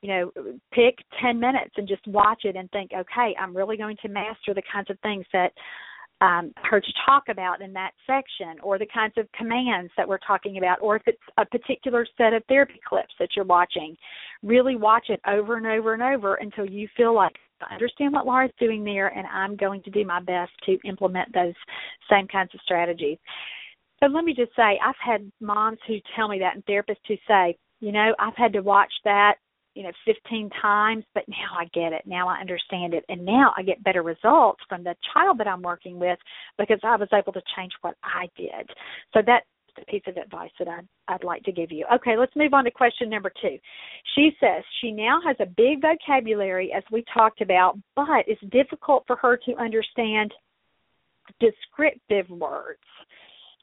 You 0.00 0.08
know, 0.08 0.60
pick 0.72 0.96
10 1.20 1.40
minutes 1.40 1.72
and 1.76 1.88
just 1.88 2.06
watch 2.06 2.42
it 2.44 2.54
and 2.56 2.70
think, 2.70 2.92
okay, 2.94 3.34
I'm 3.38 3.56
really 3.56 3.76
going 3.76 3.96
to 4.02 4.08
master 4.08 4.54
the 4.54 4.62
kinds 4.72 4.90
of 4.90 4.98
things 5.00 5.26
that 5.32 5.52
um, 6.20 6.52
her 6.64 6.80
to 6.80 6.92
talk 7.06 7.24
about 7.28 7.62
in 7.62 7.72
that 7.74 7.92
section, 8.06 8.58
or 8.62 8.78
the 8.78 8.86
kinds 8.86 9.14
of 9.16 9.30
commands 9.32 9.92
that 9.96 10.08
we're 10.08 10.18
talking 10.18 10.58
about, 10.58 10.78
or 10.80 10.96
if 10.96 11.02
it's 11.06 11.18
a 11.38 11.46
particular 11.46 12.06
set 12.16 12.32
of 12.32 12.42
therapy 12.48 12.80
clips 12.86 13.14
that 13.18 13.30
you're 13.36 13.44
watching. 13.44 13.96
Really 14.42 14.76
watch 14.76 15.06
it 15.08 15.20
over 15.26 15.56
and 15.56 15.66
over 15.66 15.94
and 15.94 16.02
over 16.02 16.34
until 16.36 16.66
you 16.66 16.88
feel 16.96 17.14
like 17.14 17.36
I 17.60 17.74
understand 17.74 18.12
what 18.12 18.26
Laura's 18.26 18.52
doing 18.58 18.84
there, 18.84 19.08
and 19.08 19.26
I'm 19.26 19.56
going 19.56 19.82
to 19.82 19.90
do 19.90 20.04
my 20.04 20.20
best 20.20 20.52
to 20.66 20.78
implement 20.84 21.32
those 21.32 21.54
same 22.10 22.28
kinds 22.28 22.54
of 22.54 22.60
strategies. 22.62 23.18
So 24.00 24.06
let 24.06 24.24
me 24.24 24.32
just 24.32 24.54
say, 24.54 24.78
I've 24.84 24.94
had 25.04 25.30
moms 25.40 25.78
who 25.86 25.96
tell 26.14 26.28
me 26.28 26.38
that, 26.38 26.54
and 26.54 26.64
therapists 26.66 27.06
who 27.08 27.16
say, 27.26 27.56
you 27.80 27.92
know, 27.92 28.14
I've 28.18 28.36
had 28.36 28.52
to 28.52 28.60
watch 28.60 28.92
that 29.04 29.36
you 29.78 29.84
know 29.84 29.92
15 30.04 30.50
times 30.60 31.04
but 31.14 31.22
now 31.28 31.56
i 31.56 31.64
get 31.72 31.92
it 31.92 32.02
now 32.04 32.28
i 32.28 32.40
understand 32.40 32.92
it 32.92 33.04
and 33.08 33.24
now 33.24 33.54
i 33.56 33.62
get 33.62 33.82
better 33.84 34.02
results 34.02 34.60
from 34.68 34.82
the 34.82 34.94
child 35.14 35.38
that 35.38 35.46
i'm 35.46 35.62
working 35.62 36.00
with 36.00 36.18
because 36.58 36.80
i 36.82 36.96
was 36.96 37.08
able 37.14 37.32
to 37.32 37.42
change 37.56 37.70
what 37.82 37.94
i 38.02 38.26
did 38.36 38.68
so 39.14 39.20
that's 39.24 39.46
a 39.80 39.84
piece 39.88 40.02
of 40.08 40.16
advice 40.16 40.50
that 40.58 40.66
I'd, 40.66 40.88
I'd 41.06 41.22
like 41.22 41.44
to 41.44 41.52
give 41.52 41.70
you. 41.70 41.86
Okay, 41.94 42.16
let's 42.16 42.34
move 42.34 42.52
on 42.52 42.64
to 42.64 42.70
question 42.72 43.08
number 43.08 43.30
two. 43.40 43.58
She 44.16 44.32
says 44.40 44.64
she 44.80 44.90
now 44.90 45.20
has 45.24 45.36
a 45.38 45.46
big 45.46 45.80
vocabulary, 45.80 46.72
as 46.76 46.82
we 46.90 47.04
talked 47.14 47.42
about, 47.42 47.78
but 47.94 48.24
it's 48.26 48.40
difficult 48.50 49.04
for 49.06 49.14
her 49.14 49.36
to 49.46 49.54
understand 49.54 50.34
descriptive 51.38 52.28
words. 52.28 52.80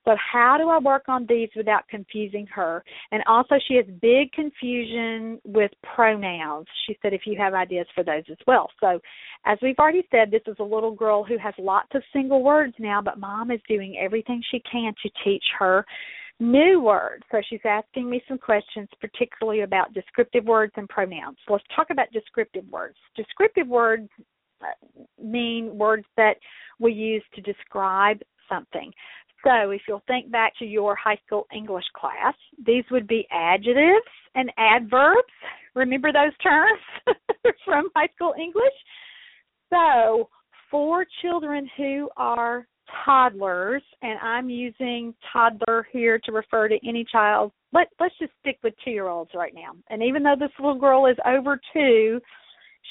So 0.06 0.16
how 0.16 0.58
do 0.58 0.70
I 0.70 0.78
work 0.78 1.04
on 1.08 1.26
these 1.28 1.50
without 1.56 1.88
confusing 1.88 2.46
her? 2.54 2.84
And 3.12 3.24
also 3.28 3.56
she 3.68 3.76
has 3.76 3.86
big 4.02 4.32
confusion 4.32 5.40
with 5.44 5.72
pronouns. 5.96 6.68
She 6.88 6.98
said 7.02 7.14
if 7.14 7.22
you 7.26 7.36
have 7.38 7.54
ideas 7.54 7.88
for 7.96 8.04
those 8.04 8.24
as 8.30 8.38
well. 8.46 8.70
So 8.80 9.00
as 9.46 9.58
we've 9.62 9.80
already 9.80 10.08
said, 10.12 10.30
this 10.32 10.44
is 10.48 10.58
a 10.60 10.64
little 10.64 10.94
girl 10.94 11.24
who 11.24 11.38
has 11.40 11.54
lots 11.58 11.90
of 11.96 12.04
single 12.14 12.44
words 12.44 12.74
now, 12.80 13.02
but 13.02 13.20
mom 13.20 13.52
is 13.52 13.60
doing 13.68 13.98
everything 14.00 14.42
she 14.52 14.62
can 14.72 14.94
to 15.04 15.10
teach 15.24 15.44
her 15.58 15.84
new 16.40 16.82
words. 16.82 17.24
So 17.32 17.42
she's 17.50 17.62
asking 17.66 18.10
me 18.10 18.22
some 18.28 18.38
questions, 18.38 18.90
particularly 19.00 19.62
about 19.62 19.94
descriptive 19.94 20.46
words 20.46 20.74
and 20.76 20.88
pronouns. 20.90 21.38
Let's 21.50 21.64
talk 21.76 21.90
about 21.90 22.12
descriptive 22.12 22.66
words. 22.70 22.98
Descriptive 23.16 23.68
words 23.68 24.10
uh, 24.62 25.04
mean 25.22 25.78
words 25.78 26.06
that 26.18 26.36
we 26.80 26.92
use 26.94 27.24
to 27.36 27.42
describe 27.42 28.20
something. 28.50 28.92
So, 29.46 29.70
if 29.70 29.82
you'll 29.88 30.04
think 30.08 30.32
back 30.32 30.54
to 30.58 30.66
your 30.66 30.96
high 30.96 31.20
school 31.26 31.46
English 31.56 31.86
class, 31.96 32.34
these 32.66 32.84
would 32.90 33.08
be 33.08 33.28
adjectives 33.32 34.08
and 34.34 34.52
adverbs. 34.58 35.22
Remember 35.76 36.12
those 36.12 36.36
terms 36.42 36.82
from 37.66 37.90
high 37.96 38.10
school 38.16 38.34
English? 38.40 38.74
So, 39.72 40.30
for 40.72 41.06
children 41.22 41.70
who 41.78 42.10
are 42.18 42.66
toddlers, 43.06 43.84
and 44.02 44.20
I'm 44.20 44.50
using 44.50 45.14
toddler 45.32 45.88
here 45.92 46.20
to 46.26 46.32
refer 46.32 46.68
to 46.68 46.80
any 46.88 47.06
child. 47.12 47.52
Let 47.72 47.88
let's 48.00 48.18
just 48.20 48.32
stick 48.40 48.58
with 48.64 48.74
two 48.84 48.92
year 48.92 49.08
olds 49.08 49.32
right 49.36 49.54
now. 49.54 49.76
And 49.90 50.02
even 50.02 50.24
though 50.24 50.36
this 50.40 50.52
little 50.60 50.80
girl 50.80 51.08
is 51.08 51.18
over 51.26 51.60
two, 51.74 52.20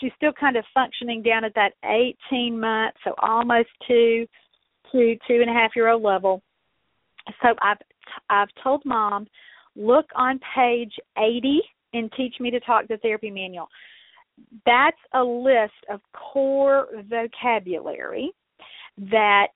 she's 0.00 0.12
still 0.16 0.32
kind 0.32 0.56
of 0.56 0.64
functioning 0.72 1.22
down 1.22 1.44
at 1.44 1.54
that 1.54 1.72
18 2.30 2.58
month, 2.58 2.94
so 3.04 3.14
almost 3.18 3.68
two 3.86 4.26
to 4.92 5.16
two 5.26 5.40
and 5.40 5.50
a 5.50 5.52
half 5.52 5.72
year 5.74 5.88
old 5.88 6.02
level. 6.02 6.42
So 7.42 7.54
I've 7.62 7.78
I've 8.30 8.48
told 8.62 8.82
mom, 8.84 9.26
look 9.76 10.06
on 10.14 10.40
page 10.54 10.94
80 11.18 11.60
in 11.92 12.10
Teach 12.16 12.36
Me 12.40 12.50
to 12.50 12.60
Talk 12.60 12.86
the 12.88 12.98
Therapy 12.98 13.30
Manual. 13.30 13.68
That's 14.66 14.96
a 15.14 15.22
list 15.22 15.72
of 15.90 16.00
core 16.12 16.88
vocabulary 17.08 18.32
that 19.10 19.48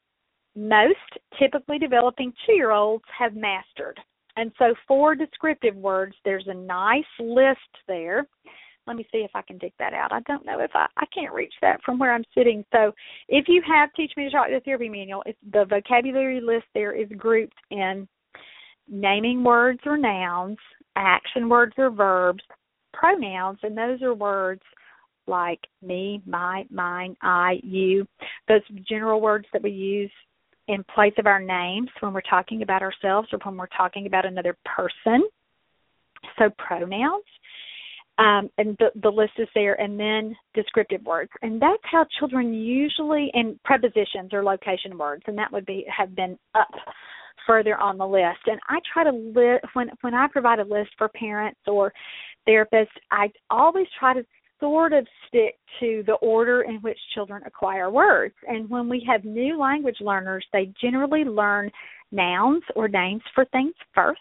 most 0.56 0.96
typically 1.38 1.78
developing 1.78 2.32
two 2.46 2.54
year 2.54 2.70
olds 2.70 3.04
have 3.16 3.34
mastered. 3.34 3.98
And 4.36 4.52
so 4.58 4.74
for 4.86 5.14
descriptive 5.14 5.74
words, 5.74 6.14
there's 6.24 6.46
a 6.46 6.54
nice 6.54 7.04
list 7.18 7.58
there 7.86 8.26
let 8.88 8.96
me 8.96 9.06
see 9.12 9.18
if 9.18 9.30
I 9.34 9.42
can 9.42 9.58
dig 9.58 9.72
that 9.78 9.92
out. 9.92 10.12
I 10.12 10.20
don't 10.20 10.46
know 10.46 10.60
if 10.60 10.70
I 10.74 10.86
I 10.96 11.04
can't 11.14 11.34
reach 11.34 11.54
that 11.60 11.80
from 11.84 11.98
where 11.98 12.12
I'm 12.12 12.24
sitting. 12.36 12.64
So 12.72 12.92
if 13.28 13.44
you 13.46 13.62
have 13.68 13.92
Teach 13.94 14.12
Me 14.16 14.24
to 14.24 14.30
Talk 14.30 14.48
the 14.48 14.60
Therapy 14.64 14.88
Manual, 14.88 15.22
the 15.52 15.66
vocabulary 15.66 16.40
list 16.40 16.64
there 16.74 16.92
is 16.92 17.08
grouped 17.16 17.58
in 17.70 18.08
naming 18.88 19.44
words 19.44 19.80
or 19.84 19.96
nouns, 19.96 20.56
action 20.96 21.48
words 21.48 21.74
or 21.76 21.90
verbs, 21.90 22.42
pronouns, 22.92 23.58
and 23.62 23.76
those 23.76 24.02
are 24.02 24.14
words 24.14 24.62
like 25.26 25.60
me, 25.82 26.22
my, 26.24 26.64
mine, 26.70 27.14
I, 27.22 27.60
you. 27.62 28.06
Those 28.48 28.62
general 28.88 29.20
words 29.20 29.46
that 29.52 29.62
we 29.62 29.70
use 29.70 30.10
in 30.68 30.82
place 30.94 31.12
of 31.18 31.26
our 31.26 31.40
names 31.40 31.90
when 32.00 32.14
we're 32.14 32.20
talking 32.22 32.62
about 32.62 32.82
ourselves 32.82 33.28
or 33.32 33.38
when 33.42 33.56
we're 33.56 33.66
talking 33.76 34.06
about 34.06 34.24
another 34.24 34.56
person. 34.64 35.28
So 36.38 36.50
pronouns 36.58 37.24
um, 38.18 38.50
and 38.58 38.76
the, 38.78 38.90
the 39.02 39.08
list 39.08 39.32
is 39.38 39.48
there, 39.54 39.80
and 39.80 39.98
then 39.98 40.36
descriptive 40.54 41.02
words, 41.04 41.30
and 41.42 41.62
that's 41.62 41.82
how 41.84 42.04
children 42.18 42.52
usually 42.52 43.30
and 43.34 43.62
prepositions 43.64 44.32
or 44.32 44.42
location 44.42 44.98
words, 44.98 45.22
and 45.26 45.38
that 45.38 45.52
would 45.52 45.66
be 45.66 45.86
have 45.96 46.14
been 46.14 46.38
up 46.54 46.70
further 47.46 47.78
on 47.78 47.96
the 47.96 48.06
list. 48.06 48.40
And 48.46 48.60
I 48.68 48.78
try 48.92 49.04
to 49.04 49.10
list 49.10 49.64
when 49.72 49.90
when 50.02 50.14
I 50.14 50.26
provide 50.28 50.58
a 50.58 50.64
list 50.64 50.90
for 50.98 51.08
parents 51.08 51.60
or 51.66 51.92
therapists, 52.48 52.86
I 53.10 53.30
always 53.50 53.86
try 53.98 54.14
to 54.14 54.24
sort 54.60 54.92
of 54.92 55.06
stick 55.28 55.54
to 55.78 56.02
the 56.06 56.14
order 56.14 56.62
in 56.62 56.76
which 56.76 56.98
children 57.14 57.42
acquire 57.46 57.90
words. 57.90 58.34
And 58.48 58.68
when 58.68 58.88
we 58.88 59.06
have 59.08 59.24
new 59.24 59.58
language 59.58 59.98
learners, 60.00 60.44
they 60.52 60.72
generally 60.80 61.24
learn 61.24 61.70
nouns 62.10 62.62
or 62.74 62.88
names 62.88 63.22
for 63.34 63.44
things 63.46 63.74
first, 63.94 64.18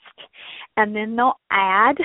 and 0.75 0.95
then 0.95 1.15
they'll 1.15 1.39
add 1.51 1.97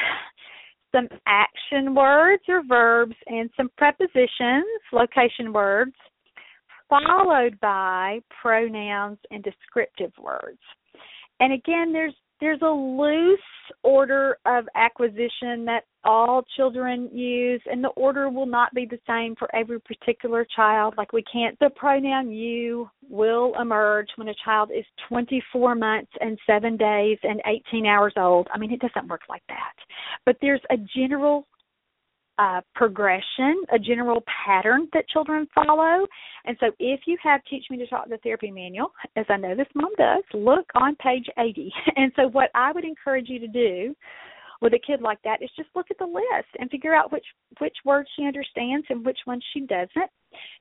some 0.92 1.08
action 1.26 1.94
words 1.94 2.42
or 2.48 2.62
verbs 2.66 3.16
and 3.26 3.50
some 3.56 3.70
prepositions, 3.76 4.64
location 4.92 5.52
words, 5.52 5.94
followed 6.88 7.58
by 7.60 8.20
pronouns 8.42 9.18
and 9.30 9.42
descriptive 9.42 10.12
words. 10.20 10.60
And 11.40 11.52
again, 11.52 11.92
there's 11.92 12.14
there's 12.40 12.60
a 12.62 12.66
loose 12.66 13.38
order 13.82 14.36
of 14.46 14.64
acquisition 14.74 15.64
that 15.64 15.84
all 16.04 16.44
children 16.56 17.08
use, 17.12 17.62
and 17.70 17.82
the 17.82 17.88
order 17.90 18.28
will 18.28 18.46
not 18.46 18.74
be 18.74 18.86
the 18.86 18.98
same 19.06 19.36
for 19.36 19.54
every 19.54 19.80
particular 19.80 20.46
child. 20.56 20.94
Like 20.96 21.12
we 21.12 21.22
can't, 21.22 21.58
the 21.58 21.70
pronoun 21.70 22.30
you 22.32 22.88
will 23.08 23.52
emerge 23.60 24.08
when 24.16 24.28
a 24.28 24.34
child 24.44 24.70
is 24.76 24.84
24 25.08 25.74
months 25.74 26.10
and 26.20 26.38
7 26.46 26.76
days 26.76 27.18
and 27.22 27.40
18 27.46 27.86
hours 27.86 28.14
old. 28.16 28.48
I 28.52 28.58
mean, 28.58 28.72
it 28.72 28.80
doesn't 28.80 29.08
work 29.08 29.22
like 29.28 29.42
that. 29.48 29.74
But 30.26 30.36
there's 30.40 30.62
a 30.70 30.76
general 30.96 31.46
uh, 32.38 32.60
progression, 32.74 33.62
a 33.72 33.78
general 33.78 34.22
pattern 34.44 34.88
that 34.92 35.08
children 35.08 35.46
follow. 35.54 36.06
And 36.44 36.56
so 36.60 36.72
if 36.78 37.00
you 37.06 37.16
have 37.22 37.40
Teach 37.48 37.64
Me 37.70 37.76
to 37.78 37.86
Talk 37.86 38.08
the 38.08 38.18
Therapy 38.18 38.50
Manual, 38.50 38.90
as 39.16 39.26
I 39.28 39.36
know 39.36 39.54
this 39.54 39.66
mom 39.74 39.90
does, 39.96 40.24
look 40.34 40.66
on 40.74 40.96
page 40.96 41.26
80. 41.38 41.72
And 41.96 42.10
so 42.16 42.28
what 42.28 42.50
I 42.54 42.72
would 42.72 42.84
encourage 42.84 43.28
you 43.28 43.38
to 43.38 43.48
do 43.48 43.94
with 44.62 44.72
a 44.74 44.78
kid 44.78 45.02
like 45.02 45.18
that 45.24 45.42
is 45.42 45.50
just 45.56 45.68
look 45.74 45.86
at 45.90 45.98
the 45.98 46.06
list 46.06 46.48
and 46.58 46.70
figure 46.70 46.94
out 46.94 47.12
which 47.12 47.24
which 47.58 47.76
words 47.84 48.08
she 48.16 48.24
understands 48.24 48.86
and 48.88 49.04
which 49.04 49.18
ones 49.26 49.44
she 49.52 49.60
doesn't. 49.60 50.10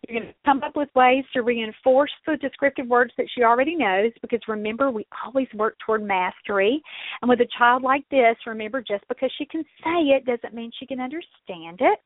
You're 0.09 0.19
going 0.19 0.33
to 0.33 0.35
come 0.43 0.63
up 0.63 0.75
with 0.75 0.89
ways 0.95 1.23
to 1.33 1.43
reinforce 1.43 2.11
the 2.25 2.35
descriptive 2.37 2.87
words 2.87 3.13
that 3.17 3.27
she 3.33 3.43
already 3.43 3.75
knows 3.75 4.11
because 4.21 4.41
remember 4.47 4.91
we 4.91 5.05
always 5.23 5.47
work 5.53 5.77
toward 5.85 6.03
mastery. 6.03 6.81
And 7.21 7.29
with 7.29 7.39
a 7.39 7.47
child 7.57 7.83
like 7.83 8.03
this, 8.09 8.35
remember 8.45 8.81
just 8.81 9.07
because 9.07 9.31
she 9.37 9.45
can 9.45 9.63
say 9.83 10.09
it 10.09 10.25
doesn't 10.25 10.55
mean 10.55 10.71
she 10.77 10.87
can 10.87 10.99
understand 10.99 11.79
it. 11.79 11.99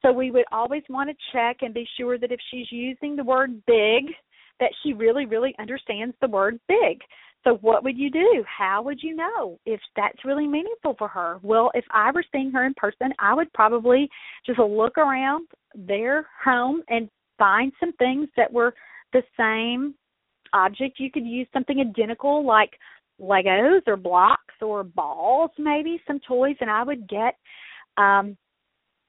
So 0.00 0.12
we 0.12 0.30
would 0.30 0.44
always 0.52 0.82
want 0.88 1.10
to 1.10 1.16
check 1.32 1.58
and 1.62 1.74
be 1.74 1.86
sure 1.98 2.16
that 2.18 2.32
if 2.32 2.40
she's 2.50 2.70
using 2.70 3.16
the 3.16 3.24
word 3.24 3.50
big, 3.66 4.14
that 4.60 4.70
she 4.82 4.92
really, 4.92 5.26
really 5.26 5.54
understands 5.58 6.14
the 6.20 6.28
word 6.28 6.60
big. 6.68 7.00
So 7.44 7.58
what 7.60 7.84
would 7.84 7.98
you 7.98 8.10
do? 8.10 8.44
How 8.46 8.82
would 8.82 9.02
you 9.02 9.14
know 9.14 9.58
if 9.66 9.80
that's 9.94 10.24
really 10.24 10.46
meaningful 10.46 10.94
for 10.98 11.08
her? 11.08 11.38
Well, 11.42 11.70
if 11.74 11.84
I 11.90 12.10
were 12.10 12.24
seeing 12.32 12.50
her 12.52 12.64
in 12.64 12.74
person, 12.74 13.12
I 13.18 13.34
would 13.34 13.52
probably 13.52 14.08
just 14.46 14.58
look 14.58 14.96
around 14.96 15.48
their 15.74 16.26
home 16.42 16.82
and 16.88 17.08
find 17.38 17.70
some 17.78 17.92
things 17.94 18.28
that 18.36 18.50
were 18.50 18.74
the 19.12 19.22
same 19.38 19.94
object. 20.54 20.98
You 20.98 21.10
could 21.10 21.26
use 21.26 21.46
something 21.52 21.80
identical 21.80 22.46
like 22.46 22.70
Legos 23.20 23.82
or 23.86 23.96
blocks 23.96 24.54
or 24.62 24.82
balls, 24.82 25.50
maybe 25.58 26.00
some 26.06 26.20
toys, 26.26 26.56
and 26.60 26.70
I 26.70 26.82
would 26.82 27.08
get 27.08 27.36
um 27.96 28.36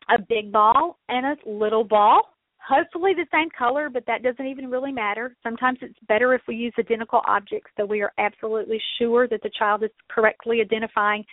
a 0.09 0.19
big 0.19 0.51
ball 0.51 0.99
and 1.09 1.25
a 1.25 1.49
little 1.49 1.83
ball 1.83 2.34
hopefully 2.67 3.13
the 3.13 3.27
same 3.31 3.49
color, 3.57 3.89
but 3.89 4.05
that 4.07 4.23
doesn't 4.23 4.45
even 4.45 4.69
really 4.69 4.91
matter. 4.91 5.35
Sometimes 5.43 5.79
it's 5.81 5.97
better 6.07 6.33
if 6.33 6.41
we 6.47 6.55
use 6.55 6.73
identical 6.79 7.21
objects 7.27 7.71
so 7.77 7.85
we 7.85 8.01
are 8.01 8.11
absolutely 8.17 8.81
sure 8.97 9.27
that 9.27 9.41
the 9.43 9.51
child 9.57 9.83
is 9.83 9.91
correctly 10.09 10.61
identifying 10.61 11.23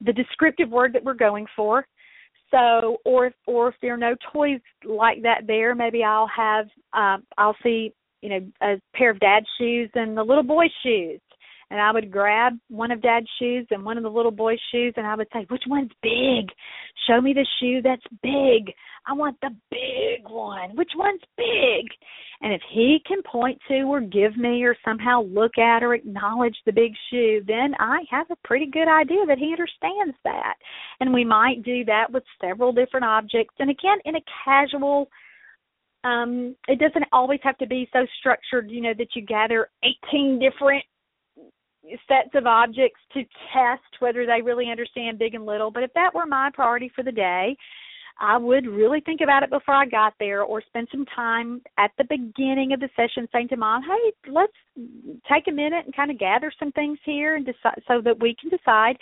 the 0.00 0.12
descriptive 0.12 0.70
word 0.70 0.92
that 0.92 1.04
we're 1.04 1.14
going 1.14 1.46
for. 1.54 1.86
So, 2.50 2.98
or 3.04 3.26
if, 3.26 3.34
or 3.46 3.68
if 3.68 3.74
there 3.82 3.94
are 3.94 3.98
no 3.98 4.14
toys 4.32 4.60
like 4.84 5.22
that 5.22 5.42
there, 5.46 5.74
maybe 5.74 6.04
I'll 6.04 6.28
have 6.28 6.66
um, 6.92 7.24
I'll 7.36 7.56
see 7.62 7.92
you 8.20 8.28
know 8.28 8.40
a 8.62 8.80
pair 8.94 9.10
of 9.10 9.18
dad's 9.18 9.46
shoes 9.58 9.90
and 9.94 10.16
the 10.16 10.22
little 10.22 10.44
boy's 10.44 10.70
shoes, 10.84 11.20
and 11.70 11.80
I 11.80 11.92
would 11.92 12.10
grab 12.10 12.54
one 12.68 12.90
of 12.90 13.02
dad's 13.02 13.28
shoes 13.38 13.66
and 13.70 13.84
one 13.84 13.96
of 13.96 14.02
the 14.02 14.10
little 14.10 14.30
boy's 14.30 14.60
shoes 14.72 14.94
and 14.96 15.06
I 15.06 15.14
would 15.14 15.28
say, 15.32 15.46
Which 15.48 15.64
one's 15.66 15.90
big? 16.02 16.50
Show 17.06 17.20
me 17.20 17.32
the 17.32 17.46
shoe 17.60 17.80
that's 17.82 18.02
big. 18.22 18.74
I 19.06 19.12
want 19.12 19.36
the 19.40 19.50
big 19.70 20.28
one. 20.28 20.76
Which 20.76 20.92
one's 20.96 21.20
big? 21.36 21.86
And 22.40 22.52
if 22.52 22.60
he 22.72 22.98
can 23.06 23.22
point 23.22 23.58
to 23.68 23.82
or 23.82 24.00
give 24.00 24.36
me 24.36 24.64
or 24.64 24.76
somehow 24.84 25.22
look 25.22 25.58
at 25.58 25.82
or 25.82 25.94
acknowledge 25.94 26.56
the 26.66 26.72
big 26.72 26.92
shoe, 27.10 27.42
then 27.46 27.74
I 27.78 28.00
have 28.10 28.26
a 28.30 28.36
pretty 28.44 28.66
good 28.66 28.88
idea 28.88 29.26
that 29.26 29.38
he 29.38 29.52
understands 29.52 30.16
that. 30.24 30.54
And 31.00 31.12
we 31.12 31.24
might 31.24 31.62
do 31.62 31.84
that 31.86 32.10
with 32.12 32.24
several 32.40 32.72
different 32.72 33.04
objects. 33.04 33.54
And 33.58 33.70
again, 33.70 33.98
in 34.04 34.16
a 34.16 34.24
casual 34.44 35.08
um 36.04 36.54
it 36.68 36.78
doesn't 36.78 37.06
always 37.12 37.40
have 37.42 37.56
to 37.58 37.66
be 37.66 37.88
so 37.92 38.06
structured 38.18 38.70
you 38.70 38.82
know 38.82 38.92
that 38.96 39.08
you 39.16 39.22
gather 39.22 39.70
18 40.12 40.38
different 40.38 40.84
sets 42.08 42.30
of 42.34 42.46
objects 42.46 43.00
to 43.12 43.22
test 43.52 43.82
whether 44.00 44.26
they 44.26 44.42
really 44.42 44.70
understand 44.70 45.18
big 45.18 45.34
and 45.34 45.46
little. 45.46 45.70
But 45.70 45.82
if 45.82 45.92
that 45.94 46.14
were 46.14 46.26
my 46.26 46.50
priority 46.54 46.90
for 46.94 47.02
the 47.02 47.12
day, 47.12 47.56
I 48.20 48.36
would 48.36 48.66
really 48.66 49.00
think 49.00 49.20
about 49.22 49.42
it 49.42 49.50
before 49.50 49.74
I 49.74 49.86
got 49.86 50.14
there 50.20 50.42
or 50.42 50.62
spend 50.62 50.88
some 50.92 51.04
time 51.06 51.60
at 51.78 51.90
the 51.98 52.04
beginning 52.04 52.72
of 52.72 52.80
the 52.80 52.88
session 52.94 53.28
saying 53.32 53.48
to 53.48 53.56
mom, 53.56 53.82
hey, 53.82 54.30
let's 54.30 54.52
take 55.28 55.48
a 55.48 55.52
minute 55.52 55.84
and 55.84 55.96
kind 55.96 56.10
of 56.10 56.18
gather 56.18 56.52
some 56.58 56.70
things 56.72 56.98
here 57.04 57.34
and 57.34 57.44
decide 57.44 57.82
so 57.88 58.00
that 58.02 58.20
we 58.20 58.36
can 58.40 58.50
decide 58.50 58.96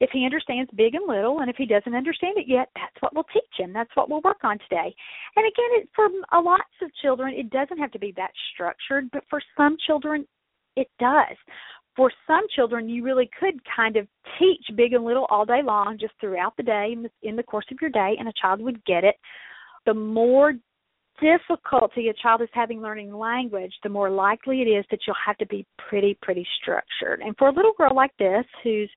if 0.00 0.10
he 0.12 0.24
understands 0.24 0.70
big 0.76 0.94
and 0.94 1.08
little. 1.08 1.40
And 1.40 1.50
if 1.50 1.56
he 1.56 1.66
doesn't 1.66 1.94
understand 1.94 2.38
it 2.38 2.46
yet 2.46 2.68
that's 2.76 2.94
what 3.00 3.14
we'll 3.14 3.26
teach 3.32 3.42
him. 3.58 3.72
That's 3.72 3.90
what 3.94 4.08
we'll 4.08 4.22
work 4.22 4.44
on 4.44 4.58
today. 4.60 4.94
And 5.36 5.44
again 5.44 5.82
it, 5.82 5.88
for 5.94 6.06
a 6.32 6.40
lots 6.40 6.62
of 6.82 6.90
children 7.02 7.34
it 7.34 7.50
doesn't 7.50 7.78
have 7.78 7.90
to 7.92 7.98
be 7.98 8.12
that 8.16 8.30
structured. 8.54 9.10
But 9.12 9.24
for 9.28 9.42
some 9.56 9.76
children 9.86 10.26
it 10.76 10.88
does 11.00 11.36
for 11.96 12.10
some 12.26 12.42
children, 12.54 12.88
you 12.88 13.04
really 13.04 13.28
could 13.38 13.60
kind 13.76 13.96
of 13.96 14.06
teach 14.38 14.64
big 14.76 14.92
and 14.92 15.04
little 15.04 15.26
all 15.30 15.44
day 15.44 15.60
long, 15.62 15.98
just 16.00 16.14
throughout 16.20 16.56
the 16.56 16.62
day, 16.62 16.96
in 17.22 17.36
the, 17.36 17.42
course 17.42 17.66
of 17.70 17.78
your 17.80 17.90
day, 17.90 18.16
and 18.18 18.28
a 18.28 18.32
child 18.40 18.60
would 18.62 18.82
get 18.84 19.04
it. 19.04 19.16
The 19.84 19.94
more 19.94 20.54
difficulty 21.20 22.08
a 22.08 22.14
child 22.14 22.40
is 22.40 22.48
having 22.52 22.80
learning 22.80 23.12
language, 23.12 23.72
the 23.82 23.88
more 23.88 24.10
likely 24.10 24.62
it 24.62 24.66
is 24.66 24.84
that 24.90 25.00
you'll 25.06 25.16
have 25.24 25.36
to 25.38 25.46
be 25.46 25.66
pretty, 25.88 26.16
pretty 26.22 26.46
structured. 26.60 27.20
And 27.20 27.36
for 27.36 27.48
a 27.48 27.52
little 27.52 27.72
girl 27.76 27.94
like 27.94 28.16
this, 28.18 28.44
who's, 28.62 28.90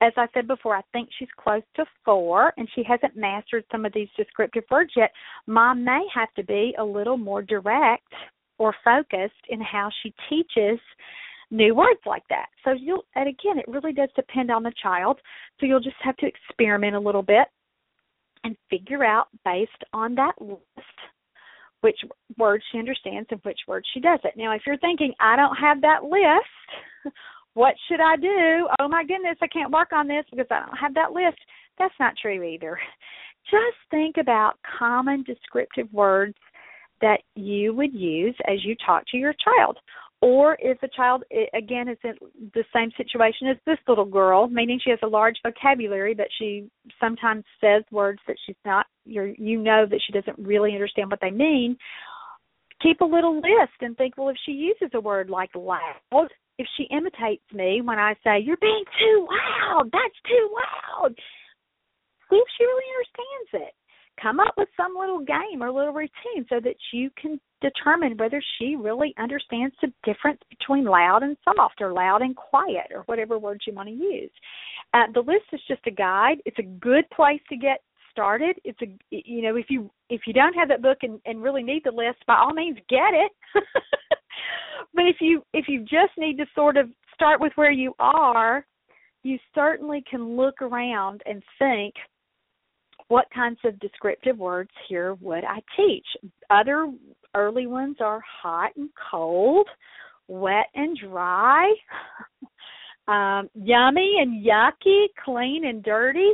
as 0.00 0.12
I 0.16 0.26
said 0.32 0.46
before, 0.46 0.76
I 0.76 0.82
think 0.92 1.08
she's 1.18 1.28
close 1.36 1.62
to 1.76 1.84
four 2.04 2.52
and 2.56 2.68
she 2.74 2.82
hasn't 2.84 3.16
mastered 3.16 3.64
some 3.72 3.84
of 3.84 3.92
these 3.92 4.08
descriptive 4.16 4.64
words 4.70 4.92
yet, 4.96 5.10
mom 5.46 5.84
may 5.84 6.06
have 6.14 6.32
to 6.34 6.44
be 6.44 6.74
a 6.78 6.84
little 6.84 7.16
more 7.16 7.42
direct 7.42 8.12
or 8.58 8.74
focused 8.84 9.34
in 9.48 9.60
how 9.60 9.90
she 10.02 10.14
teaches 10.28 10.78
new 11.52 11.74
words 11.74 12.00
like 12.06 12.24
that. 12.30 12.46
So 12.64 12.72
you'll 12.72 13.04
and 13.14 13.28
again 13.28 13.58
it 13.58 13.68
really 13.68 13.92
does 13.92 14.08
depend 14.16 14.50
on 14.50 14.64
the 14.64 14.72
child. 14.82 15.20
So 15.60 15.66
you'll 15.66 15.80
just 15.80 15.96
have 16.02 16.16
to 16.16 16.26
experiment 16.26 16.96
a 16.96 17.00
little 17.00 17.22
bit 17.22 17.46
and 18.42 18.56
figure 18.70 19.04
out 19.04 19.28
based 19.44 19.70
on 19.92 20.16
that 20.16 20.32
list 20.40 20.62
which 21.82 21.98
words 22.38 22.64
she 22.70 22.78
understands 22.78 23.28
and 23.30 23.40
which 23.42 23.58
words 23.68 23.86
she 23.92 24.00
doesn't. 24.00 24.36
Now 24.36 24.54
if 24.54 24.62
you're 24.66 24.78
thinking 24.78 25.12
I 25.20 25.36
don't 25.36 25.56
have 25.56 25.80
that 25.82 26.04
list, 26.04 27.14
what 27.54 27.74
should 27.88 28.00
I 28.00 28.16
do? 28.16 28.68
Oh 28.80 28.88
my 28.88 29.04
goodness, 29.04 29.36
I 29.42 29.46
can't 29.48 29.72
work 29.72 29.92
on 29.92 30.08
this 30.08 30.24
because 30.30 30.46
I 30.50 30.60
don't 30.66 30.78
have 30.78 30.94
that 30.94 31.12
list. 31.12 31.38
That's 31.78 31.94
not 32.00 32.14
true 32.20 32.42
either. 32.42 32.78
Just 33.50 33.76
think 33.90 34.16
about 34.16 34.54
common 34.78 35.24
descriptive 35.24 35.92
words 35.92 36.36
that 37.00 37.20
you 37.34 37.74
would 37.74 37.92
use 37.92 38.36
as 38.48 38.64
you 38.64 38.76
talk 38.86 39.02
to 39.10 39.18
your 39.18 39.34
child 39.44 39.78
or 40.22 40.56
if 40.60 40.80
a 40.82 40.88
child 40.88 41.24
again 41.52 41.88
is 41.88 41.98
in 42.04 42.14
the 42.54 42.64
same 42.74 42.90
situation 42.96 43.48
as 43.48 43.56
this 43.66 43.78
little 43.86 44.04
girl 44.04 44.46
meaning 44.46 44.80
she 44.82 44.90
has 44.90 44.98
a 45.02 45.06
large 45.06 45.36
vocabulary 45.44 46.14
but 46.14 46.28
she 46.38 46.70
sometimes 47.00 47.44
says 47.60 47.82
words 47.90 48.20
that 48.26 48.36
she's 48.46 48.56
not 48.64 48.86
you 49.04 49.34
you 49.36 49.58
know 49.58 49.84
that 49.84 50.00
she 50.06 50.12
doesn't 50.12 50.38
really 50.38 50.72
understand 50.72 51.10
what 51.10 51.20
they 51.20 51.30
mean 51.30 51.76
keep 52.80 53.00
a 53.00 53.04
little 53.04 53.36
list 53.36 53.76
and 53.80 53.96
think 53.96 54.16
well 54.16 54.28
if 54.28 54.36
she 54.46 54.52
uses 54.52 54.90
a 54.94 55.00
word 55.00 55.28
like 55.28 55.50
loud 55.54 56.28
if 56.58 56.66
she 56.76 56.84
imitates 56.94 57.44
me 57.52 57.80
when 57.82 57.98
i 57.98 58.14
say 58.24 58.38
you're 58.40 58.56
being 58.58 58.84
too 58.98 59.26
loud 59.28 59.90
that's 59.92 60.20
too 60.26 60.54
loud 60.54 61.14
see 62.30 62.36
if 62.36 62.48
she 62.56 62.64
really 62.64 62.84
understands 62.96 63.68
it 63.68 63.74
come 64.20 64.40
up 64.40 64.54
with 64.56 64.68
some 64.76 64.94
little 64.98 65.20
game 65.20 65.62
or 65.62 65.70
little 65.70 65.92
routine 65.92 66.46
so 66.48 66.60
that 66.60 66.76
you 66.92 67.10
can 67.20 67.40
determine 67.60 68.16
whether 68.16 68.42
she 68.58 68.76
really 68.76 69.14
understands 69.18 69.74
the 69.80 69.92
difference 70.04 70.40
between 70.50 70.84
loud 70.84 71.22
and 71.22 71.36
soft 71.44 71.80
or 71.80 71.92
loud 71.92 72.22
and 72.22 72.36
quiet 72.36 72.90
or 72.94 73.02
whatever 73.06 73.38
words 73.38 73.62
you 73.66 73.72
want 73.72 73.88
to 73.88 73.94
use. 73.94 74.30
Uh, 74.94 75.04
the 75.14 75.20
list 75.20 75.44
is 75.52 75.60
just 75.68 75.86
a 75.86 75.90
guide. 75.90 76.38
It's 76.44 76.58
a 76.58 76.62
good 76.62 77.08
place 77.10 77.40
to 77.48 77.56
get 77.56 77.80
started. 78.10 78.56
It's 78.64 78.78
a 78.82 78.96
you 79.10 79.42
know 79.42 79.56
if 79.56 79.66
you 79.68 79.90
if 80.10 80.22
you 80.26 80.32
don't 80.32 80.54
have 80.54 80.68
that 80.68 80.82
book 80.82 80.98
and, 81.02 81.20
and 81.24 81.42
really 81.42 81.62
need 81.62 81.82
the 81.84 81.90
list, 81.90 82.18
by 82.26 82.36
all 82.36 82.52
means 82.52 82.76
get 82.88 83.14
it. 83.14 83.32
but 84.94 85.06
if 85.06 85.16
you 85.20 85.42
if 85.52 85.66
you 85.68 85.80
just 85.80 86.12
need 86.18 86.36
to 86.38 86.46
sort 86.54 86.76
of 86.76 86.90
start 87.14 87.40
with 87.40 87.52
where 87.56 87.72
you 87.72 87.94
are, 87.98 88.66
you 89.22 89.38
certainly 89.54 90.04
can 90.08 90.36
look 90.36 90.60
around 90.60 91.22
and 91.26 91.42
think 91.58 91.94
what 93.08 93.26
kinds 93.34 93.58
of 93.64 93.78
descriptive 93.80 94.38
words 94.38 94.70
here 94.88 95.14
would 95.20 95.44
I 95.44 95.60
teach? 95.76 96.06
Other 96.50 96.90
early 97.34 97.66
ones 97.66 97.96
are 98.00 98.22
hot 98.42 98.72
and 98.76 98.90
cold, 99.10 99.68
wet 100.28 100.66
and 100.74 100.96
dry, 100.96 101.72
um, 103.08 103.48
yummy 103.54 104.16
and 104.20 104.44
yucky, 104.44 105.06
clean 105.24 105.66
and 105.66 105.82
dirty. 105.82 106.30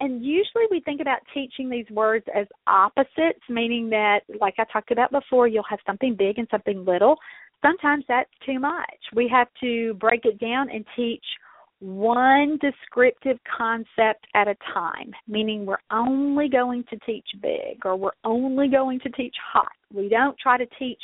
And 0.00 0.24
usually 0.24 0.64
we 0.70 0.80
think 0.80 1.02
about 1.02 1.18
teaching 1.34 1.68
these 1.68 1.88
words 1.90 2.24
as 2.34 2.46
opposites, 2.66 3.40
meaning 3.50 3.90
that, 3.90 4.20
like 4.40 4.54
I 4.58 4.64
talked 4.72 4.90
about 4.90 5.10
before, 5.10 5.46
you'll 5.46 5.62
have 5.68 5.78
something 5.86 6.16
big 6.16 6.38
and 6.38 6.48
something 6.50 6.84
little. 6.86 7.16
Sometimes 7.60 8.04
that's 8.08 8.30
too 8.46 8.58
much. 8.58 8.98
We 9.14 9.28
have 9.28 9.48
to 9.60 9.92
break 9.94 10.24
it 10.24 10.40
down 10.40 10.70
and 10.70 10.86
teach 10.96 11.24
one 11.80 12.58
descriptive 12.60 13.38
concept 13.56 14.26
at 14.34 14.48
a 14.48 14.56
time, 14.72 15.12
meaning 15.26 15.64
we're 15.64 15.78
only 15.90 16.48
going 16.48 16.84
to 16.90 16.98
teach 17.06 17.26
big 17.42 17.84
or 17.84 17.96
we're 17.96 18.10
only 18.24 18.68
going 18.68 19.00
to 19.00 19.08
teach 19.10 19.34
hot. 19.52 19.72
We 19.92 20.08
don't 20.08 20.38
try 20.38 20.58
to 20.58 20.66
teach 20.78 21.00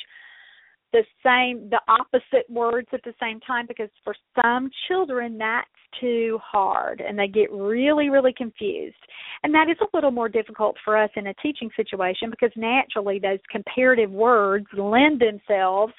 the 0.92 1.02
same 1.24 1.68
the 1.68 1.80
opposite 1.88 2.48
words 2.48 2.88
at 2.92 3.02
the 3.04 3.12
same 3.20 3.40
time 3.40 3.66
because 3.66 3.90
for 4.04 4.14
some 4.40 4.70
children 4.88 5.36
that's 5.36 5.68
too 6.00 6.38
hard 6.42 7.02
and 7.06 7.18
they 7.18 7.26
get 7.26 7.50
really 7.52 8.08
really 8.08 8.32
confused 8.32 8.94
and 9.42 9.52
that 9.52 9.68
is 9.68 9.76
a 9.80 9.96
little 9.96 10.10
more 10.10 10.28
difficult 10.28 10.76
for 10.84 10.96
us 10.96 11.10
in 11.16 11.26
a 11.26 11.34
teaching 11.34 11.70
situation 11.76 12.30
because 12.30 12.50
naturally 12.56 13.18
those 13.18 13.38
comparative 13.50 14.10
words 14.10 14.66
lend 14.76 15.20
themselves 15.20 15.92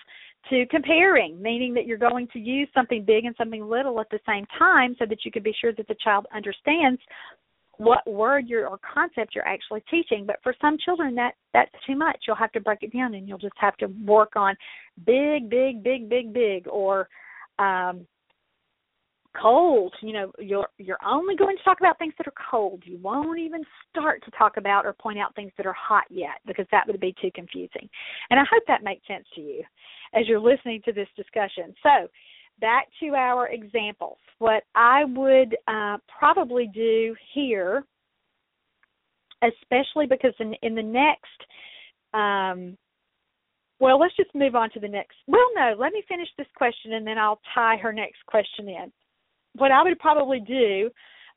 to 0.50 0.66
comparing 0.68 1.42
meaning 1.42 1.74
that 1.74 1.86
you're 1.86 1.98
going 1.98 2.28
to 2.34 2.40
use 2.40 2.68
something 2.74 3.04
big 3.04 3.26
and 3.26 3.36
something 3.38 3.68
little 3.68 4.00
at 4.00 4.10
the 4.10 4.20
same 4.28 4.46
time 4.58 4.96
so 5.00 5.06
that 5.06 5.26
you 5.26 5.32
can 5.32 5.44
be 5.44 5.54
sure 5.60 5.74
that 5.74 5.88
the 5.88 5.96
child 6.04 6.26
understands 6.36 7.00
what 7.78 8.06
word 8.08 8.48
you're 8.48 8.68
or 8.68 8.80
concept 8.94 9.36
you're 9.36 9.48
actually 9.48 9.84
teaching. 9.90 10.26
But 10.26 10.38
for 10.42 10.54
some 10.60 10.78
children 10.84 11.16
that 11.16 11.34
that's 11.54 11.72
too 11.86 11.96
much. 11.96 12.18
You'll 12.28 12.36
have 12.36 12.52
to 12.54 12.60
break 12.60 12.80
it 12.82 12.94
down 12.94 13.14
and 13.14 13.28
you'll 13.28 13.38
just 13.38 13.58
have 13.58 13.78
to 13.78 13.88
work 14.06 14.36
on 14.36 14.56
big, 15.06 15.50
big, 15.50 15.84
big, 15.84 16.10
big, 16.10 16.34
big 16.34 16.68
or 16.68 17.08
um 17.60 18.06
cold. 19.42 19.94
You 20.02 20.14
know, 20.14 20.32
you're 20.40 20.68
you're 20.78 20.98
only 21.06 21.36
going 21.36 21.58
to 21.58 21.64
talk 21.64 21.80
about 21.80 21.98
things 22.00 22.14
that 22.18 22.28
are 22.28 22.50
cold. 22.52 22.84
You 22.86 22.98
won't 22.98 23.40
even 23.40 23.64
start 23.90 24.24
to 24.26 24.32
talk 24.32 24.58
about 24.58 24.86
or 24.86 24.94
point 24.94 25.20
out 25.20 25.36
things 25.36 25.52
that 25.58 25.66
are 25.66 25.76
hot 25.78 26.06
yet 26.10 26.40
because 26.46 26.66
that 26.72 26.88
would 26.88 27.00
be 27.00 27.16
too 27.22 27.32
confusing. 27.34 27.90
And 28.30 28.40
I 28.40 28.44
hope 28.50 28.64
that 28.68 28.84
makes 28.84 29.06
sense 29.08 29.26
to 29.36 29.42
you 29.42 29.64
as 30.14 30.28
you're 30.28 30.40
listening 30.40 30.82
to 30.86 30.94
this 30.94 31.08
discussion. 31.16 31.74
So, 31.84 32.08
back 32.60 32.88
to 33.02 33.10
our 33.10 33.48
examples. 33.50 34.18
What 34.40 34.64
I 34.76 35.06
would 35.06 35.56
uh, 35.68 35.98
probably 36.18 36.70
do 36.74 37.16
here, 37.34 37.84
especially 39.44 40.08
because 40.08 40.34
in, 40.40 40.54
in 40.62 40.76
the 40.76 40.84
next, 40.84 41.42
um, 42.14 42.78
well, 43.80 44.00
let's 44.00 44.16
just 44.16 44.34
move 44.34 44.56
on 44.56 44.72
to 44.72 44.80
the 44.80 44.88
next. 44.88 45.16
Well, 45.28 45.46
no, 45.56 45.76
let 45.78 45.94
me 45.94 46.04
finish 46.08 46.28
this 46.38 46.48
question 46.56 46.94
and 46.94 47.06
then 47.06 47.18
I'll 47.18 47.40
tie 47.54 47.78
her 47.78 47.94
next 47.94 48.26
question 48.26 48.68
in. 48.70 48.92
What 49.58 49.72
I 49.72 49.84
would 49.84 50.00
probably 50.00 50.40
do 50.40 50.90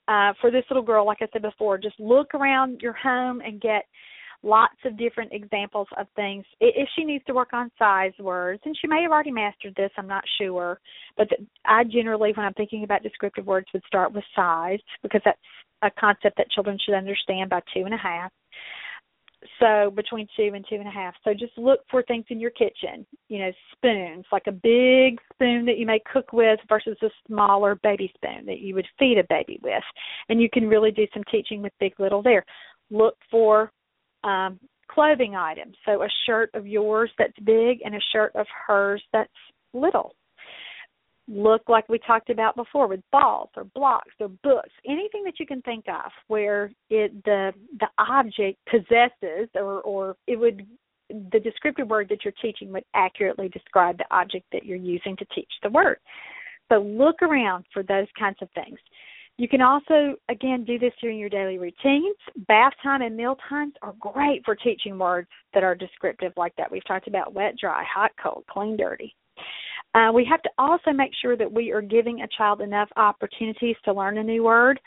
uh, 0.08 0.32
for 0.40 0.50
this 0.50 0.64
little 0.70 0.82
girl, 0.82 1.06
like 1.06 1.18
I 1.20 1.28
said 1.32 1.42
before, 1.42 1.78
just 1.78 1.98
look 1.98 2.34
around 2.34 2.80
your 2.80 2.92
home 2.92 3.40
and 3.40 3.60
get 3.60 3.84
lots 4.42 4.76
of 4.84 4.96
different 4.96 5.32
examples 5.32 5.86
of 5.98 6.06
things. 6.16 6.44
If 6.60 6.88
she 6.96 7.04
needs 7.04 7.24
to 7.26 7.34
work 7.34 7.52
on 7.52 7.70
size 7.78 8.12
words, 8.18 8.62
and 8.64 8.76
she 8.80 8.88
may 8.88 9.02
have 9.02 9.12
already 9.12 9.30
mastered 9.30 9.74
this, 9.76 9.90
I'm 9.96 10.06
not 10.06 10.24
sure. 10.40 10.80
But 11.16 11.28
I 11.64 11.84
generally, 11.84 12.32
when 12.34 12.46
I'm 12.46 12.54
thinking 12.54 12.84
about 12.84 13.02
descriptive 13.02 13.46
words, 13.46 13.66
would 13.72 13.82
start 13.86 14.12
with 14.12 14.24
size 14.34 14.80
because 15.02 15.20
that's 15.24 15.38
a 15.82 15.90
concept 15.90 16.36
that 16.38 16.50
children 16.50 16.78
should 16.84 16.94
understand 16.94 17.50
by 17.50 17.60
two 17.74 17.84
and 17.84 17.94
a 17.94 17.98
half. 17.98 18.32
So 19.58 19.90
between 19.94 20.26
two 20.36 20.50
and 20.54 20.64
two 20.68 20.76
and 20.76 20.86
a 20.86 20.90
half. 20.90 21.14
So 21.24 21.32
just 21.32 21.56
look 21.56 21.80
for 21.90 22.02
things 22.02 22.26
in 22.28 22.40
your 22.40 22.50
kitchen. 22.50 23.06
You 23.28 23.38
know, 23.38 23.52
spoons, 23.72 24.26
like 24.30 24.46
a 24.46 24.52
big 24.52 25.18
spoon 25.32 25.64
that 25.66 25.78
you 25.78 25.86
may 25.86 26.00
cook 26.12 26.32
with 26.32 26.60
versus 26.68 26.96
a 27.02 27.08
smaller 27.26 27.76
baby 27.82 28.12
spoon 28.14 28.44
that 28.46 28.60
you 28.60 28.74
would 28.74 28.86
feed 28.98 29.18
a 29.18 29.24
baby 29.28 29.58
with. 29.62 29.82
And 30.28 30.42
you 30.42 30.48
can 30.52 30.68
really 30.68 30.90
do 30.90 31.06
some 31.14 31.24
teaching 31.30 31.62
with 31.62 31.72
big 31.80 31.94
little 31.98 32.22
there. 32.22 32.44
Look 32.90 33.16
for 33.30 33.72
um, 34.24 34.60
clothing 34.90 35.34
items. 35.36 35.76
So 35.86 36.02
a 36.02 36.08
shirt 36.26 36.50
of 36.54 36.66
yours 36.66 37.10
that's 37.18 37.38
big 37.44 37.78
and 37.84 37.94
a 37.94 38.00
shirt 38.12 38.32
of 38.34 38.46
hers 38.66 39.02
that's 39.12 39.30
little. 39.72 40.14
Look 41.32 41.62
like 41.68 41.88
we 41.88 41.98
talked 42.00 42.28
about 42.28 42.56
before 42.56 42.88
with 42.88 43.00
balls 43.12 43.50
or 43.56 43.62
blocks 43.62 44.14
or 44.18 44.28
books, 44.42 44.70
anything 44.84 45.22
that 45.24 45.38
you 45.38 45.46
can 45.46 45.62
think 45.62 45.84
of 45.88 46.10
where 46.26 46.72
it 46.88 47.12
the 47.24 47.52
the 47.78 47.86
object 47.98 48.58
possesses 48.68 49.48
or 49.54 49.80
or 49.82 50.16
it 50.26 50.36
would 50.36 50.66
the 51.32 51.38
descriptive 51.38 51.88
word 51.88 52.08
that 52.08 52.24
you're 52.24 52.34
teaching 52.42 52.72
would 52.72 52.84
accurately 52.94 53.48
describe 53.48 53.96
the 53.98 54.04
object 54.10 54.46
that 54.52 54.64
you're 54.64 54.76
using 54.76 55.16
to 55.16 55.24
teach 55.34 55.50
the 55.62 55.70
word. 55.70 55.98
So 56.70 56.80
look 56.80 57.22
around 57.22 57.64
for 57.72 57.82
those 57.82 58.06
kinds 58.18 58.38
of 58.42 58.48
things. 58.54 58.78
You 59.38 59.48
can 59.48 59.62
also, 59.62 60.16
again, 60.28 60.64
do 60.64 60.78
this 60.78 60.92
during 61.00 61.18
your 61.18 61.30
daily 61.30 61.58
routines. 61.58 62.16
Bath 62.46 62.74
time 62.82 63.02
and 63.02 63.16
meal 63.16 63.38
times 63.48 63.72
are 63.82 63.94
great 63.98 64.44
for 64.44 64.54
teaching 64.54 64.98
words 64.98 65.28
that 65.54 65.64
are 65.64 65.74
descriptive 65.74 66.32
like 66.36 66.54
that. 66.56 66.70
We've 66.70 66.84
talked 66.86 67.08
about 67.08 67.32
wet, 67.34 67.54
dry, 67.58 67.82
hot, 67.90 68.10
cold, 68.22 68.44
clean, 68.50 68.76
dirty. 68.76 69.14
Uh, 69.94 70.10
we 70.14 70.24
have 70.28 70.42
to 70.42 70.50
also 70.58 70.92
make 70.92 71.10
sure 71.20 71.36
that 71.36 71.50
we 71.50 71.72
are 71.72 71.82
giving 71.82 72.20
a 72.20 72.28
child 72.38 72.60
enough 72.60 72.88
opportunities 72.96 73.76
to 73.84 73.92
learn 73.92 74.18
a 74.18 74.22
new 74.22 74.44
word. 74.44 74.78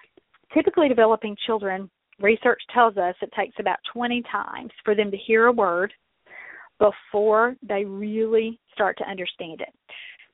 Typically, 0.53 0.87
developing 0.87 1.35
children, 1.45 1.89
research 2.19 2.61
tells 2.73 2.95
us 2.97 3.15
it 3.21 3.31
takes 3.37 3.55
about 3.59 3.79
20 3.93 4.23
times 4.31 4.71
for 4.85 4.95
them 4.95 5.11
to 5.11 5.17
hear 5.17 5.47
a 5.47 5.51
word 5.51 5.91
before 6.79 7.55
they 7.67 7.83
really 7.83 8.59
start 8.73 8.97
to 8.97 9.09
understand 9.09 9.61
it. 9.61 9.69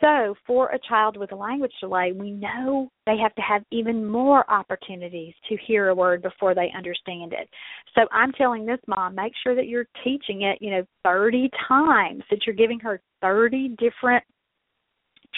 So, 0.02 0.34
for 0.48 0.70
a 0.70 0.80
child 0.88 1.18
with 1.18 1.34
a 1.34 1.36
language 1.36 1.74
delay, 1.82 2.14
we 2.14 2.32
know 2.32 2.90
they 3.06 3.18
have 3.18 3.36
to 3.36 3.42
have 3.42 3.64
even 3.70 4.08
more 4.08 4.50
opportunities 4.50 5.34
to 5.50 5.58
hear 5.68 5.90
a 5.90 5.96
word 5.96 6.22
before 6.22 6.56
they 6.56 6.72
understand 6.78 7.34
it. 7.34 7.50
So, 7.96 8.08
I'm 8.12 8.32
telling 8.34 8.66
this 8.66 8.80
mom, 8.88 9.16
make 9.16 9.34
sure 9.44 9.56
that 9.56 9.68
you're 9.68 9.88
teaching 10.06 10.44
it, 10.44 10.58
you 10.62 10.72
know, 10.72 10.86
30 11.04 11.50
times, 11.68 12.24
that 12.30 12.46
you're 12.46 12.56
giving 12.56 12.80
her 12.80 13.02
30 13.22 13.76
different 13.78 14.24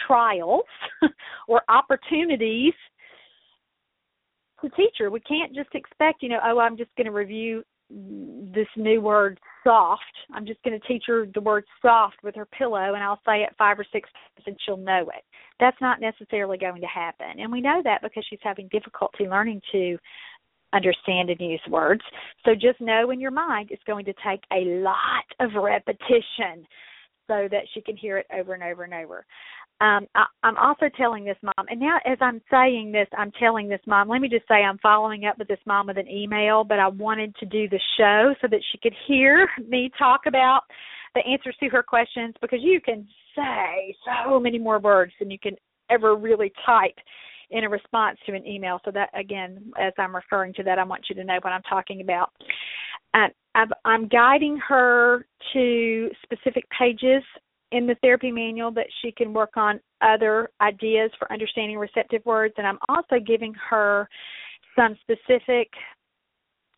trials 0.08 0.66
or 1.48 1.62
opportunities 1.70 2.74
to 4.62 4.70
teach 4.72 4.96
her. 5.00 5.10
We 5.10 5.20
can't 5.22 5.56
just 5.56 5.74
expect, 5.74 6.22
you 6.22 6.30
know, 6.30 6.40
oh, 6.44 6.60
I'm 6.60 6.78
just 6.78 6.96
going 6.96 7.06
to 7.06 7.12
review 7.12 7.64
this 8.54 8.68
new 8.78 9.02
word 9.02 9.40
soft. 9.64 10.02
I'm 10.34 10.46
just 10.46 10.62
going 10.64 10.80
to 10.80 10.88
teach 10.88 11.04
her 11.08 11.28
the 11.34 11.42
word 11.42 11.66
soft 11.82 12.18
with 12.24 12.36
her 12.36 12.46
pillow 12.46 12.94
and 12.94 13.04
I'll 13.04 13.20
say 13.26 13.42
it 13.42 13.56
five 13.58 13.78
or 13.80 13.86
six 13.92 14.10
times 14.10 14.46
and 14.48 14.58
she'll 14.66 14.78
know 14.78 15.10
it. 15.16 15.24
That's 15.60 15.78
not 15.82 16.00
necessarily 16.00 16.58
going 16.58 16.82
to 16.82 16.88
happen. 16.88 17.40
And 17.40 17.52
we 17.52 17.62
know 17.62 17.82
that 17.84 18.02
because 18.02 18.26
she's 18.30 18.40
having 18.42 18.70
difficulty 18.70 19.26
learning 19.26 19.62
to 19.74 19.98
understand 20.74 21.30
and 21.30 21.40
use 21.40 21.62
words. 21.70 22.02
So 22.46 22.54
just 22.54 22.80
know 22.80 23.12
in 23.12 23.20
your 23.20 23.32
mind 23.32 23.70
it's 23.72 23.84
going 23.84 24.06
to 24.06 24.14
take 24.26 24.42
a 24.54 24.82
lot 24.82 25.26
of 25.40 25.62
repetition 25.62 26.66
so 27.28 27.48
that 27.52 27.64
she 27.74 27.82
can 27.82 27.98
hear 27.98 28.18
it 28.18 28.28
over 28.34 28.54
and 28.54 28.64
over 28.64 28.84
and 28.84 28.94
over 28.94 29.26
um, 29.82 30.08
I, 30.14 30.26
I'm 30.44 30.58
also 30.58 30.90
telling 30.96 31.26
this 31.26 31.38
mom, 31.42 31.66
and 31.68 31.80
now 31.80 31.98
as 32.06 32.20
I'm 32.22 32.40
saying 32.52 32.92
this, 32.92 33.08
I'm 33.18 33.32
telling 33.32 33.68
this 33.68 33.82
mom. 33.88 34.10
Let 34.10 34.22
me 34.22 34.30
just 34.30 34.48
say, 34.48 34.64
I'm 34.64 34.78
following 34.78 35.26
up 35.26 35.40
with 35.40 35.48
this 35.48 35.60
mom 35.66 35.88
with 35.88 35.98
an 35.98 36.08
email, 36.08 36.64
but 36.64 36.78
I 36.78 36.88
wanted 36.88 37.36
to 37.38 37.48
do 37.48 37.68
the 37.68 37.80
show 37.98 38.36
so 38.42 38.48
that 38.48 38.60
she 38.72 38.78
could 38.78 38.94
hear 39.08 39.50
me 39.68 39.90
talk 39.98 40.22
about 40.28 40.62
the 41.16 41.22
answers 41.26 41.56
to 41.62 41.70
her 41.70 41.82
questions 41.82 42.36
because 42.42 42.60
you 42.62 42.80
can 42.80 43.08
say 43.36 43.96
so 44.06 44.40
many 44.40 44.60
more 44.60 44.78
words 44.78 45.14
than 45.20 45.32
you 45.32 45.40
can 45.40 45.56
ever 45.90 46.16
really 46.16 46.54
type 46.64 46.96
in 47.50 47.64
a 47.64 47.70
response 47.70 48.20
to 48.28 48.36
an 48.36 48.46
email. 48.46 48.80
So 48.86 48.92
that 48.92 49.10
again, 49.20 49.72
as 49.80 49.94
I'm 49.98 50.16
referring 50.16 50.54
to 50.54 50.64
that, 50.64 50.78
I 50.78 50.84
want 50.84 51.06
you 51.10 51.16
to 51.16 51.24
know 51.24 51.40
what 51.42 51.54
I'm 51.54 51.64
talking 51.64 52.02
about. 52.02 52.32
Uh, 53.16 53.28
I'm 53.84 54.08
guiding 54.08 54.58
her 54.68 55.26
to 55.54 56.10
specific 56.24 56.66
pages 56.78 57.24
in 57.72 57.88
the 57.88 57.96
therapy 58.02 58.32
manual 58.32 58.72
that 58.72 58.88
she 59.02 59.12
can 59.12 59.34
work 59.34 59.56
on 59.56 59.80
other 60.02 60.50
ideas 60.60 61.12
for 61.18 61.32
understanding 61.32 61.78
receptive 61.78 62.22
words, 62.26 62.54
and 62.58 62.68
I'm 62.68 62.80
also 62.90 63.16
giving 63.26 63.54
her 63.70 64.08
some 64.76 64.98
specific 65.02 65.70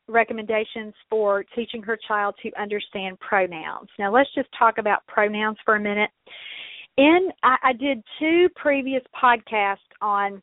recommendations 0.08 0.94
for 1.10 1.44
teaching 1.56 1.82
her 1.84 1.98
child 2.08 2.36
to 2.44 2.52
understand 2.60 3.20
pronouns. 3.20 3.90
Now, 3.98 4.14
let's 4.14 4.30
just 4.36 4.50
talk 4.58 4.78
about 4.78 5.06
pronouns 5.08 5.58
for 5.64 5.76
a 5.76 5.80
minute. 5.80 6.10
In 6.98 7.30
I, 7.42 7.56
I 7.64 7.74
did 7.74 8.04
two 8.20 8.50
previous 8.56 9.02
podcasts 9.22 9.78
on 10.02 10.42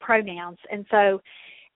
pronouns, 0.00 0.58
and 0.70 0.84
so 0.90 1.20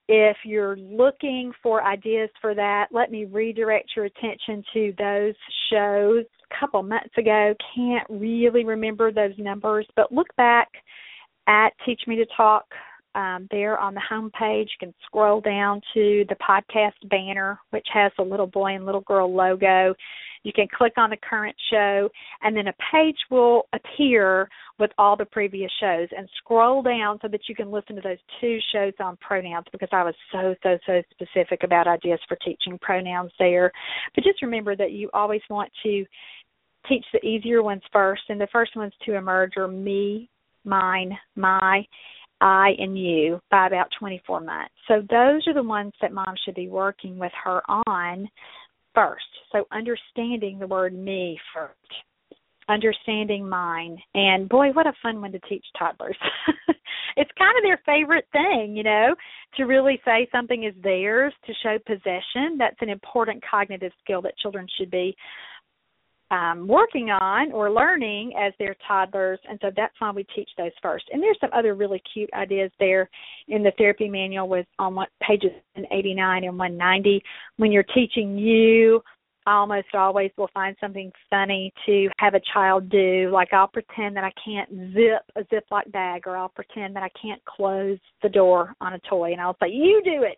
if 0.07 0.37
you're 0.43 0.75
looking 0.75 1.51
for 1.61 1.83
ideas 1.83 2.29
for 2.41 2.53
that, 2.55 2.87
let 2.91 3.11
me 3.11 3.25
redirect 3.25 3.91
your 3.95 4.05
attention 4.05 4.63
to 4.73 4.93
those 4.97 5.35
shows 5.71 6.25
a 6.51 6.59
couple 6.59 6.83
months 6.83 7.17
ago. 7.17 7.53
Can't 7.75 8.07
really 8.09 8.65
remember 8.65 9.11
those 9.11 9.37
numbers, 9.37 9.87
but 9.95 10.11
look 10.11 10.27
back 10.35 10.69
at 11.47 11.69
Teach 11.85 12.01
Me 12.07 12.15
to 12.17 12.25
Talk 12.35 12.65
um, 13.15 13.47
there 13.51 13.77
on 13.77 13.93
the 13.93 14.01
home 14.07 14.31
page. 14.37 14.69
You 14.79 14.87
can 14.87 14.93
scroll 15.05 15.39
down 15.39 15.81
to 15.93 16.25
the 16.27 16.35
podcast 16.35 17.09
banner, 17.09 17.59
which 17.69 17.87
has 17.93 18.11
the 18.17 18.23
little 18.23 18.47
boy 18.47 18.75
and 18.75 18.85
little 18.85 19.01
girl 19.01 19.33
logo. 19.33 19.93
You 20.43 20.51
can 20.53 20.67
click 20.75 20.93
on 20.97 21.09
the 21.09 21.17
current 21.17 21.55
show, 21.71 22.09
and 22.41 22.55
then 22.55 22.67
a 22.67 22.73
page 22.91 23.17
will 23.31 23.67
appear 23.73 24.49
with 24.79 24.91
all 24.97 25.15
the 25.15 25.25
previous 25.25 25.71
shows. 25.79 26.07
And 26.15 26.27
scroll 26.37 26.81
down 26.81 27.19
so 27.21 27.27
that 27.29 27.41
you 27.47 27.55
can 27.55 27.71
listen 27.71 27.95
to 27.95 28.01
those 28.01 28.17
two 28.39 28.59
shows 28.73 28.93
on 28.99 29.17
pronouns 29.17 29.65
because 29.71 29.89
I 29.91 30.03
was 30.03 30.15
so, 30.31 30.55
so, 30.63 30.77
so 30.85 31.01
specific 31.11 31.63
about 31.63 31.87
ideas 31.87 32.19
for 32.27 32.37
teaching 32.37 32.77
pronouns 32.81 33.31
there. 33.39 33.71
But 34.15 34.23
just 34.23 34.41
remember 34.41 34.75
that 34.75 34.91
you 34.91 35.09
always 35.13 35.41
want 35.49 35.71
to 35.83 36.05
teach 36.87 37.05
the 37.13 37.25
easier 37.25 37.63
ones 37.63 37.81
first, 37.91 38.23
and 38.29 38.39
the 38.39 38.47
first 38.51 38.75
ones 38.75 38.93
to 39.05 39.15
emerge 39.15 39.53
are 39.57 39.67
me, 39.67 40.29
mine, 40.65 41.17
my 41.35 41.85
I 42.43 42.71
and 42.77 42.99
you 42.99 43.39
by 43.49 43.67
about 43.67 43.87
24 43.97 44.41
months. 44.41 44.73
So 44.89 44.95
those 45.09 45.47
are 45.47 45.53
the 45.53 45.63
ones 45.63 45.93
that 46.01 46.11
mom 46.11 46.35
should 46.43 46.55
be 46.55 46.67
working 46.67 47.17
with 47.17 47.31
her 47.43 47.61
on 47.69 48.27
first. 48.93 49.25
So 49.51 49.65
understanding 49.71 50.59
the 50.59 50.67
word 50.67 50.93
me 50.93 51.39
first. 51.53 51.73
Understanding 52.69 53.47
mine. 53.47 53.97
And 54.13 54.47
boy 54.47 54.69
what 54.71 54.87
a 54.87 54.93
fun 55.01 55.21
one 55.21 55.31
to 55.33 55.39
teach 55.49 55.65
toddlers. 55.77 56.17
It's 57.15 57.31
kind 57.37 57.55
of 57.57 57.63
their 57.63 57.81
favorite 57.85 58.25
thing 58.31 58.75
you 58.75 58.83
know 58.83 59.15
to 59.57 59.63
really 59.63 60.01
say 60.03 60.27
something 60.31 60.63
is 60.63 60.73
theirs 60.81 61.33
to 61.45 61.53
show 61.61 61.77
possession. 61.85 62.57
That's 62.57 62.81
an 62.81 62.89
important 62.89 63.43
cognitive 63.49 63.91
skill 64.03 64.21
that 64.23 64.37
children 64.37 64.67
should 64.77 64.89
be 64.89 65.15
um, 66.33 66.67
working 66.67 67.11
on 67.11 67.51
or 67.51 67.71
learning 67.71 68.33
as 68.39 68.53
they're 68.57 68.75
toddlers 68.87 69.39
and 69.47 69.59
so 69.61 69.69
that's 69.75 69.93
why 69.99 70.09
we 70.09 70.25
teach 70.35 70.49
those 70.57 70.71
first 70.81 71.05
and 71.11 71.21
there's 71.21 71.37
some 71.39 71.51
other 71.53 71.75
really 71.75 72.01
cute 72.11 72.29
ideas 72.33 72.71
there 72.79 73.09
in 73.47 73.61
the 73.61 73.71
therapy 73.77 74.09
manual 74.09 74.49
with 74.49 74.65
on 74.79 74.95
what 74.95 75.09
pages 75.21 75.51
89 75.91 76.43
and 76.43 76.57
190 76.57 77.23
when 77.57 77.71
you're 77.71 77.83
teaching 77.83 78.37
you 78.37 79.01
I 79.45 79.55
almost 79.55 79.87
always 79.93 80.31
will 80.37 80.49
find 80.53 80.75
something 80.79 81.11
funny 81.29 81.73
to 81.85 82.09
have 82.19 82.33
a 82.33 82.41
child 82.53 82.89
do. 82.89 83.29
Like 83.31 83.51
I'll 83.51 83.67
pretend 83.67 84.15
that 84.15 84.23
I 84.23 84.31
can't 84.43 84.69
zip 84.93 85.23
a 85.35 85.43
Ziploc 85.53 85.91
bag, 85.91 86.23
or 86.27 86.37
I'll 86.37 86.49
pretend 86.49 86.95
that 86.95 87.03
I 87.03 87.09
can't 87.21 87.43
close 87.43 87.97
the 88.21 88.29
door 88.29 88.73
on 88.79 88.93
a 88.93 88.99
toy, 88.99 89.33
and 89.33 89.41
I'll 89.41 89.57
say, 89.61 89.69
"You 89.69 90.01
do 90.03 90.23
it." 90.23 90.37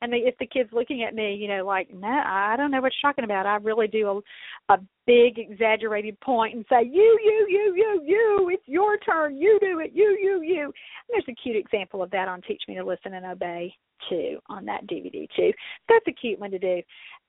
And 0.00 0.12
the, 0.12 0.18
if 0.18 0.36
the 0.38 0.46
kid's 0.46 0.72
looking 0.72 1.02
at 1.02 1.14
me, 1.14 1.34
you 1.34 1.48
know, 1.48 1.64
like, 1.64 1.92
"No, 1.92 2.08
I 2.08 2.54
don't 2.56 2.70
know 2.70 2.80
what 2.80 2.92
you're 3.02 3.10
talking 3.10 3.24
about," 3.24 3.46
I 3.46 3.56
really 3.56 3.88
do 3.88 4.22
a, 4.68 4.74
a 4.74 4.78
big 5.06 5.38
exaggerated 5.38 6.18
point 6.20 6.54
and 6.54 6.64
say, 6.68 6.82
"You, 6.84 7.18
you, 7.24 7.46
you, 7.48 7.74
you, 7.76 8.02
you. 8.04 8.50
It's 8.52 8.66
your 8.66 8.98
turn. 8.98 9.36
You 9.36 9.58
do 9.60 9.80
it. 9.80 9.92
You, 9.94 10.16
you, 10.20 10.42
you." 10.42 10.64
And 10.64 10.72
there's 11.10 11.24
a 11.28 11.42
cute 11.42 11.56
example 11.56 12.02
of 12.02 12.10
that 12.10 12.28
on 12.28 12.42
Teach 12.42 12.62
Me 12.68 12.74
to 12.74 12.84
Listen 12.84 13.14
and 13.14 13.26
Obey 13.26 13.74
too 14.08 14.38
on 14.48 14.64
that 14.66 14.86
DVD 14.86 15.28
too. 15.34 15.52
That's 15.88 16.06
a 16.08 16.12
cute 16.12 16.38
one 16.38 16.50
to 16.50 16.58
do. 16.58 16.82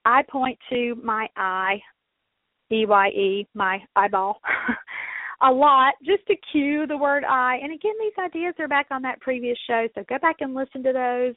I 0.05 0.23
point 0.29 0.57
to 0.69 0.95
my 1.03 1.27
eye, 1.35 1.81
E 2.71 2.85
Y 2.85 3.07
E, 3.09 3.47
my 3.53 3.79
eyeball, 3.95 4.41
a 5.41 5.51
lot 5.51 5.93
just 6.03 6.25
to 6.27 6.35
cue 6.51 6.87
the 6.87 6.97
word 6.97 7.23
I. 7.23 7.57
And 7.61 7.73
again, 7.73 7.93
these 7.99 8.13
ideas 8.23 8.55
are 8.59 8.67
back 8.67 8.87
on 8.91 9.01
that 9.03 9.21
previous 9.21 9.57
show, 9.67 9.87
so 9.93 10.03
go 10.09 10.17
back 10.19 10.37
and 10.39 10.53
listen 10.53 10.83
to 10.83 10.93
those 10.93 11.35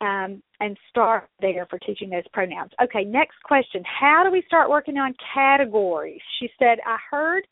um, 0.00 0.42
and 0.60 0.76
start 0.90 1.28
there 1.40 1.66
for 1.70 1.78
teaching 1.78 2.10
those 2.10 2.26
pronouns. 2.32 2.72
Okay, 2.82 3.04
next 3.04 3.42
question. 3.44 3.82
How 3.84 4.22
do 4.24 4.30
we 4.30 4.42
start 4.46 4.70
working 4.70 4.98
on 4.98 5.14
categories? 5.34 6.20
She 6.38 6.48
said, 6.58 6.78
I 6.86 6.96
heard 7.10 7.44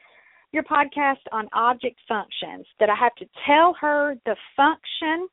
your 0.53 0.63
podcast 0.65 1.25
on 1.33 1.49
object 1.53 1.99
functions 2.07 2.67
that 2.79 2.89
I 2.89 2.95
have 2.95 3.15
to 3.17 3.27
tell 3.47 3.75
her 3.81 4.15
the 4.27 4.37
function 4.57 5.29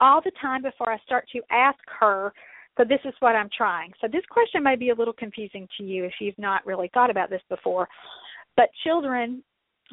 all 0.00 0.20
the 0.24 0.30
time 0.40 0.62
before 0.62 0.92
I 0.92 0.98
start 1.04 1.26
to 1.32 1.40
ask 1.50 1.78
her 1.98 2.32
so 2.78 2.84
this 2.84 3.00
is 3.04 3.14
what 3.18 3.34
I'm 3.34 3.50
trying. 3.54 3.92
So 4.00 4.06
this 4.06 4.22
question 4.30 4.62
may 4.62 4.76
be 4.76 4.90
a 4.90 4.94
little 4.94 5.12
confusing 5.12 5.66
to 5.76 5.84
you 5.84 6.04
if 6.04 6.12
you've 6.20 6.38
not 6.38 6.64
really 6.64 6.88
thought 6.94 7.10
about 7.10 7.28
this 7.28 7.42
before. 7.48 7.88
But 8.58 8.70
children, 8.82 9.44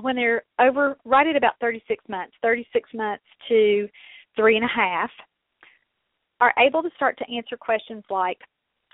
when 0.02 0.16
they're 0.16 0.44
over 0.60 0.98
right 1.06 1.28
at 1.28 1.36
about 1.38 1.54
36 1.62 2.04
months, 2.10 2.34
36 2.42 2.90
months 2.96 3.24
to 3.48 3.88
three 4.36 4.56
and 4.56 4.66
a 4.66 4.76
half, 4.76 5.12
are 6.42 6.52
able 6.60 6.82
to 6.82 6.90
start 6.96 7.16
to 7.20 7.32
answer 7.32 7.56
questions 7.58 8.04
like, 8.10 8.40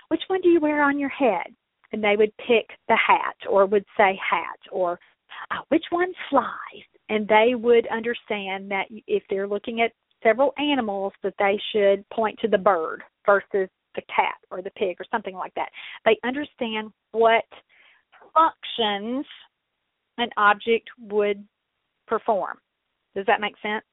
which 0.08 0.20
one 0.28 0.42
do 0.42 0.50
you 0.50 0.60
wear 0.60 0.82
on 0.82 0.98
your 0.98 1.08
head? 1.08 1.46
And 1.92 2.04
they 2.04 2.16
would 2.16 2.36
pick 2.36 2.68
the 2.88 2.96
hat 2.96 3.34
or 3.48 3.64
would 3.64 3.86
say 3.96 4.18
hat 4.30 4.58
or 4.70 5.00
uh, 5.50 5.62
which 5.70 5.84
one 5.88 6.12
flies? 6.28 6.84
And 7.08 7.26
they 7.26 7.54
would 7.54 7.88
understand 7.88 8.70
that 8.70 8.84
if 9.06 9.22
they're 9.30 9.48
looking 9.48 9.80
at 9.80 9.92
several 10.22 10.52
animals, 10.58 11.14
that 11.22 11.34
they 11.38 11.58
should 11.72 12.08
point 12.10 12.38
to 12.40 12.48
the 12.48 12.58
bird 12.58 13.02
versus 13.24 13.70
the 13.94 14.02
cat 14.14 14.36
or 14.50 14.60
the 14.60 14.70
pig 14.70 14.96
or 15.00 15.06
something 15.10 15.34
like 15.34 15.54
that. 15.54 15.70
They 16.04 16.18
understand 16.24 16.90
what 17.12 17.44
functions 18.34 19.26
an 20.18 20.28
object 20.36 20.88
would 21.00 21.44
perform. 22.06 22.58
Does 23.14 23.26
that 23.26 23.40
make 23.40 23.54
sense? 23.62 23.84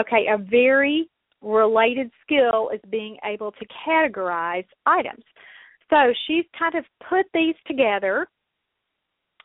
Okay, 0.00 0.26
a 0.32 0.38
very 0.38 1.08
related 1.42 2.10
skill 2.22 2.70
is 2.72 2.80
being 2.90 3.16
able 3.24 3.52
to 3.52 3.66
categorize 3.86 4.66
items. 4.86 5.22
So 5.90 6.12
she's 6.26 6.44
kind 6.58 6.74
of 6.74 6.84
put 7.08 7.26
these 7.32 7.54
together 7.66 8.26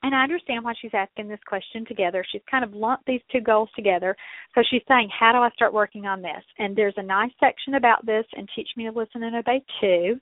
and 0.04 0.16
I 0.16 0.24
understand 0.24 0.64
why 0.64 0.74
she's 0.82 0.92
asking 0.94 1.28
this 1.28 1.40
question 1.46 1.86
together. 1.86 2.26
She's 2.32 2.42
kind 2.50 2.64
of 2.64 2.74
lumped 2.74 3.06
these 3.06 3.22
two 3.32 3.40
goals 3.40 3.70
together. 3.76 4.16
So 4.56 4.62
she's 4.70 4.82
saying, 4.88 5.10
How 5.18 5.32
do 5.32 5.40
I 5.40 5.50
start 5.52 5.74
working 5.74 6.06
on 6.06 6.22
this? 6.22 6.44
And 6.58 6.76
there's 6.76 6.96
a 6.98 7.04
nice 7.04 7.32
section 7.40 7.76
about 7.76 8.06
this 8.06 8.26
and 8.34 8.50
Teach 8.56 8.70
Me 8.76 8.86
to 8.86 8.92
Listen 8.92 9.24
and 9.24 9.36
Obey 9.36 9.64
too. 9.80 10.20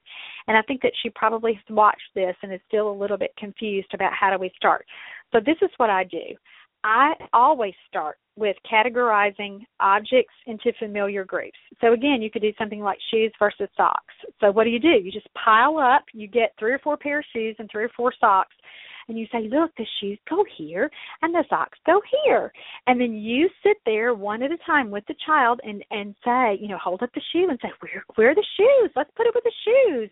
And 0.48 0.58
I 0.58 0.62
think 0.64 0.82
that 0.82 0.92
she 1.02 1.10
probably 1.12 1.54
has 1.54 1.76
watched 1.76 2.10
this 2.14 2.36
and 2.44 2.54
is 2.54 2.60
still 2.68 2.90
a 2.90 3.00
little 3.00 3.18
bit 3.18 3.32
confused 3.38 3.94
about 3.94 4.14
how 4.14 4.32
do 4.32 4.38
we 4.38 4.52
start. 4.56 4.86
So 5.32 5.40
this 5.40 5.58
is 5.62 5.70
what 5.78 5.90
I 5.90 6.04
do. 6.04 6.36
I 6.84 7.14
always 7.34 7.74
start 7.90 8.18
with 8.38 8.56
categorizing 8.72 9.60
objects 9.82 10.34
into 10.48 10.72
familiar 10.80 11.26
groups. 11.26 11.58
So 11.82 11.92
again, 11.92 12.22
you 12.22 12.32
could 12.32 12.42
do 12.42 12.54
something 12.58 12.80
like 12.80 12.98
shoes 13.12 13.34
versus 13.38 13.68
socks. 13.76 14.14
So 14.40 14.52
what 14.52 14.64
do 14.64 14.70
you 14.70 14.80
do? 14.80 14.88
You 14.88 15.12
just 15.12 15.28
pile 15.34 15.78
up, 15.78 16.04
you 16.14 16.28
get 16.28 16.54
three 16.58 16.72
or 16.72 16.80
four 16.80 16.96
pair 16.96 17.20
of 17.20 17.26
shoes 17.34 17.58
and 17.60 17.70
three 17.70 17.84
or 17.84 17.92
four 17.98 18.14
socks 18.18 18.56
and 19.10 19.18
you 19.18 19.28
say, 19.32 19.48
look, 19.50 19.72
the 19.76 19.86
shoes 20.00 20.20
go 20.30 20.46
here 20.58 20.90
and 21.22 21.34
the 21.34 21.44
socks 21.50 21.78
go 21.86 22.02
here. 22.24 22.52
And 22.88 23.02
then 23.02 23.14
you 23.14 23.50
sit 23.64 23.78
there 23.86 24.14
one 24.14 24.44
at 24.44 24.52
a 24.52 24.58
time 24.66 24.90
with 24.90 25.04
the 25.08 25.16
child 25.26 25.60
and, 25.64 25.84
and 25.92 26.16
say, 26.24 26.58
you 26.62 26.68
know, 26.68 26.78
hold 26.78 27.04
up 27.04 27.10
the 27.14 27.22
shoe 27.34 27.48
and 27.50 27.60
say, 27.62 27.72
where, 27.80 28.06
where 28.16 28.32
are 28.32 28.36
the 28.36 28.46
shoes? 28.58 28.92
Let's 28.96 29.12
put 29.16 29.28
it 29.28 29.36
with 29.36 29.44
the 29.44 29.52
shoes. 29.66 30.10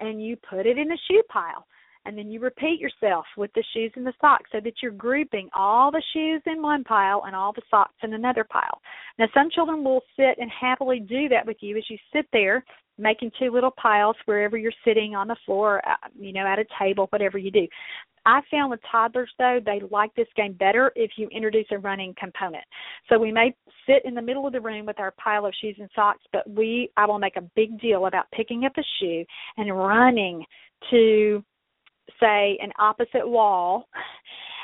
And 0.00 0.24
you 0.24 0.36
put 0.36 0.66
it 0.66 0.78
in 0.78 0.88
the 0.88 0.98
shoe 1.08 1.22
pile 1.28 1.66
and 2.04 2.16
then 2.16 2.30
you 2.30 2.40
repeat 2.40 2.80
yourself 2.80 3.24
with 3.36 3.52
the 3.54 3.64
shoes 3.74 3.92
and 3.96 4.06
the 4.06 4.12
socks 4.20 4.50
so 4.52 4.60
that 4.62 4.74
you're 4.82 4.92
grouping 4.92 5.48
all 5.54 5.90
the 5.90 6.02
shoes 6.12 6.42
in 6.46 6.62
one 6.62 6.84
pile 6.84 7.24
and 7.26 7.34
all 7.34 7.52
the 7.52 7.62
socks 7.70 7.94
in 8.02 8.14
another 8.14 8.44
pile. 8.44 8.80
Now, 9.18 9.26
some 9.34 9.50
children 9.50 9.84
will 9.84 10.02
sit 10.16 10.38
and 10.38 10.50
happily 10.50 11.00
do 11.00 11.28
that 11.28 11.46
with 11.46 11.58
you 11.60 11.76
as 11.76 11.84
you 11.88 11.98
sit 12.12 12.26
there 12.32 12.64
making 12.98 13.30
two 13.38 13.50
little 13.50 13.70
piles 13.70 14.16
wherever 14.26 14.58
you're 14.58 14.72
sitting 14.84 15.14
on 15.14 15.28
the 15.28 15.36
floor, 15.46 15.80
uh, 15.88 16.08
you 16.18 16.32
know, 16.32 16.44
at 16.44 16.58
a 16.58 16.64
table, 16.80 17.06
whatever 17.10 17.38
you 17.38 17.50
do. 17.50 17.66
I 18.26 18.40
found 18.50 18.70
with 18.70 18.80
toddlers 18.90 19.30
though 19.38 19.58
they 19.64 19.80
like 19.90 20.14
this 20.14 20.26
game 20.36 20.52
better 20.52 20.92
if 20.96 21.12
you 21.16 21.28
introduce 21.28 21.66
a 21.70 21.78
running 21.78 22.14
component. 22.18 22.64
So 23.08 23.18
we 23.18 23.32
may 23.32 23.54
sit 23.86 24.04
in 24.04 24.14
the 24.14 24.20
middle 24.20 24.46
of 24.46 24.52
the 24.52 24.60
room 24.60 24.84
with 24.84 25.00
our 25.00 25.12
pile 25.12 25.46
of 25.46 25.54
shoes 25.60 25.76
and 25.78 25.88
socks, 25.94 26.24
but 26.32 26.48
we 26.50 26.90
I 26.96 27.06
will 27.06 27.18
make 27.18 27.36
a 27.36 27.48
big 27.56 27.80
deal 27.80 28.06
about 28.06 28.30
picking 28.32 28.64
up 28.64 28.72
a 28.76 28.82
shoe 29.00 29.24
and 29.56 29.74
running 29.74 30.44
to 30.90 31.42
say 32.20 32.58
an 32.60 32.72
opposite 32.78 33.26
wall 33.26 33.88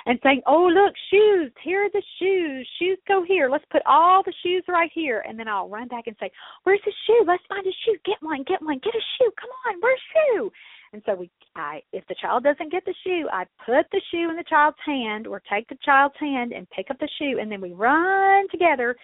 and 0.06 0.18
saying, 0.22 0.42
"Oh, 0.46 0.66
look, 0.66 0.94
shoes! 1.10 1.52
Here 1.62 1.84
are 1.84 1.90
the 1.90 2.02
shoes. 2.18 2.68
Shoes 2.78 2.98
go 3.08 3.24
here. 3.24 3.48
Let's 3.48 3.64
put 3.70 3.82
all 3.86 4.22
the 4.22 4.34
shoes 4.42 4.64
right 4.68 4.90
here." 4.94 5.24
And 5.26 5.38
then 5.38 5.48
I'll 5.48 5.68
run 5.68 5.88
back 5.88 6.06
and 6.06 6.16
say, 6.20 6.30
"Where's 6.64 6.82
the 6.84 6.92
shoe? 7.06 7.24
Let's 7.26 7.44
find 7.48 7.66
a 7.66 7.72
shoe. 7.84 7.96
Get 8.04 8.22
one. 8.22 8.42
Get 8.44 8.62
one. 8.62 8.78
Get 8.78 8.94
a 8.94 9.00
shoe. 9.18 9.30
Come 9.40 9.50
on. 9.66 9.80
Where's 9.80 10.00
shoe?" 10.12 10.52
And 10.92 11.02
so 11.06 11.14
we, 11.16 11.28
I, 11.56 11.82
if 11.92 12.06
the 12.06 12.14
child 12.14 12.44
doesn't 12.44 12.70
get 12.70 12.84
the 12.84 12.94
shoe, 13.04 13.28
I 13.32 13.46
put 13.66 13.86
the 13.90 14.00
shoe 14.12 14.30
in 14.30 14.36
the 14.36 14.44
child's 14.44 14.78
hand, 14.86 15.26
or 15.26 15.42
take 15.50 15.68
the 15.68 15.78
child's 15.84 16.14
hand 16.20 16.52
and 16.52 16.70
pick 16.70 16.88
up 16.90 16.98
the 17.00 17.08
shoe, 17.18 17.38
and 17.40 17.50
then 17.50 17.60
we 17.60 17.72
run 17.72 18.46
together 18.48 18.94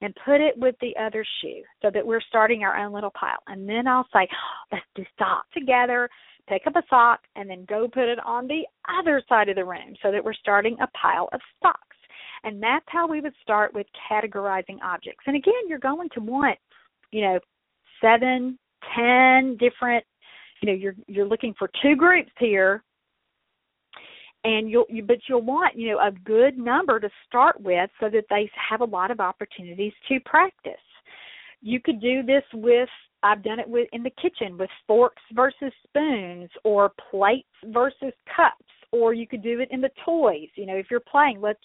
and 0.00 0.16
put 0.24 0.40
it 0.40 0.56
with 0.56 0.76
the 0.80 0.94
other 0.96 1.24
shoe 1.40 1.62
so 1.82 1.90
that 1.90 2.06
we're 2.06 2.20
starting 2.20 2.62
our 2.62 2.76
own 2.76 2.92
little 2.92 3.12
pile. 3.18 3.38
And 3.48 3.68
then 3.68 3.86
I'll 3.86 4.06
say, 4.12 4.28
let's 4.72 4.84
do 4.94 5.04
stop 5.14 5.44
together 5.52 6.08
pick 6.48 6.66
up 6.66 6.76
a 6.76 6.82
sock 6.88 7.20
and 7.36 7.48
then 7.48 7.64
go 7.68 7.88
put 7.88 8.08
it 8.08 8.18
on 8.24 8.46
the 8.46 8.62
other 8.98 9.22
side 9.28 9.48
of 9.48 9.56
the 9.56 9.64
room 9.64 9.94
so 10.02 10.10
that 10.10 10.24
we're 10.24 10.34
starting 10.34 10.76
a 10.80 10.86
pile 10.88 11.28
of 11.32 11.40
socks. 11.62 11.96
And 12.44 12.62
that's 12.62 12.86
how 12.88 13.06
we 13.06 13.20
would 13.20 13.34
start 13.42 13.74
with 13.74 13.86
categorizing 14.10 14.78
objects. 14.82 15.24
And 15.26 15.36
again, 15.36 15.68
you're 15.68 15.78
going 15.78 16.08
to 16.14 16.20
want, 16.20 16.58
you 17.12 17.22
know, 17.22 17.38
seven, 18.00 18.58
ten 18.96 19.56
different, 19.58 20.04
you 20.62 20.68
know, 20.68 20.74
you're 20.74 20.94
you're 21.06 21.26
looking 21.26 21.54
for 21.58 21.70
two 21.82 21.96
groups 21.96 22.30
here 22.38 22.82
and 24.44 24.70
you'll 24.70 24.86
you, 24.88 25.02
but 25.02 25.18
you'll 25.28 25.42
want 25.42 25.76
you 25.76 25.90
know 25.90 25.98
a 25.98 26.10
good 26.24 26.56
number 26.56 26.98
to 26.98 27.10
start 27.26 27.60
with 27.60 27.90
so 28.00 28.08
that 28.08 28.24
they 28.30 28.50
have 28.70 28.80
a 28.80 28.84
lot 28.84 29.10
of 29.10 29.20
opportunities 29.20 29.92
to 30.08 30.18
practice 30.20 30.72
you 31.62 31.80
could 31.80 32.00
do 32.00 32.22
this 32.22 32.44
with 32.54 32.88
I've 33.22 33.42
done 33.42 33.58
it 33.60 33.68
with 33.68 33.88
in 33.92 34.02
the 34.02 34.10
kitchen 34.22 34.56
with 34.58 34.70
forks 34.86 35.22
versus 35.32 35.72
spoons 35.84 36.50
or 36.64 36.92
plates 37.10 37.48
versus 37.66 38.12
cups 38.34 38.64
or 38.92 39.14
you 39.14 39.26
could 39.26 39.42
do 39.42 39.60
it 39.60 39.68
in 39.70 39.80
the 39.80 39.90
toys. 40.04 40.48
You 40.56 40.66
know, 40.66 40.76
if 40.76 40.86
you're 40.90 41.00
playing, 41.00 41.40
let's 41.40 41.60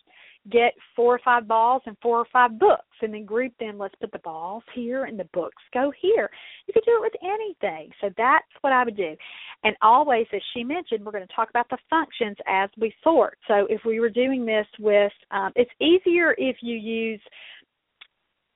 get 0.51 0.73
four 0.95 1.15
or 1.15 1.19
five 1.25 1.47
balls 1.47 1.81
and 1.85 1.97
four 2.01 2.19
or 2.19 2.25
five 2.31 2.59
books 2.59 2.83
and 3.01 3.13
then 3.13 3.25
group 3.25 3.51
them. 3.59 3.79
Let's 3.79 3.95
put 3.99 4.11
the 4.11 4.19
balls 4.19 4.63
here 4.75 5.05
and 5.05 5.19
the 5.19 5.27
books 5.33 5.61
go 5.73 5.91
here. 5.99 6.29
You 6.67 6.73
could 6.73 6.83
do 6.85 7.01
it 7.01 7.01
with 7.01 7.13
anything. 7.23 7.89
So 7.99 8.11
that's 8.15 8.45
what 8.61 8.71
I 8.71 8.83
would 8.83 8.95
do. 8.95 9.15
And 9.63 9.75
always, 9.81 10.27
as 10.33 10.41
she 10.53 10.63
mentioned, 10.63 11.03
we're 11.03 11.11
going 11.11 11.27
to 11.27 11.33
talk 11.33 11.49
about 11.49 11.69
the 11.69 11.79
functions 11.89 12.37
as 12.47 12.69
we 12.79 12.93
sort. 13.03 13.39
So 13.47 13.65
if 13.69 13.81
we 13.85 13.99
were 13.99 14.09
doing 14.09 14.45
this 14.45 14.67
with, 14.79 15.11
um, 15.31 15.51
it's 15.55 15.71
easier 15.81 16.35
if 16.37 16.57
you 16.61 16.75
use 16.75 17.21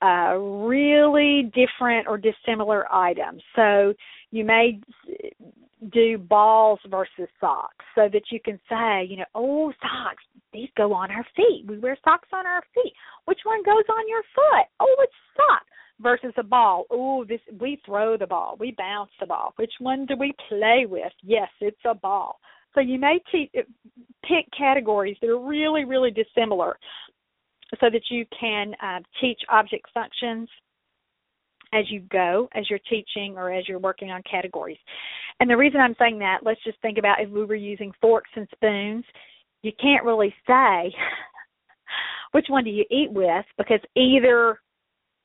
uh, 0.01 0.35
really 0.37 1.51
different 1.53 2.07
or 2.07 2.17
dissimilar 2.17 2.91
items. 2.93 3.41
So 3.55 3.93
you 4.31 4.45
may 4.45 4.79
do 5.91 6.17
balls 6.17 6.79
versus 6.89 7.29
socks 7.39 7.85
so 7.95 8.09
that 8.11 8.23
you 8.31 8.39
can 8.39 8.59
say, 8.69 9.05
you 9.09 9.17
know, 9.17 9.25
oh, 9.35 9.71
socks, 9.81 10.23
these 10.53 10.69
go 10.75 10.93
on 10.93 11.11
our 11.11 11.25
feet. 11.35 11.65
We 11.67 11.79
wear 11.79 11.97
socks 12.03 12.29
on 12.33 12.45
our 12.45 12.61
feet. 12.73 12.93
Which 13.25 13.39
one 13.43 13.63
goes 13.63 13.85
on 13.89 14.07
your 14.07 14.23
foot? 14.35 14.67
Oh, 14.79 14.95
it's 14.99 15.13
sock 15.35 15.63
versus 16.01 16.33
a 16.37 16.43
ball. 16.43 16.85
Oh, 16.89 17.25
this 17.25 17.39
we 17.59 17.81
throw 17.85 18.17
the 18.17 18.27
ball. 18.27 18.57
We 18.59 18.73
bounce 18.77 19.11
the 19.19 19.27
ball. 19.27 19.53
Which 19.57 19.73
one 19.79 20.05
do 20.05 20.15
we 20.17 20.33
play 20.47 20.85
with? 20.87 21.11
Yes, 21.23 21.49
it's 21.61 21.77
a 21.85 21.93
ball. 21.93 22.39
So 22.73 22.81
you 22.81 22.99
may 22.99 23.19
te- 23.31 23.51
pick 24.23 24.45
categories 24.57 25.17
that 25.21 25.29
are 25.29 25.39
really, 25.39 25.85
really 25.85 26.11
dissimilar 26.11 26.77
so 27.79 27.89
that 27.89 28.01
you 28.09 28.25
can 28.37 28.73
uh, 28.81 28.99
teach 29.21 29.39
object 29.49 29.87
functions 29.93 30.49
as 31.73 31.85
you 31.89 32.01
go, 32.11 32.49
as 32.55 32.69
you're 32.69 32.79
teaching 32.89 33.37
or 33.37 33.51
as 33.53 33.67
you're 33.67 33.79
working 33.79 34.11
on 34.11 34.23
categories. 34.29 34.77
And 35.39 35.49
the 35.49 35.57
reason 35.57 35.79
I'm 35.79 35.95
saying 35.99 36.19
that, 36.19 36.39
let's 36.43 36.63
just 36.63 36.81
think 36.81 36.97
about 36.97 37.21
if 37.21 37.29
we 37.29 37.45
were 37.45 37.55
using 37.55 37.91
forks 38.01 38.29
and 38.35 38.47
spoons, 38.51 39.05
you 39.61 39.71
can't 39.79 40.05
really 40.05 40.33
say 40.47 40.93
which 42.31 42.47
one 42.49 42.63
do 42.63 42.69
you 42.69 42.85
eat 42.89 43.11
with 43.11 43.45
because 43.57 43.79
either 43.95 44.59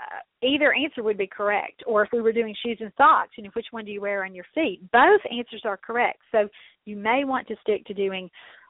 uh, 0.01 0.47
either 0.47 0.75
answer 0.75 1.03
would 1.03 1.17
be 1.17 1.27
correct. 1.27 1.83
Or 1.87 2.03
if 2.03 2.11
we 2.13 2.21
were 2.21 2.33
doing 2.33 2.55
shoes 2.65 2.79
and 2.81 2.93
socks, 2.97 3.31
you 3.37 3.45
know, 3.45 3.51
which 3.55 3.69
one 3.71 3.85
do 3.85 3.93
you 3.93 4.01
wear 4.01 4.25
on 4.25 4.35
your 4.35 4.45
feet? 4.55 4.81
Both 4.93 5.21
answers 5.31 5.63
are 5.65 5.77
correct. 5.79 6.19
So 6.33 6.49
you 6.85 6.97
may 6.97 7.25
want 7.25 7.47
to 7.49 7.57
stick 7.63 7.85
to 7.87 7.95
doing 7.95 8.29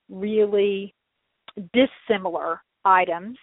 really 0.09 0.95
dissimilar 1.73 2.61
items 2.85 3.39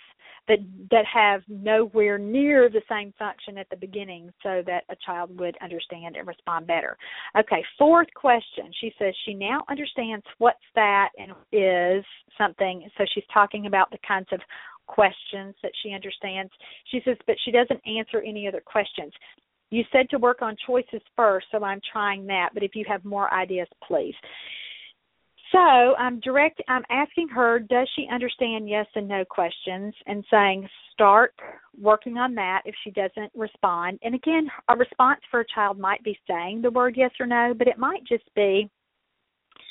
that 0.52 0.60
that 0.91 1.06
have 1.06 1.41
nowhere 1.47 2.18
near 2.18 2.70
the 2.70 2.82
same 2.89 3.14
function 3.18 3.58
at 3.58 3.70
the 3.70 3.78
beginning 3.78 4.30
so 4.43 4.62
that 4.66 4.84
a 4.89 4.95
child 5.06 5.39
would 5.39 5.56
understand 5.62 6.18
and 6.18 6.28
respond 6.28 6.68
better. 6.68 6.97
Okay, 7.39 7.64
fourth 7.78 8.10
question. 8.14 8.66
She 8.82 8.93
says 8.99 9.14
she 9.26 9.34
now 9.34 9.64
understands 9.70 10.26
what's 10.39 10.60
that 10.76 11.10
and 11.18 11.32
is 11.54 12.04
something 12.38 12.88
so 12.97 13.06
she's 13.14 13.24
talking 13.34 13.66
about 13.66 13.89
the 13.91 13.97
kinds 14.06 14.28
of 14.34 14.41
questions 14.88 15.56
that 15.64 15.72
she 15.82 15.93
understands. 15.93 16.52
She 16.91 17.02
says 17.06 17.16
but 17.26 17.38
she 17.45 17.52
doesn't 17.52 17.82
answer 17.88 18.22
any 18.22 18.47
other 18.47 18.62
questions. 18.66 19.14
You 19.70 19.86
said 19.93 20.10
to 20.10 20.18
work 20.18 20.41
on 20.41 20.58
choices 20.68 21.02
first, 21.16 21.47
so 21.49 21.64
I'm 21.64 21.80
trying 21.93 22.28
that, 22.28 22.49
but 22.54 22.62
if 22.62 22.76
you 22.76 22.84
have 22.89 23.06
more 23.06 23.34
ideas, 23.34 23.70
please. 23.88 24.16
So 25.52 25.58
I'm 25.58 26.20
direct. 26.22 26.62
I'm 26.70 26.84
asking 26.89 27.28
her, 27.30 27.60
does 27.60 27.88
she 27.95 28.08
understand 28.12 28.70
yes 28.70 28.86
and 28.95 29.08
no 29.08 29.26
questions, 29.26 29.93
and 30.08 30.24
saying 30.32 30.68
start 30.93 31.34
working 31.80 32.18
on 32.18 32.34
that 32.36 32.62
if 32.66 32.76
she 32.84 32.91
doesn't 32.91 33.32
respond. 33.36 33.99
And 34.02 34.16
again, 34.16 34.47
a 34.70 34.76
response 34.76 35.20
for 35.30 35.41
a 35.41 35.45
child 35.54 35.78
might 35.78 36.04
be 36.04 36.18
saying 36.30 36.62
the 36.62 36.72
word 36.72 36.95
yes 36.95 37.12
or 37.20 37.26
no, 37.26 37.54
but 37.58 37.68
it 37.68 37.78
might 37.78 38.06
just 38.08 38.24
be 38.34 38.70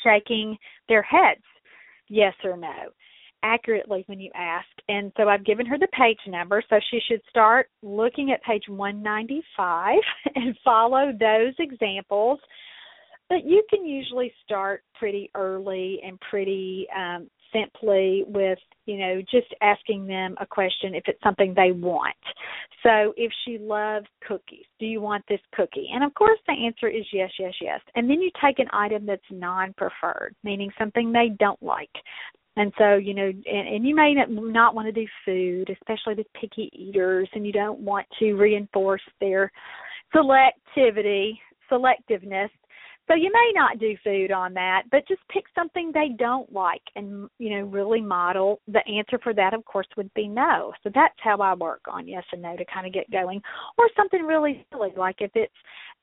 shaking 0.05 0.59
their 0.89 1.03
heads, 1.03 1.45
yes 2.09 2.35
or 2.45 2.57
no, 2.57 2.91
accurately 3.43 4.05
when 4.07 4.21
you 4.21 4.31
ask. 4.35 4.69
And 4.89 5.13
so 5.17 5.29
I've 5.29 5.47
given 5.47 5.67
her 5.67 5.79
the 5.79 5.89
page 5.89 6.19
number, 6.27 6.63
so 6.69 6.79
she 6.91 7.01
should 7.09 7.23
start 7.31 7.69
looking 7.83 8.33
at 8.33 8.43
page 8.43 8.65
195 8.67 9.99
and 10.35 10.57
follow 10.63 11.13
those 11.19 11.55
examples 11.59 12.39
but 13.31 13.47
you 13.47 13.63
can 13.71 13.87
usually 13.87 14.33
start 14.45 14.83
pretty 14.99 15.31
early 15.35 16.01
and 16.05 16.21
pretty 16.29 16.87
um, 16.95 17.31
simply 17.53 18.25
with 18.27 18.59
you 18.85 18.99
know 18.99 19.23
just 19.23 19.47
asking 19.63 20.07
them 20.07 20.35
a 20.41 20.47
question 20.47 20.95
if 20.95 21.05
it's 21.07 21.23
something 21.23 21.55
they 21.55 21.73
want. 21.73 22.17
So 22.83 23.15
if 23.17 23.33
she 23.45 23.57
loves 23.59 24.07
cookies 24.27 24.67
do 24.79 24.87
you 24.87 25.01
want 25.01 25.25
this 25.29 25.41
cookie? 25.55 25.89
And 25.95 26.05
of 26.05 26.13
course 26.15 26.39
the 26.47 26.55
answer 26.67 26.89
is 26.89 27.07
yes 27.13 27.31
yes 27.39 27.55
yes. 27.63 27.81
And 27.95 28.11
then 28.11 28.21
you 28.21 28.31
take 28.45 28.59
an 28.59 28.69
item 28.73 29.07
that's 29.07 29.23
non 29.31 29.73
preferred 29.75 30.35
meaning 30.43 30.71
something 30.79 31.13
they 31.13 31.31
don't 31.39 31.63
like. 31.63 31.91
And 32.57 32.73
so 32.79 32.97
you 32.97 33.15
know 33.15 33.27
and, 33.27 33.69
and 33.69 33.87
you 33.87 33.95
may 33.95 34.13
not, 34.13 34.29
not 34.31 34.75
want 34.75 34.87
to 34.87 34.93
do 34.93 35.07
food 35.25 35.71
especially 35.71 36.15
with 36.15 36.27
picky 36.39 36.69
eaters 36.73 37.29
and 37.35 37.47
you 37.47 37.53
don't 37.53 37.79
want 37.79 38.07
to 38.19 38.35
reinforce 38.35 39.03
their 39.21 39.53
selectivity 40.15 41.35
selectiveness 41.71 42.51
so 43.11 43.17
you 43.17 43.31
may 43.33 43.53
not 43.55 43.79
do 43.81 43.97
food 44.05 44.31
on 44.31 44.55
that, 44.55 44.85
but 44.91 45.07
just 45.09 45.21
pick 45.31 45.45
something 45.55 45.91
they 45.93 46.11
don't 46.17 46.53
like 46.53 46.83
and 46.95 47.29
you 47.39 47.51
know 47.51 47.67
really 47.67 48.01
model. 48.01 48.61
The 48.69 48.87
answer 48.87 49.19
for 49.23 49.35
that 49.35 49.53
of 49.53 49.65
course 49.65 49.89
would 49.97 50.13
be 50.15 50.29
no. 50.29 50.73
So 50.85 50.91
that's 50.95 51.15
how 51.19 51.39
I 51.39 51.55
work 51.55 51.81
on 51.91 52.07
yes 52.07 52.23
and 52.33 52.43
no 52.43 52.57
to 52.57 52.65
kind 52.73 52.87
of 52.87 52.93
get 52.93 53.11
going. 53.11 53.43
Or 53.79 53.89
something 53.97 54.23
really 54.23 54.65
silly 54.73 54.93
like 54.97 55.17
if 55.21 55.33
it's 55.35 55.53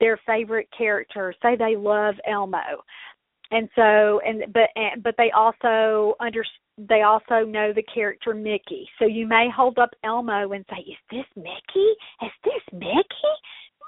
their 0.01 0.19
favorite 0.25 0.67
character, 0.77 1.33
say 1.41 1.55
they 1.55 1.77
love 1.77 2.15
Elmo. 2.27 2.83
And 3.51 3.69
so 3.75 4.19
and 4.25 4.43
but 4.53 4.69
and, 4.75 5.01
but 5.01 5.15
they 5.17 5.31
also 5.31 6.15
under 6.19 6.43
they 6.77 7.03
also 7.03 7.45
know 7.45 7.71
the 7.73 7.83
character 7.83 8.33
Mickey. 8.33 8.87
So 8.99 9.05
you 9.05 9.27
may 9.27 9.47
hold 9.55 9.79
up 9.79 9.91
Elmo 10.03 10.51
and 10.51 10.65
say, 10.69 10.81
"Is 10.81 10.97
this 11.09 11.25
Mickey? 11.35 11.89
Is 12.21 12.31
this 12.43 12.73
Mickey?" 12.73 13.33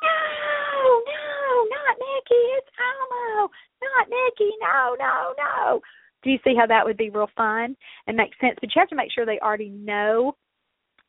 No, 0.02 1.04
no, 1.06 1.68
not 1.70 1.96
Mickey, 1.98 2.44
it's 2.58 2.72
Elmo, 2.80 3.50
not 3.82 4.08
Mickey, 4.10 4.52
no, 4.62 4.96
no, 5.00 5.34
no. 5.38 5.82
Do 6.24 6.30
you 6.32 6.40
see 6.44 6.56
how 6.58 6.68
that 6.68 6.86
would 6.86 6.98
be 6.98 7.10
real 7.10 7.30
fun 7.36 7.76
and 8.08 8.18
make 8.18 8.32
sense? 8.42 8.58
But 8.60 8.76
you 8.76 8.80
have 8.80 8.90
to 8.90 8.96
make 8.96 9.12
sure 9.12 9.26
they 9.26 9.40
already 9.40 9.70
know 9.70 10.36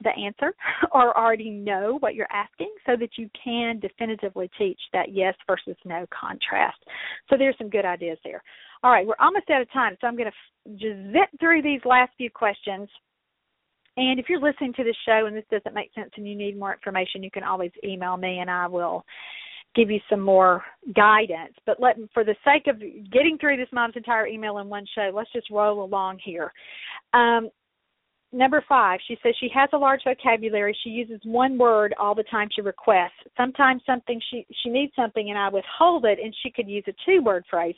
the 0.03 0.11
answer 0.11 0.55
or 0.93 1.16
already 1.16 1.51
know 1.51 1.99
what 2.01 2.14
you're 2.14 2.30
asking 2.32 2.72
so 2.86 2.97
that 2.97 3.11
you 3.16 3.28
can 3.43 3.78
definitively 3.80 4.51
teach 4.59 4.80
that 4.93 5.12
yes 5.12 5.34
versus 5.47 5.76
no 5.84 6.07
contrast. 6.09 6.78
So 7.28 7.36
there's 7.36 7.57
some 7.59 7.70
good 7.70 7.84
ideas 7.84 8.18
there. 8.24 8.43
All 8.82 8.91
right, 8.91 9.07
we're 9.07 9.14
almost 9.20 9.51
out 9.51 9.61
of 9.61 9.70
time, 9.72 9.97
so 10.01 10.07
I'm 10.07 10.16
going 10.16 10.30
to 10.30 10.72
just 10.72 11.12
zip 11.12 11.28
through 11.38 11.62
these 11.62 11.80
last 11.84 12.12
few 12.16 12.30
questions 12.30 12.88
and 13.97 14.20
if 14.20 14.26
you're 14.28 14.41
listening 14.41 14.72
to 14.74 14.84
this 14.84 14.97
show 15.05 15.26
and 15.26 15.36
this 15.36 15.45
doesn't 15.51 15.74
make 15.74 15.93
sense 15.95 16.11
and 16.16 16.28
you 16.28 16.36
need 16.36 16.59
more 16.59 16.72
information, 16.72 17.22
you 17.22 17.30
can 17.30 17.45
always 17.45 17.72
email 17.84 18.16
me 18.16 18.38
and 18.38 18.51
I 18.51 18.66
will 18.66 19.05
give 19.74 19.91
you 19.91 20.01
some 20.09 20.20
more 20.20 20.62
guidance. 20.95 21.55
But 21.66 21.80
let 21.80 21.97
for 22.14 22.24
the 22.24 22.36
sake 22.45 22.66
of 22.66 22.80
getting 23.12 23.36
through 23.38 23.57
this 23.57 23.68
mom's 23.72 23.97
entire 23.97 24.26
email 24.26 24.59
in 24.59 24.68
one 24.68 24.86
show, 24.95 25.11
let's 25.14 25.32
just 25.32 25.51
roll 25.51 25.84
along 25.84 26.18
here. 26.24 26.53
Um, 27.14 27.51
number 28.32 28.64
five, 28.68 29.01
she 29.07 29.16
says 29.22 29.34
she 29.41 29.49
has 29.55 29.68
a 29.72 29.78
large 29.78 30.03
vocabulary. 30.05 30.76
She 30.82 30.91
uses 30.91 31.20
one 31.24 31.59
word 31.59 31.95
all 31.99 32.14
the 32.14 32.24
time 32.24 32.49
she 32.55 32.62
requests. 32.62 33.11
Sometimes 33.36 33.82
something 33.86 34.20
she 34.30 34.47
she 34.62 34.70
needs 34.70 34.93
something 34.95 35.30
and 35.30 35.38
I 35.38 35.49
withhold 35.49 36.05
it 36.05 36.18
and 36.22 36.34
she 36.43 36.51
could 36.51 36.68
use 36.68 36.84
a 36.88 36.95
two 37.05 37.22
word 37.22 37.45
phrase. 37.51 37.76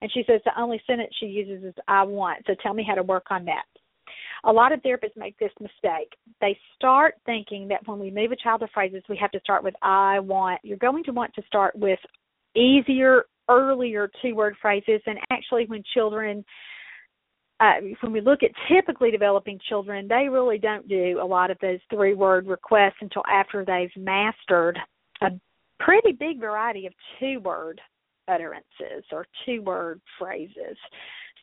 And 0.00 0.10
she 0.12 0.24
says 0.26 0.40
the 0.44 0.60
only 0.60 0.82
sentence 0.86 1.10
she 1.20 1.26
uses 1.26 1.62
is 1.64 1.74
I 1.86 2.02
want. 2.02 2.44
So 2.46 2.54
tell 2.60 2.74
me 2.74 2.84
how 2.86 2.96
to 2.96 3.04
work 3.04 3.26
on 3.30 3.44
that 3.44 3.62
a 4.44 4.52
lot 4.52 4.72
of 4.72 4.80
therapists 4.82 5.16
make 5.16 5.38
this 5.38 5.52
mistake. 5.60 6.12
They 6.40 6.58
start 6.74 7.14
thinking 7.26 7.68
that 7.68 7.86
when 7.86 7.98
we 7.98 8.10
move 8.10 8.32
a 8.32 8.36
child 8.36 8.60
to 8.60 8.68
phrases, 8.74 9.02
we 9.08 9.16
have 9.18 9.30
to 9.32 9.40
start 9.40 9.62
with 9.62 9.74
I 9.82 10.18
want. 10.18 10.60
You're 10.64 10.78
going 10.78 11.04
to 11.04 11.12
want 11.12 11.32
to 11.34 11.42
start 11.46 11.76
with 11.76 11.98
easier, 12.56 13.24
earlier 13.48 14.10
two 14.20 14.34
word 14.34 14.56
phrases. 14.60 15.00
And 15.06 15.18
actually, 15.30 15.66
when 15.66 15.82
children, 15.94 16.44
uh, 17.60 17.74
when 18.00 18.12
we 18.12 18.20
look 18.20 18.42
at 18.42 18.50
typically 18.68 19.12
developing 19.12 19.60
children, 19.68 20.08
they 20.08 20.28
really 20.28 20.58
don't 20.58 20.88
do 20.88 21.20
a 21.22 21.24
lot 21.26 21.50
of 21.50 21.58
those 21.62 21.78
three 21.88 22.14
word 22.14 22.46
requests 22.46 23.00
until 23.00 23.22
after 23.32 23.64
they've 23.64 23.90
mastered 23.96 24.78
a 25.20 25.30
pretty 25.78 26.12
big 26.12 26.40
variety 26.40 26.86
of 26.86 26.92
two 27.20 27.38
word 27.40 27.80
utterances 28.28 29.04
or 29.12 29.26
two 29.46 29.62
word 29.62 30.00
phrases. 30.18 30.76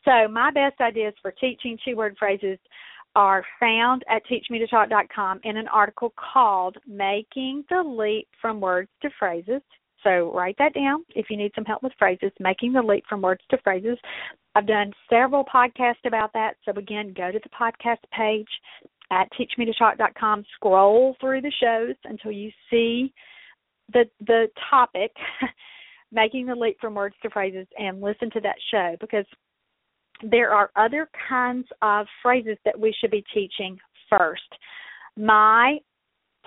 So, 0.04 0.28
my 0.28 0.50
best 0.50 0.80
ideas 0.80 1.14
for 1.20 1.30
teaching 1.32 1.78
two 1.84 1.96
word 1.96 2.16
phrases 2.18 2.58
are 3.16 3.44
found 3.58 4.04
at 4.08 4.22
teachmetotalk.com 4.26 5.40
in 5.44 5.56
an 5.56 5.68
article 5.68 6.12
called 6.16 6.76
Making 6.86 7.64
the 7.68 7.82
Leap 7.82 8.28
from 8.40 8.60
Words 8.60 8.90
to 9.02 9.10
Phrases. 9.18 9.62
So 10.02 10.32
write 10.32 10.56
that 10.58 10.74
down 10.74 11.04
if 11.14 11.26
you 11.28 11.36
need 11.36 11.52
some 11.54 11.64
help 11.64 11.82
with 11.82 11.92
phrases, 11.98 12.30
making 12.38 12.72
the 12.72 12.82
leap 12.82 13.04
from 13.08 13.20
words 13.20 13.42
to 13.50 13.58
phrases. 13.62 13.98
I've 14.54 14.66
done 14.66 14.92
several 15.10 15.44
podcasts 15.44 16.06
about 16.06 16.32
that. 16.32 16.54
So 16.64 16.72
again, 16.72 17.12
go 17.16 17.30
to 17.30 17.38
the 17.38 17.50
podcast 17.50 17.98
page 18.16 18.48
at 19.10 19.28
teachmetotalk.com, 19.32 20.44
scroll 20.54 21.16
through 21.20 21.42
the 21.42 21.52
shows 21.60 21.96
until 22.04 22.32
you 22.32 22.50
see 22.70 23.12
the 23.92 24.04
the 24.26 24.46
topic, 24.70 25.12
making 26.12 26.46
the 26.46 26.54
leap 26.54 26.78
from 26.80 26.94
words 26.94 27.16
to 27.22 27.30
phrases, 27.30 27.66
and 27.78 28.00
listen 28.00 28.30
to 28.30 28.40
that 28.40 28.56
show 28.70 28.96
because 29.00 29.26
there 30.22 30.50
are 30.50 30.70
other 30.76 31.08
kinds 31.28 31.66
of 31.82 32.06
phrases 32.22 32.56
that 32.64 32.78
we 32.78 32.94
should 33.00 33.10
be 33.10 33.24
teaching 33.32 33.78
first. 34.08 34.42
My 35.16 35.78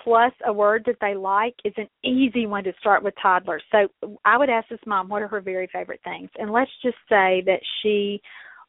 plus 0.03 0.33
a 0.45 0.53
word 0.53 0.83
that 0.85 0.97
they 0.99 1.15
like 1.15 1.55
is 1.63 1.73
an 1.77 1.87
easy 2.03 2.45
one 2.45 2.63
to 2.63 2.73
start 2.79 3.03
with 3.03 3.13
toddlers. 3.21 3.63
So 3.71 3.87
I 4.25 4.37
would 4.37 4.49
ask 4.49 4.67
this 4.69 4.79
mom 4.85 5.07
what 5.07 5.21
are 5.21 5.27
her 5.27 5.41
very 5.41 5.69
favorite 5.71 6.01
things. 6.03 6.29
And 6.37 6.51
let's 6.51 6.71
just 6.81 6.97
say 7.07 7.43
that 7.45 7.59
she 7.81 8.21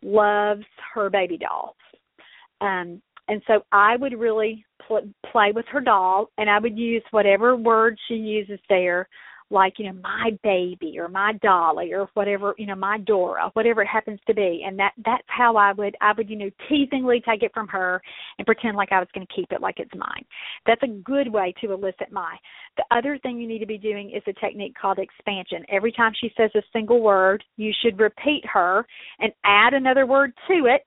loves 0.03 0.65
her 0.95 1.11
baby 1.11 1.39
doll. 1.39 1.77
Um, 2.61 3.03
and 3.29 3.43
so 3.47 3.65
I 3.73 3.97
would 3.97 4.19
really 4.19 4.65
pl- 4.87 5.09
play 5.33 5.53
with 5.55 5.65
her 5.73 5.81
doll, 5.81 6.31
and 6.37 6.51
I 6.51 6.59
would 6.59 6.77
use 6.77 7.03
whatever 7.11 7.57
word 7.57 7.99
she 8.07 8.15
uses 8.15 8.61
there 8.69 9.09
like 9.51 9.75
you 9.79 9.87
know 9.87 9.99
my 10.03 10.31
baby 10.43 10.99
or 10.99 11.09
my 11.09 11.33
dolly 11.43 11.93
or 11.93 12.09
whatever 12.15 12.55
you 12.59 12.67
know 12.67 12.75
my 12.75 12.99
dora 12.99 13.51
whatever 13.53 13.83
it 13.83 13.89
happens 13.89 14.19
to 14.27 14.35
be 14.35 14.65
and 14.67 14.79
that 14.79 14.93
that's 15.05 15.27
how 15.27 15.57
i 15.57 15.73
would 15.73 15.95
i 16.01 16.13
would 16.17 16.29
you 16.29 16.37
know 16.37 16.51
teasingly 16.69 17.23
take 17.29 17.43
it 17.43 17.53
from 17.53 17.69
her 17.69 18.01
and 18.39 18.47
pretend 18.47 18.77
like 18.77 18.91
i 18.93 18.99
was 18.99 19.09
going 19.15 19.27
to 19.27 19.33
keep 19.35 19.51
it 19.53 19.61
like 19.61 19.79
it's 19.79 19.95
mine 19.95 20.25
that's 20.67 20.83
a 20.83 20.89
good 21.05 21.31
way 21.31 21.53
to 21.61 21.73
elicit 21.73 22.11
my 22.11 22.37
the 22.77 22.85
other 22.91 23.19
thing 23.19 23.39
you 23.39 23.47
need 23.47 23.59
to 23.61 23.67
be 23.67 23.79
doing 23.79 24.11
is 24.11 24.23
a 24.27 24.41
technique 24.41 24.75
called 24.81 24.99
expansion 24.99 25.65
every 25.71 25.93
time 25.93 26.13
she 26.21 26.31
says 26.37 26.51
a 26.55 26.63
single 26.73 27.01
word 27.01 27.45
you 27.57 27.73
should 27.83 27.99
repeat 27.99 28.43
her 28.51 28.85
and 29.21 29.33
add 29.45 29.75
another 29.75 30.07
word 30.07 30.33
to 30.49 30.67
it 30.67 30.83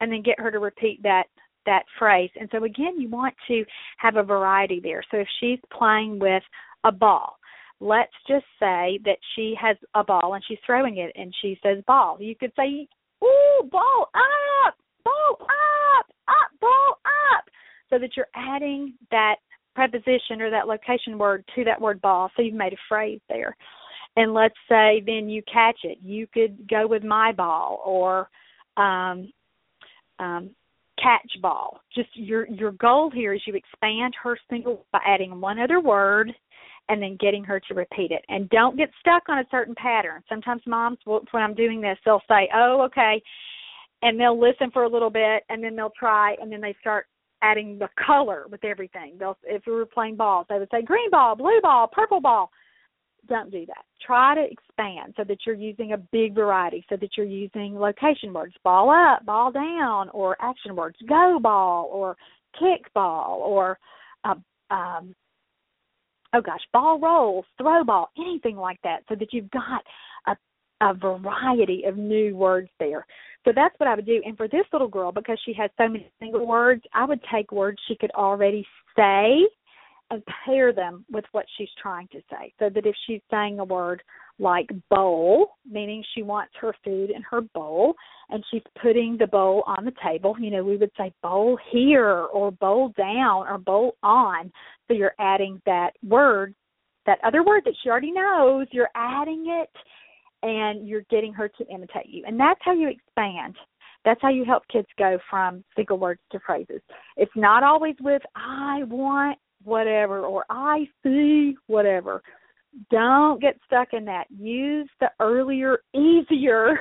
and 0.00 0.12
then 0.12 0.22
get 0.22 0.38
her 0.38 0.50
to 0.50 0.58
repeat 0.58 1.02
that 1.02 1.24
that 1.66 1.84
phrase. 1.98 2.30
And 2.40 2.48
so 2.50 2.64
again, 2.64 2.98
you 2.98 3.08
want 3.08 3.34
to 3.48 3.64
have 3.98 4.16
a 4.16 4.22
variety 4.22 4.80
there. 4.82 5.02
So 5.10 5.18
if 5.18 5.28
she's 5.38 5.58
playing 5.76 6.18
with 6.18 6.42
a 6.84 6.90
ball, 6.90 7.37
let's 7.80 8.12
just 8.26 8.44
say 8.58 8.98
that 9.04 9.18
she 9.34 9.54
has 9.60 9.76
a 9.94 10.02
ball 10.02 10.34
and 10.34 10.42
she's 10.46 10.58
throwing 10.66 10.98
it 10.98 11.12
and 11.14 11.34
she 11.40 11.58
says 11.62 11.82
ball. 11.86 12.18
You 12.20 12.34
could 12.34 12.52
say, 12.56 12.88
Ooh, 13.22 13.68
ball 13.70 14.08
up, 14.14 14.74
ball 15.04 15.38
up, 15.40 16.06
up, 16.28 16.60
ball 16.60 16.98
up. 17.34 17.44
So 17.90 17.98
that 17.98 18.10
you're 18.16 18.28
adding 18.34 18.94
that 19.10 19.36
preposition 19.74 20.40
or 20.40 20.50
that 20.50 20.66
location 20.66 21.18
word 21.18 21.44
to 21.54 21.64
that 21.64 21.80
word 21.80 22.00
ball. 22.00 22.30
So 22.36 22.42
you've 22.42 22.54
made 22.54 22.72
a 22.72 22.84
phrase 22.88 23.20
there. 23.28 23.56
And 24.16 24.34
let's 24.34 24.54
say 24.68 25.02
then 25.06 25.28
you 25.28 25.42
catch 25.52 25.78
it. 25.84 25.98
You 26.02 26.26
could 26.26 26.68
go 26.68 26.86
with 26.86 27.04
my 27.04 27.32
ball 27.32 27.80
or 27.84 28.28
um 28.76 29.32
um 30.18 30.50
catch 31.00 31.40
ball. 31.40 31.80
Just 31.94 32.08
your 32.14 32.46
your 32.48 32.72
goal 32.72 33.10
here 33.10 33.32
is 33.32 33.40
you 33.46 33.54
expand 33.54 34.14
her 34.22 34.36
single 34.50 34.84
by 34.92 35.00
adding 35.06 35.40
one 35.40 35.58
other 35.60 35.80
word 35.80 36.32
and 36.88 37.02
then 37.02 37.16
getting 37.20 37.44
her 37.44 37.60
to 37.60 37.74
repeat 37.74 38.10
it. 38.10 38.24
And 38.28 38.48
don't 38.50 38.76
get 38.76 38.90
stuck 39.00 39.28
on 39.28 39.38
a 39.38 39.44
certain 39.50 39.74
pattern. 39.74 40.22
Sometimes 40.28 40.62
moms, 40.66 40.98
will, 41.06 41.22
when 41.30 41.42
I'm 41.42 41.54
doing 41.54 41.80
this, 41.80 41.98
they'll 42.04 42.22
say, 42.28 42.48
"Oh, 42.54 42.82
okay," 42.82 43.22
and 44.02 44.18
they'll 44.18 44.38
listen 44.38 44.70
for 44.70 44.84
a 44.84 44.88
little 44.88 45.10
bit, 45.10 45.44
and 45.48 45.62
then 45.62 45.76
they'll 45.76 45.92
try, 45.98 46.34
and 46.40 46.50
then 46.50 46.60
they 46.60 46.74
start 46.80 47.06
adding 47.42 47.78
the 47.78 47.88
color 48.04 48.46
with 48.50 48.64
everything. 48.64 49.16
They'll, 49.18 49.38
if 49.44 49.62
we 49.66 49.72
were 49.72 49.86
playing 49.86 50.16
balls, 50.16 50.46
they 50.48 50.58
would 50.58 50.68
say 50.70 50.82
green 50.82 51.10
ball, 51.10 51.36
blue 51.36 51.60
ball, 51.62 51.88
purple 51.88 52.20
ball. 52.20 52.50
Don't 53.28 53.50
do 53.50 53.66
that. 53.66 53.84
Try 54.04 54.34
to 54.34 54.42
expand 54.42 55.14
so 55.16 55.24
that 55.24 55.38
you're 55.44 55.54
using 55.54 55.92
a 55.92 55.98
big 55.98 56.34
variety, 56.34 56.84
so 56.88 56.96
that 56.96 57.10
you're 57.16 57.26
using 57.26 57.78
location 57.78 58.32
words, 58.32 58.54
ball 58.64 58.90
up, 58.90 59.24
ball 59.26 59.52
down, 59.52 60.08
or 60.10 60.36
action 60.40 60.74
words, 60.74 60.96
go 61.08 61.38
ball, 61.40 61.90
or 61.92 62.16
kick 62.58 62.92
ball, 62.94 63.42
or 63.44 63.78
uh, 64.24 64.34
um, 64.70 65.14
oh 66.34 66.40
gosh, 66.40 66.60
ball 66.72 66.98
rolls, 66.98 67.44
throw 67.56 67.84
ball, 67.84 68.10
anything 68.18 68.56
like 68.56 68.80
that, 68.82 69.00
so 69.08 69.14
that 69.14 69.32
you've 69.32 69.50
got 69.50 69.82
a 70.26 70.36
a 70.80 70.94
variety 70.94 71.82
of 71.86 71.96
new 71.96 72.36
words 72.36 72.68
there. 72.78 73.04
So 73.44 73.52
that's 73.54 73.74
what 73.78 73.88
I 73.88 73.94
would 73.94 74.06
do. 74.06 74.22
And 74.24 74.36
for 74.36 74.48
this 74.48 74.64
little 74.72 74.88
girl, 74.88 75.10
because 75.10 75.40
she 75.44 75.52
has 75.54 75.70
so 75.76 75.88
many 75.88 76.10
single 76.20 76.46
words, 76.46 76.82
I 76.94 77.04
would 77.04 77.20
take 77.32 77.50
words 77.50 77.78
she 77.88 77.96
could 77.96 78.10
already 78.12 78.64
say 78.96 79.40
pair 80.44 80.72
them 80.72 81.04
with 81.10 81.24
what 81.32 81.44
she's 81.56 81.68
trying 81.80 82.08
to 82.08 82.20
say. 82.30 82.52
So 82.58 82.70
that 82.70 82.86
if 82.86 82.94
she's 83.06 83.20
saying 83.30 83.58
a 83.58 83.64
word 83.64 84.02
like 84.38 84.70
bowl, 84.88 85.56
meaning 85.68 86.02
she 86.14 86.22
wants 86.22 86.52
her 86.60 86.74
food 86.84 87.10
in 87.10 87.22
her 87.22 87.40
bowl, 87.40 87.94
and 88.30 88.44
she's 88.50 88.62
putting 88.80 89.16
the 89.18 89.26
bowl 89.26 89.64
on 89.66 89.84
the 89.84 89.92
table, 90.02 90.36
you 90.38 90.50
know, 90.50 90.64
we 90.64 90.76
would 90.76 90.92
say 90.96 91.12
bowl 91.22 91.58
here 91.70 92.26
or 92.32 92.50
bowl 92.50 92.92
down 92.96 93.46
or 93.46 93.58
bowl 93.58 93.96
on. 94.02 94.52
So 94.86 94.94
you're 94.94 95.14
adding 95.18 95.60
that 95.66 95.90
word, 96.06 96.54
that 97.06 97.18
other 97.24 97.42
word 97.42 97.62
that 97.64 97.74
she 97.82 97.90
already 97.90 98.12
knows, 98.12 98.66
you're 98.70 98.90
adding 98.94 99.44
it 99.48 99.70
and 100.42 100.86
you're 100.86 101.04
getting 101.10 101.32
her 101.32 101.48
to 101.48 101.66
imitate 101.66 102.06
you. 102.06 102.24
And 102.26 102.38
that's 102.38 102.60
how 102.62 102.72
you 102.72 102.88
expand. 102.88 103.56
That's 104.04 104.22
how 104.22 104.30
you 104.30 104.44
help 104.44 104.62
kids 104.68 104.86
go 104.98 105.18
from 105.28 105.64
single 105.74 105.98
words 105.98 106.20
to 106.32 106.38
phrases. 106.46 106.80
It's 107.16 107.32
not 107.34 107.64
always 107.64 107.96
with 108.00 108.22
I 108.36 108.84
want 108.84 109.38
whatever 109.68 110.24
or 110.24 110.44
I 110.50 110.88
see 111.02 111.54
whatever. 111.66 112.22
Don't 112.90 113.40
get 113.40 113.58
stuck 113.66 113.88
in 113.92 114.04
that. 114.06 114.24
Use 114.36 114.88
the 115.00 115.10
earlier, 115.20 115.78
easier 115.94 116.80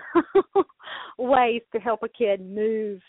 ways 1.18 1.62
to 1.74 1.80
help 1.80 2.02
a 2.04 2.10
kid 2.10 2.42
move 2.42 3.00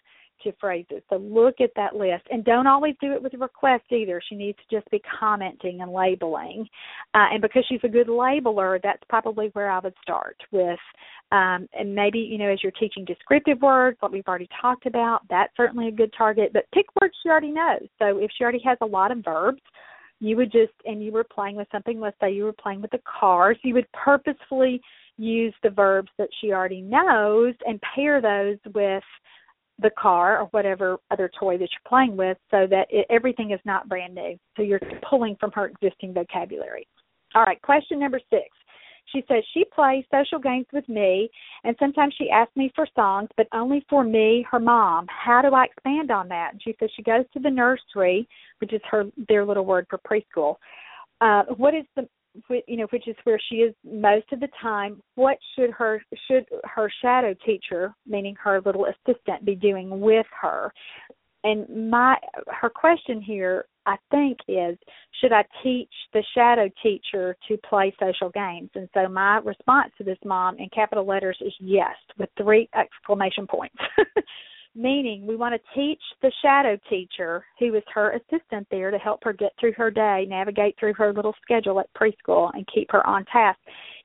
to 0.43 0.53
phrases. 0.61 1.03
So 1.09 1.17
look 1.17 1.61
at 1.61 1.71
that 1.77 1.97
list 1.97 2.25
and 2.31 2.45
don't 2.45 2.67
always 2.67 2.95
do 3.01 3.13
it 3.13 3.23
with 3.23 3.35
requests 3.35 3.91
either. 3.91 4.21
She 4.29 4.35
needs 4.35 4.59
to 4.59 4.77
just 4.77 4.91
be 4.91 5.01
commenting 5.19 5.81
and 5.81 5.93
labeling. 5.93 6.67
Uh, 7.15 7.27
and 7.33 7.43
because 7.43 7.65
she's 7.69 7.81
a 7.85 7.89
good 7.89 8.09
labeler, 8.09 8.81
that's 8.83 9.03
probably 9.09 9.51
where 9.53 9.71
I 9.71 9.79
would 9.81 9.95
start 10.03 10.37
with. 10.53 10.79
Um, 11.31 11.69
and 11.79 11.95
maybe, 11.95 12.19
you 12.19 12.39
know, 12.39 12.51
as 12.51 12.63
you're 12.63 12.73
teaching 12.73 13.05
descriptive 13.05 13.61
words, 13.61 13.97
what 14.01 14.13
we've 14.13 14.27
already 14.27 14.49
talked 14.61 14.87
about, 14.87 15.23
that's 15.29 15.53
certainly 15.57 15.89
a 15.89 15.93
good 15.93 16.13
target. 16.17 16.53
But 16.53 16.71
pick 16.73 16.87
words 17.01 17.15
she 17.23 17.29
already 17.29 17.53
knows. 17.53 17.87
So 17.99 18.19
if 18.19 18.31
she 18.37 18.45
already 18.45 18.63
has 18.65 18.79
a 18.81 18.87
lot 18.87 19.13
of 19.13 19.25
verbs, 19.25 19.61
you 20.21 20.37
would 20.37 20.51
just 20.51 20.73
and 20.85 21.03
you 21.03 21.13
were 21.13 21.25
playing 21.25 21.55
with 21.55 21.69
something 21.71 22.01
let's 22.01 22.17
say 22.21 22.33
you 22.33 22.45
were 22.45 22.53
playing 22.53 22.83
with 22.83 22.91
the 22.91 23.01
cars, 23.21 23.57
you 23.63 23.75
would 23.75 23.87
purposefully 23.93 24.81
use 25.17 25.55
the 25.63 25.71
verbs 25.71 26.11
that 26.19 26.29
she 26.41 26.53
already 26.53 26.81
knows 26.81 27.55
and 27.67 27.81
pair 27.95 28.21
those 28.21 28.59
with 28.75 29.03
the 29.81 29.91
car 29.99 30.41
or 30.41 30.47
whatever 30.47 30.99
other 31.11 31.31
toy 31.39 31.57
that 31.57 31.69
you're 31.71 31.89
playing 31.89 32.17
with 32.17 32.37
so 32.51 32.67
that 32.69 32.87
it, 32.91 33.07
everything 33.11 33.53
is 33.53 33.61
not 33.65 33.89
brand 33.89 34.15
new 34.15 34.37
so 34.57 34.63
you're 34.63 34.81
pulling 35.09 35.37
from 35.39 35.51
her 35.53 35.67
existing 35.67 36.13
vocabulary 36.13 36.87
all 37.35 37.45
right 37.45 37.61
question 37.63 37.99
number 37.99 38.21
six 38.31 38.49
she 39.13 39.25
says 39.29 39.43
she 39.55 39.65
plays 39.75 40.05
social 40.11 40.39
games 40.39 40.67
with 40.73 40.89
me, 40.89 41.31
and 41.65 41.75
sometimes 41.79 42.15
she 42.19 42.31
asks 42.31 42.55
me 42.57 42.71
for 42.75 42.87
songs, 42.95 43.29
but 43.37 43.47
only 43.53 43.85
for 43.89 44.05
me, 44.05 44.45
her 44.51 44.61
mom. 44.61 45.07
How 45.09 45.41
do 45.43 45.55
I 45.55 45.65
expand 45.65 46.11
on 46.11 46.29
that? 46.29 46.53
And 46.53 46.63
she 46.63 46.77
says 46.79 46.91
she 46.95 47.03
goes 47.03 47.25
to 47.33 47.41
the 47.41 47.51
nursery, 47.51 48.29
which 48.59 48.73
is 48.73 48.81
her 48.91 49.05
their 49.29 49.45
little 49.45 49.65
word 49.65 49.87
for 49.89 49.99
preschool. 49.99 50.57
Uh, 51.21 51.45
what 51.57 51.75
is 51.75 51.85
the 51.97 52.09
you 52.67 52.77
know 52.77 52.87
which 52.91 53.09
is 53.09 53.17
where 53.25 53.41
she 53.49 53.57
is 53.57 53.75
most 53.85 54.27
of 54.33 54.41
the 54.41 54.49
time 54.61 55.01
what 55.15 55.39
should 55.55 55.71
her 55.71 56.03
should 56.27 56.45
her 56.65 56.91
shadow 57.03 57.35
teacher 57.45 57.95
meaning 58.07 58.35
her 58.43 58.61
little 58.65 58.87
assistant 58.87 59.45
be 59.45 59.55
doing 59.55 60.01
with 60.01 60.27
her 60.41 60.73
and 61.45 61.91
my 61.91 62.17
her 62.49 62.69
question 62.69 63.21
here 63.21 63.65
I 63.87 63.97
think 64.11 64.39
is 64.49 64.77
should 65.21 65.33
I 65.33 65.45
teach 65.63 65.93
the 66.13 66.23
shadow 66.35 66.69
teacher 66.83 67.35
to 67.49 67.57
play 67.69 67.95
social 67.99 68.29
games? 68.29 68.69
And 68.75 68.87
so 68.93 69.09
my 69.09 69.39
response 69.39 69.93
to 69.97 70.05
this 70.05 70.19
mom 70.27 70.59
in 70.59 70.69
capital 70.75 71.07
letters 71.07 71.39
is 71.41 71.55
yes 71.59 71.97
with 72.19 72.29
three 72.37 72.69
exclamation 72.79 73.47
points. 73.47 73.77
Meaning 74.75 75.27
we 75.27 75.35
want 75.35 75.55
to 75.55 75.75
teach 75.75 76.01
the 76.23 76.31
shadow 76.43 76.79
teacher 76.89 77.45
who 77.59 77.75
is 77.75 77.83
her 77.93 78.13
assistant 78.13 78.67
there 78.71 78.91
to 78.91 78.99
help 78.99 79.25
her 79.25 79.33
get 79.33 79.53
through 79.59 79.73
her 79.73 79.91
day, 79.91 80.27
navigate 80.29 80.77
through 80.79 80.95
her 80.95 81.13
little 81.13 81.35
schedule 81.43 81.81
at 81.81 81.93
preschool 81.95 82.51
and 82.55 82.69
keep 82.73 82.91
her 82.93 83.05
on 83.07 83.25
task. 83.27 83.59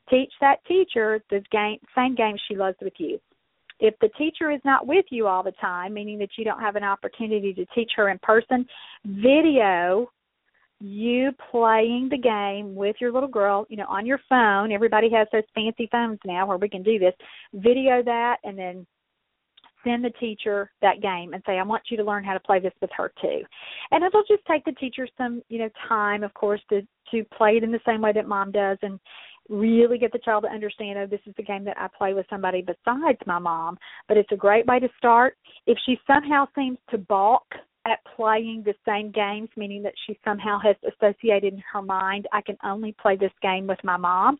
Teach 0.09 0.31
that 0.41 0.57
teacher 0.67 1.21
the 1.29 1.41
game 1.51 1.77
same 1.95 2.15
game 2.15 2.35
she 2.47 2.55
loves 2.55 2.77
with 2.81 2.93
you 2.97 3.19
if 3.79 3.93
the 3.99 4.09
teacher 4.17 4.49
is 4.49 4.61
not 4.63 4.87
with 4.87 5.05
you 5.09 5.27
all 5.27 5.43
the 5.43 5.51
time, 5.59 5.93
meaning 5.93 6.17
that 6.19 6.29
you 6.37 6.45
don't 6.45 6.61
have 6.61 6.77
an 6.77 6.83
opportunity 6.83 7.53
to 7.53 7.65
teach 7.75 7.91
her 7.95 8.09
in 8.09 8.19
person, 8.19 8.65
video 9.05 10.09
you 10.79 11.31
playing 11.49 12.09
the 12.09 12.17
game 12.17 12.75
with 12.75 12.95
your 12.99 13.11
little 13.11 13.29
girl, 13.29 13.65
you 13.69 13.77
know, 13.77 13.85
on 13.87 14.05
your 14.05 14.19
phone. 14.27 14.71
Everybody 14.71 15.09
has 15.11 15.27
those 15.31 15.43
fancy 15.55 15.87
phones 15.91 16.19
now 16.25 16.45
where 16.45 16.57
we 16.57 16.67
can 16.67 16.83
do 16.83 16.99
this. 16.99 17.13
Video 17.53 18.03
that 18.03 18.37
and 18.43 18.57
then 18.57 18.85
send 19.83 20.03
the 20.03 20.09
teacher 20.11 20.71
that 20.81 21.01
game 21.01 21.33
and 21.33 21.43
say, 21.45 21.57
I 21.57 21.63
want 21.63 21.83
you 21.89 21.97
to 21.97 22.03
learn 22.03 22.23
how 22.23 22.33
to 22.33 22.39
play 22.39 22.59
this 22.59 22.73
with 22.81 22.89
her 22.95 23.11
too. 23.21 23.41
And 23.91 24.03
it'll 24.03 24.23
just 24.23 24.45
take 24.49 24.65
the 24.65 24.71
teacher 24.73 25.07
some, 25.17 25.41
you 25.49 25.59
know, 25.59 25.69
time 25.87 26.23
of 26.23 26.33
course 26.33 26.61
to 26.69 26.81
to 27.11 27.23
play 27.37 27.57
it 27.57 27.63
in 27.63 27.71
the 27.71 27.79
same 27.85 28.01
way 28.01 28.11
that 28.13 28.27
mom 28.27 28.51
does 28.51 28.77
and 28.81 28.99
really 29.49 29.97
get 29.97 30.11
the 30.11 30.19
child 30.19 30.43
to 30.43 30.49
understand 30.49 30.97
oh 30.97 31.05
this 31.05 31.19
is 31.25 31.33
the 31.35 31.43
game 31.43 31.63
that 31.65 31.77
I 31.77 31.87
play 31.97 32.13
with 32.13 32.25
somebody 32.29 32.61
besides 32.61 33.19
my 33.25 33.39
mom 33.39 33.77
but 34.07 34.17
it's 34.17 34.31
a 34.31 34.37
great 34.37 34.65
way 34.65 34.79
to 34.79 34.87
start 34.97 35.37
if 35.67 35.77
she 35.85 35.99
somehow 36.07 36.47
seems 36.55 36.77
to 36.91 36.97
balk 36.97 37.43
at 37.85 37.99
playing 38.15 38.63
the 38.65 38.73
same 38.87 39.11
games 39.11 39.49
meaning 39.57 39.83
that 39.83 39.93
she 40.07 40.17
somehow 40.23 40.59
has 40.63 40.77
associated 40.95 41.53
in 41.53 41.63
her 41.71 41.81
mind 41.81 42.27
I 42.31 42.41
can 42.41 42.57
only 42.63 42.95
play 43.01 43.17
this 43.17 43.33
game 43.41 43.67
with 43.67 43.79
my 43.83 43.97
mom 43.97 44.37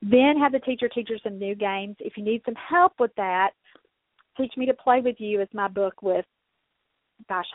then 0.00 0.38
have 0.38 0.52
the 0.52 0.60
teacher 0.60 0.88
teach 0.88 1.08
her 1.10 1.18
some 1.22 1.38
new 1.38 1.54
games 1.54 1.96
if 2.00 2.16
you 2.16 2.24
need 2.24 2.40
some 2.46 2.54
help 2.54 2.94
with 2.98 3.14
that 3.16 3.50
teach 4.38 4.52
me 4.56 4.66
to 4.66 4.74
play 4.74 5.00
with 5.00 5.16
you 5.18 5.40
is 5.40 5.48
my 5.52 5.68
book 5.68 6.02
with 6.02 6.24
gosh 7.28 7.46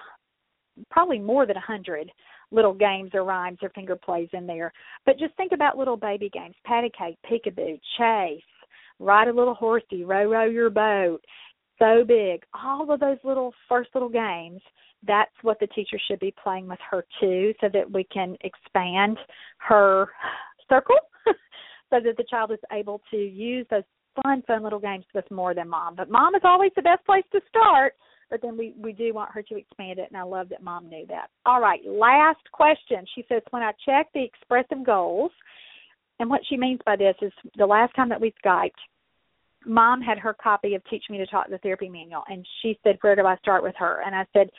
probably 0.90 1.20
more 1.20 1.46
than 1.46 1.58
a 1.58 1.62
hundred 1.62 2.12
little 2.52 2.74
games 2.74 3.12
or 3.14 3.24
rhymes 3.24 3.60
or 3.62 3.70
finger 3.70 3.96
plays 3.96 4.30
in 4.34 4.46
there. 4.46 4.72
But 5.06 5.18
just 5.18 5.36
think 5.36 5.52
about 5.52 5.78
little 5.78 5.98
baby 5.98 6.30
games: 6.30 6.56
patty 6.66 6.92
cake, 6.98 7.18
peekaboo, 7.30 7.80
chase, 7.98 8.42
ride 9.00 9.28
a 9.28 9.34
little 9.34 9.56
horsey, 9.56 10.04
row 10.04 10.30
row 10.30 10.46
your 10.46 10.70
boat. 10.70 11.22
so 11.80 12.04
big. 12.06 12.44
All 12.54 12.92
of 12.92 13.00
those 13.00 13.18
little 13.24 13.54
first 13.68 13.90
little 13.94 14.10
games, 14.10 14.62
that's 15.06 15.34
what 15.42 15.60
the 15.60 15.68
teacher 15.68 16.00
should 16.08 16.20
be 16.20 16.34
playing 16.42 16.68
with 16.68 16.80
her 16.90 17.06
too, 17.20 17.54
so 17.60 17.70
that 17.74 17.90
we 17.90 18.04
can 18.06 18.38
expand 18.42 19.18
her 19.58 20.10
circle 20.70 20.98
so 21.26 22.00
that 22.00 22.18
the 22.18 22.26
child 22.30 22.52
is 22.52 22.60
able 22.72 23.02
to 23.12 23.18
use 23.18 23.66
those 23.70 23.84
fun, 24.22 24.44
fun 24.46 24.64
little 24.64 24.80
games 24.80 25.06
with 25.14 25.30
more 25.32 25.54
than 25.54 25.70
mom. 25.70 25.96
But 25.96 26.10
mom 26.10 26.36
is 26.36 26.42
always 26.44 26.72
the 26.76 26.82
best 26.82 27.06
place 27.06 27.24
to 27.32 27.42
start. 27.50 27.94
But 28.30 28.42
then 28.42 28.58
we 28.58 28.74
we 28.82 28.94
do 28.94 29.14
want 29.14 29.32
her 29.32 29.44
to 29.44 29.58
expand 29.58 30.00
it, 30.00 30.08
and 30.10 30.18
I 30.18 30.24
love 30.24 30.50
that 30.50 30.64
mom 30.64 30.90
knew 30.90 31.06
that. 31.08 31.28
All 31.46 31.62
right, 31.62 31.80
last 31.86 32.40
question. 32.52 33.06
She 33.14 33.26
says, 33.30 33.44
when 33.52 33.62
I 33.62 33.74
check 33.86 34.08
the 34.14 34.24
expressive 34.24 34.84
goals, 34.84 35.32
and 36.20 36.30
what 36.30 36.42
she 36.50 36.58
means 36.58 36.80
by 36.86 36.96
this 36.96 37.16
is 37.22 37.32
the 37.58 37.66
last 37.66 37.96
time 37.96 38.10
that 38.10 38.20
we 38.20 38.34
Skyped, 38.44 38.72
mom 39.66 40.02
had 40.02 40.18
her 40.18 40.34
copy 40.34 40.74
of 40.74 40.82
Teach 40.90 41.04
Me 41.10 41.18
to 41.18 41.28
Talk 41.28 41.50
the 41.50 41.58
Therapy 41.60 41.90
Manual, 41.90 42.24
and 42.28 42.46
she 42.62 42.80
said, 42.84 42.98
Where 43.02 43.16
do 43.16 43.26
I 43.26 43.38
start 43.38 43.62
with 43.62 43.76
her? 43.78 44.02
And 44.06 44.16
I 44.16 44.26
said, 44.34 44.50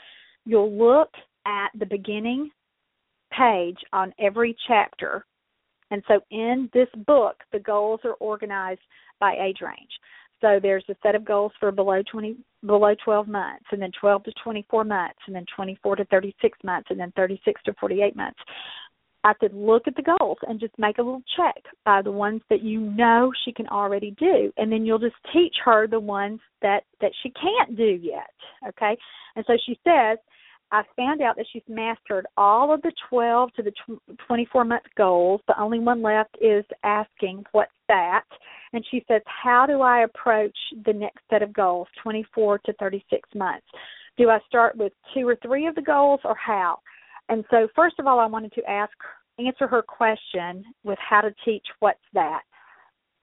You'll 0.44 0.72
look 0.72 1.11
at 1.46 1.68
the 1.78 1.86
beginning 1.86 2.50
page 3.36 3.78
on 3.92 4.12
every 4.18 4.57
chapter. 4.68 5.24
And 5.95 6.03
so 6.09 6.20
in 6.32 6.68
this 6.74 6.88
book, 7.07 7.36
the 7.53 7.61
goals 7.61 8.01
are 8.03 8.14
organized 8.14 8.80
by 9.20 9.36
age 9.40 9.59
range. 9.62 9.92
So 10.40 10.59
there's 10.61 10.84
a 10.88 10.97
set 11.05 11.14
of 11.14 11.24
goals 11.24 11.53
for 11.61 11.70
below 11.70 12.03
20 12.11 12.36
below 12.66 12.97
12 13.05 13.28
months 13.28 13.64
and 13.70 13.80
then 13.80 13.92
12 14.01 14.24
to 14.24 14.32
24 14.42 14.84
months 14.84 15.18
and 15.28 15.36
then 15.36 15.47
24 15.55 15.97
to 15.97 16.05
36 16.07 16.59
months 16.64 16.88
and 16.90 16.99
then 16.99 17.12
36 17.14 17.62
to 17.66 17.74
48 17.78 18.16
months. 18.16 18.40
I 19.22 19.34
could 19.34 19.55
look 19.55 19.84
at 19.86 19.95
the 19.95 20.16
goals 20.18 20.38
and 20.49 20.59
just 20.59 20.76
make 20.78 20.99
a 20.99 21.03
little 21.03 21.22
check 21.36 21.62
by 21.84 22.03
the 22.03 22.11
ones 22.11 22.42
that 22.51 22.62
you 22.62 22.80
know 22.80 23.30
she 23.45 23.53
can 23.53 23.68
already 23.68 24.11
do, 24.18 24.53
and 24.57 24.70
then 24.70 24.84
you'll 24.84 24.99
just 24.99 25.14
teach 25.32 25.55
her 25.64 25.86
the 25.86 26.01
ones 26.01 26.40
that 26.61 26.82
that 27.01 27.12
she 27.22 27.30
can't 27.30 27.76
do 27.76 27.99
yet. 28.03 28.34
Okay, 28.68 28.99
and 29.36 29.45
so 29.47 29.55
she 29.64 29.78
says, 29.84 30.18
I 30.75 30.83
found 30.97 31.22
out 31.22 31.37
that 31.37 31.47
she's 31.53 31.62
mastered 31.68 32.27
all 32.37 32.75
of 32.75 32.83
the 32.83 32.91
12 33.09 33.53
to 33.55 33.62
the 33.62 33.72
24 34.27 34.64
month 34.64 34.83
goals. 34.97 35.41
The 35.47 35.61
only 35.61 35.79
one 35.79 36.03
left 36.03 36.37
is 36.41 36.64
asking, 36.83 37.45
What's 37.53 37.70
that? 37.87 38.25
And 38.72 38.85
she 38.91 39.05
says, 39.07 39.22
How 39.27 39.66
do 39.66 39.83
I 39.83 40.01
approach 40.01 40.57
the 40.85 40.93
next 40.93 41.20
set 41.31 41.43
of 41.43 41.53
goals, 41.53 41.87
24 42.03 42.59
to 42.66 42.72
36 42.72 43.29
months? 43.37 43.64
Do 44.18 44.31
I 44.31 44.41
start 44.49 44.77
with 44.77 44.93
two 45.14 45.29
or 45.29 45.37
three 45.43 45.68
of 45.68 45.77
the 45.77 45.83
goals, 45.83 46.18
or 46.25 46.35
how? 46.35 46.81
And 47.29 47.45
so, 47.53 47.68
first 47.77 48.01
of 48.01 48.09
all, 48.09 48.18
I 48.18 48.27
wanted 48.27 48.53
to 48.55 48.68
ask, 48.68 48.93
answer 49.39 49.68
her 49.68 49.83
question 49.83 50.64
with 50.83 50.99
how 50.99 51.20
to 51.20 51.33
teach 51.45 51.66
what's 51.79 52.01
that 52.14 52.43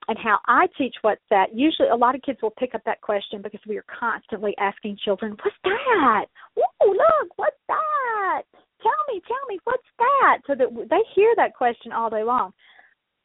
and 0.08 0.18
how 0.18 0.38
I 0.46 0.66
teach 0.76 0.94
what's 1.02 1.22
that, 1.30 1.54
usually 1.54 1.88
a 1.88 1.96
lot 1.96 2.14
of 2.14 2.22
kids 2.22 2.38
will 2.42 2.54
pick 2.58 2.74
up 2.74 2.82
that 2.86 3.00
question 3.00 3.40
because 3.42 3.60
we 3.66 3.78
are 3.78 3.84
constantly 4.00 4.54
asking 4.58 4.98
children, 5.04 5.36
What's 5.42 5.56
that? 5.64 6.26
Oh, 6.56 6.88
look, 6.88 7.32
what's 7.36 7.56
that? 7.68 8.42
Tell 8.82 9.14
me, 9.14 9.22
tell 9.28 9.46
me, 9.48 9.58
what's 9.64 9.82
that? 9.98 10.38
So 10.46 10.54
that 10.56 10.88
they 10.90 11.02
hear 11.14 11.32
that 11.36 11.54
question 11.54 11.92
all 11.92 12.10
day 12.10 12.24
long. 12.24 12.52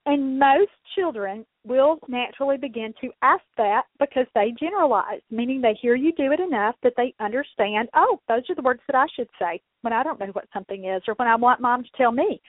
And 0.06 0.40
most 0.40 0.72
children 0.96 1.46
will 1.66 2.00
naturally 2.08 2.56
begin 2.56 2.94
to 3.02 3.10
ask 3.22 3.44
that 3.58 3.84
because 4.00 4.26
they 4.34 4.54
generalize, 4.58 5.20
meaning 5.30 5.60
they 5.60 5.78
hear 5.82 5.96
you 5.96 6.14
do 6.14 6.32
it 6.32 6.40
enough 6.40 6.76
that 6.84 6.94
they 6.96 7.14
understand, 7.20 7.90
oh, 7.94 8.22
those 8.30 8.44
are 8.50 8.56
the 8.56 8.62
words 8.62 8.80
that 8.88 8.96
I 8.96 9.06
should 9.16 9.28
say 9.38 9.60
when 9.82 9.92
I 9.92 10.04
don't 10.04 10.20
know 10.20 10.28
what 10.28 10.48
something 10.54 10.86
is 10.86 11.02
or 11.10 11.16
when 11.16 11.28
I 11.28 11.36
want 11.36 11.60
mom 11.60 11.84
to 11.84 11.90
tell 11.98 12.14
me. 12.14 12.40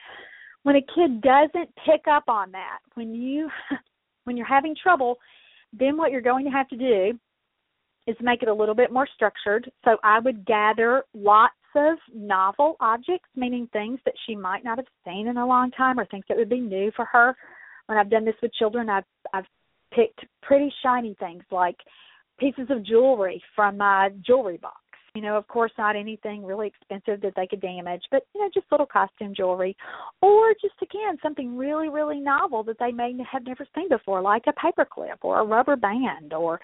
When 0.63 0.77
a 0.77 0.81
kid 0.95 1.21
doesn't 1.21 1.75
pick 1.85 2.07
up 2.09 2.25
on 2.29 2.53
that, 2.53 2.79
when 2.95 3.13
you 3.13 3.49
when 4.29 4.37
you're 4.37 4.47
having 4.47 4.77
trouble, 4.81 5.19
then 5.73 5.97
what 5.97 6.13
you're 6.13 6.21
going 6.21 6.45
to 6.45 6.51
have 6.51 6.69
to 6.69 6.77
do 6.77 7.19
is 8.07 8.15
make 8.21 8.43
it 8.43 8.49
a 8.49 8.55
little 8.55 8.75
bit 8.75 8.93
more 8.93 9.09
structured. 9.15 9.71
So 9.87 9.97
I 10.05 10.19
would 10.21 10.45
gather 10.45 11.03
lots 11.15 11.55
of 11.75 11.97
novel 12.15 12.77
objects, 12.79 13.29
meaning 13.35 13.71
things 13.73 13.99
that 14.05 14.15
she 14.27 14.37
might 14.37 14.65
not 14.65 14.77
have 14.77 14.87
seen 15.03 15.29
in 15.29 15.39
a 15.39 15.47
long 15.47 15.71
time 15.71 15.99
or 15.99 16.05
things 16.05 16.25
that 16.29 16.37
would 16.37 16.51
be 16.51 16.61
new 16.61 16.93
for 16.95 17.07
her. 17.07 17.35
When 17.87 17.97
I've 17.97 18.11
done 18.11 18.27
this 18.27 18.35
with 18.43 18.53
children, 18.53 18.91
I've 18.91 19.05
I've 19.33 19.47
picked 19.95 20.27
pretty 20.43 20.71
shiny 20.83 21.17
things 21.19 21.43
like 21.51 21.77
pieces 22.39 22.67
of 22.69 22.85
jewelry 22.85 23.43
from 23.57 23.79
my 23.79 24.11
jewelry 24.27 24.59
box 24.59 24.77
you 25.15 25.23
know, 25.23 25.37
of 25.37 25.47
course, 25.49 25.73
not 25.79 25.97
anything 25.97 26.45
really 26.45 26.67
expensive 26.67 27.21
that 27.23 27.35
they 27.37 27.47
could 27.47 27.61
damage, 27.61 28.03
but 28.11 28.23
you 28.35 28.41
know, 28.41 28.51
just 28.53 28.67
little 28.71 28.87
costume 28.87 29.35
jewelry, 29.35 29.77
or 30.23 30.53
just 30.61 30.75
again 30.83 31.19
something 31.23 31.57
really, 31.57 31.89
really 31.89 32.21
novel 32.21 32.63
that 32.65 32.79
they 32.79 32.93
may 32.93 33.15
have 33.31 33.45
never 33.45 33.67
seen 33.75 33.89
before, 33.89 34.21
like 34.21 34.45
a 34.47 34.53
paperclip 34.53 35.19
or 35.23 35.41
a 35.41 35.47
rubber 35.47 35.77
band, 35.77 36.33
or 36.33 36.61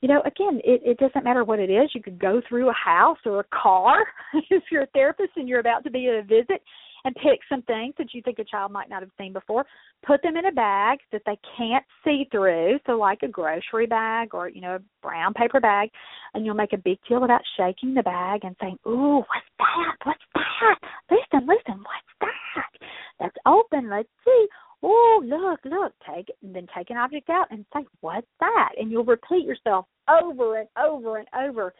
you 0.00 0.08
know, 0.08 0.22
again, 0.22 0.60
it, 0.64 0.80
it 0.84 0.98
doesn't 0.98 1.24
matter 1.24 1.44
what 1.44 1.60
it 1.60 1.70
is. 1.70 1.90
You 1.94 2.02
could 2.02 2.18
go 2.18 2.40
through 2.48 2.70
a 2.70 2.74
house 2.74 3.18
or 3.26 3.40
a 3.40 3.44
car 3.52 4.04
if 4.50 4.62
you're 4.70 4.84
a 4.84 4.88
therapist 4.94 5.32
and 5.36 5.48
you're 5.48 5.60
about 5.60 5.84
to 5.84 5.90
be 5.90 6.08
at 6.08 6.14
a 6.14 6.22
visit 6.22 6.62
and 7.04 7.14
pick 7.16 7.40
some 7.48 7.62
things 7.62 7.94
that 7.98 8.12
you 8.12 8.22
think 8.22 8.38
a 8.38 8.44
child 8.44 8.72
might 8.72 8.88
not 8.88 9.02
have 9.02 9.10
seen 9.18 9.32
before. 9.32 9.64
Put 10.06 10.22
them 10.22 10.36
in 10.36 10.46
a 10.46 10.52
bag 10.52 10.98
that 11.12 11.22
they 11.26 11.38
can't 11.56 11.84
see 12.04 12.26
through, 12.30 12.78
so 12.86 12.92
like 12.92 13.22
a 13.22 13.28
grocery 13.28 13.86
bag 13.86 14.34
or 14.34 14.48
you 14.48 14.60
know 14.60 14.76
a 14.76 14.80
brown 15.02 15.34
paper 15.34 15.60
bag, 15.60 15.90
and 16.34 16.44
you'll 16.44 16.54
make 16.54 16.72
a 16.72 16.78
big 16.78 16.98
deal 17.08 17.24
about 17.24 17.42
shaking 17.56 17.94
the 17.94 18.02
bag 18.02 18.40
and 18.44 18.56
saying, 18.60 18.78
"Ooh, 18.86 19.18
what's 19.18 19.50
that? 19.58 19.96
What's 20.04 20.20
that? 20.34 20.78
Listen, 21.10 21.46
listen, 21.46 21.82
what's 21.82 22.14
that? 22.20 22.88
That's 23.18 23.36
open. 23.46 23.90
Let's 23.90 24.08
see." 24.24 24.46
Oh, 24.82 25.22
look, 25.22 25.60
look, 25.64 25.92
take 26.08 26.30
it, 26.30 26.36
and 26.42 26.54
then 26.54 26.66
take 26.74 26.88
an 26.88 26.96
object 26.96 27.28
out 27.28 27.48
and 27.50 27.66
say, 27.74 27.84
What's 28.00 28.26
that? 28.40 28.70
And 28.78 28.90
you'll 28.90 29.04
repeat 29.04 29.44
yourself 29.44 29.84
over 30.08 30.58
and 30.58 30.68
over 30.82 31.18
and 31.18 31.28
over 31.36 31.74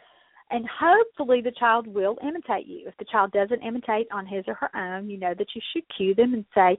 and 0.51 0.67
hopefully 0.69 1.41
the 1.41 1.53
child 1.53 1.87
will 1.87 2.19
imitate 2.23 2.67
you. 2.67 2.89
If 2.89 2.97
the 2.99 3.05
child 3.05 3.33
doesn't 3.33 3.63
imitate 3.63 4.09
on 4.13 4.27
his 4.27 4.45
or 4.49 4.55
her 4.55 4.77
own, 4.77 5.09
you 5.09 5.19
know 5.19 5.35
that 5.37 5.49
you 5.55 5.61
should 5.73 5.85
cue 5.97 6.15
them 6.15 6.35
and 6.35 6.45
say, 6.55 6.79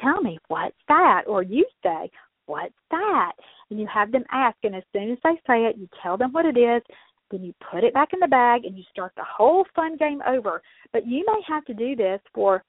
Tell 0.00 0.22
me, 0.22 0.38
what's 0.48 0.76
that? 0.88 1.24
Or 1.26 1.42
you 1.42 1.66
say, 1.82 2.10
What's 2.46 2.74
that? 2.90 3.32
And 3.70 3.78
you 3.78 3.86
have 3.92 4.10
them 4.10 4.24
ask, 4.32 4.56
and 4.64 4.74
as 4.74 4.82
soon 4.92 5.12
as 5.12 5.18
they 5.22 5.34
say 5.46 5.66
it, 5.66 5.76
you 5.76 5.88
tell 6.02 6.16
them 6.16 6.32
what 6.32 6.46
it 6.46 6.56
is, 6.56 6.82
then 7.30 7.44
you 7.44 7.54
put 7.70 7.84
it 7.84 7.94
back 7.94 8.12
in 8.12 8.18
the 8.18 8.26
bag 8.26 8.64
and 8.64 8.76
you 8.76 8.82
start 8.90 9.12
the 9.16 9.24
whole 9.24 9.64
fun 9.76 9.96
game 9.96 10.20
over. 10.26 10.60
But 10.92 11.06
you 11.06 11.24
may 11.26 11.40
have 11.46 11.64
to 11.66 11.74
do 11.74 11.94
this 11.94 12.20
for 12.34 12.64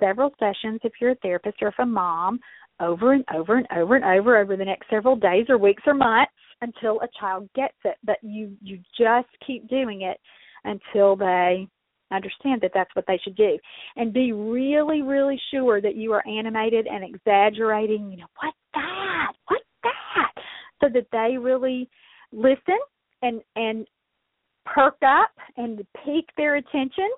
several 0.00 0.30
sessions 0.38 0.80
if 0.84 0.92
you're 1.00 1.10
a 1.10 1.16
therapist 1.16 1.58
or 1.60 1.68
if 1.68 1.78
a 1.78 1.84
mom 1.84 2.40
over 2.80 3.12
and 3.12 3.24
over 3.34 3.56
and 3.56 3.66
over 3.76 3.96
and 3.96 4.04
over 4.04 4.38
over 4.38 4.56
the 4.56 4.64
next 4.64 4.88
several 4.88 5.16
days 5.16 5.46
or 5.48 5.58
weeks 5.58 5.82
or 5.86 5.94
months 5.94 6.32
until 6.60 7.00
a 7.00 7.08
child 7.18 7.48
gets 7.54 7.76
it 7.84 7.96
but 8.04 8.16
you 8.22 8.56
you 8.62 8.78
just 8.98 9.28
keep 9.46 9.68
doing 9.68 10.02
it 10.02 10.18
until 10.64 11.16
they 11.16 11.68
understand 12.10 12.60
that 12.60 12.70
that's 12.74 12.94
what 12.94 13.04
they 13.06 13.18
should 13.22 13.36
do. 13.36 13.58
And 13.96 14.12
be 14.12 14.32
really 14.32 15.02
really 15.02 15.40
sure 15.50 15.80
that 15.80 15.96
you 15.96 16.12
are 16.12 16.26
animated 16.26 16.86
and 16.86 17.04
exaggerating 17.04 18.10
you 18.10 18.18
know 18.18 18.26
what's 18.40 18.56
that? 18.74 19.32
What's 19.48 19.64
that? 19.82 20.32
So 20.82 20.88
that 20.92 21.06
they 21.12 21.38
really 21.38 21.88
listen 22.32 22.78
and 23.22 23.40
and 23.56 23.86
perk 24.64 24.96
up 25.06 25.30
and 25.56 25.78
pique 26.04 26.30
their 26.36 26.56
attention 26.56 27.10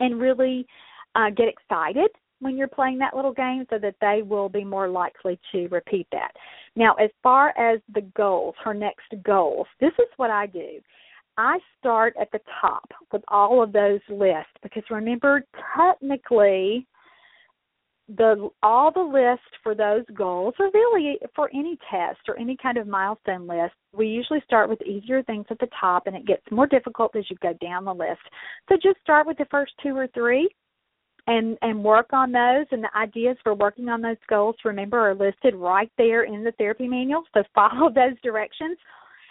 and 0.00 0.20
really 0.20 0.66
uh, 1.14 1.30
get 1.30 1.48
excited 1.48 2.10
when 2.40 2.56
you're 2.56 2.68
playing 2.68 2.98
that 2.98 3.16
little 3.16 3.32
game 3.32 3.64
so 3.70 3.78
that 3.78 3.94
they 4.00 4.22
will 4.22 4.48
be 4.48 4.64
more 4.64 4.88
likely 4.88 5.38
to 5.52 5.68
repeat 5.68 6.06
that. 6.12 6.32
Now, 6.74 6.94
as 6.94 7.10
far 7.22 7.56
as 7.58 7.80
the 7.94 8.02
goals, 8.16 8.54
her 8.62 8.74
next 8.74 9.14
goals, 9.24 9.66
this 9.80 9.92
is 9.98 10.08
what 10.16 10.30
I 10.30 10.46
do. 10.46 10.80
I 11.38 11.58
start 11.78 12.14
at 12.20 12.30
the 12.32 12.40
top 12.60 12.88
with 13.12 13.22
all 13.28 13.62
of 13.62 13.72
those 13.72 14.00
lists 14.08 14.52
because 14.62 14.82
remember, 14.90 15.44
technically, 15.76 16.86
the 18.08 18.48
all 18.62 18.92
the 18.92 19.00
lists 19.00 19.44
for 19.62 19.74
those 19.74 20.04
goals 20.14 20.54
are 20.60 20.70
really 20.72 21.18
for 21.34 21.50
any 21.52 21.76
test 21.90 22.20
or 22.28 22.38
any 22.38 22.56
kind 22.56 22.78
of 22.78 22.86
milestone 22.86 23.46
list. 23.48 23.74
We 23.92 24.06
usually 24.06 24.42
start 24.44 24.68
with 24.68 24.80
easier 24.82 25.22
things 25.24 25.46
at 25.50 25.58
the 25.58 25.68
top, 25.78 26.06
and 26.06 26.14
it 26.14 26.26
gets 26.26 26.42
more 26.50 26.68
difficult 26.68 27.16
as 27.16 27.24
you 27.28 27.36
go 27.42 27.52
down 27.60 27.84
the 27.84 27.92
list. 27.92 28.20
So 28.68 28.76
just 28.76 29.00
start 29.02 29.26
with 29.26 29.38
the 29.38 29.46
first 29.50 29.72
two 29.82 29.96
or 29.96 30.06
three, 30.14 30.48
and 31.26 31.58
and 31.62 31.82
work 31.82 32.12
on 32.12 32.32
those 32.32 32.66
and 32.70 32.82
the 32.82 32.96
ideas 32.96 33.36
for 33.42 33.54
working 33.54 33.88
on 33.88 34.00
those 34.00 34.16
goals 34.28 34.56
remember 34.64 34.98
are 34.98 35.14
listed 35.14 35.54
right 35.54 35.90
there 35.98 36.24
in 36.24 36.44
the 36.44 36.52
therapy 36.52 36.86
manual 36.86 37.24
so 37.34 37.42
follow 37.54 37.90
those 37.92 38.20
directions. 38.22 38.78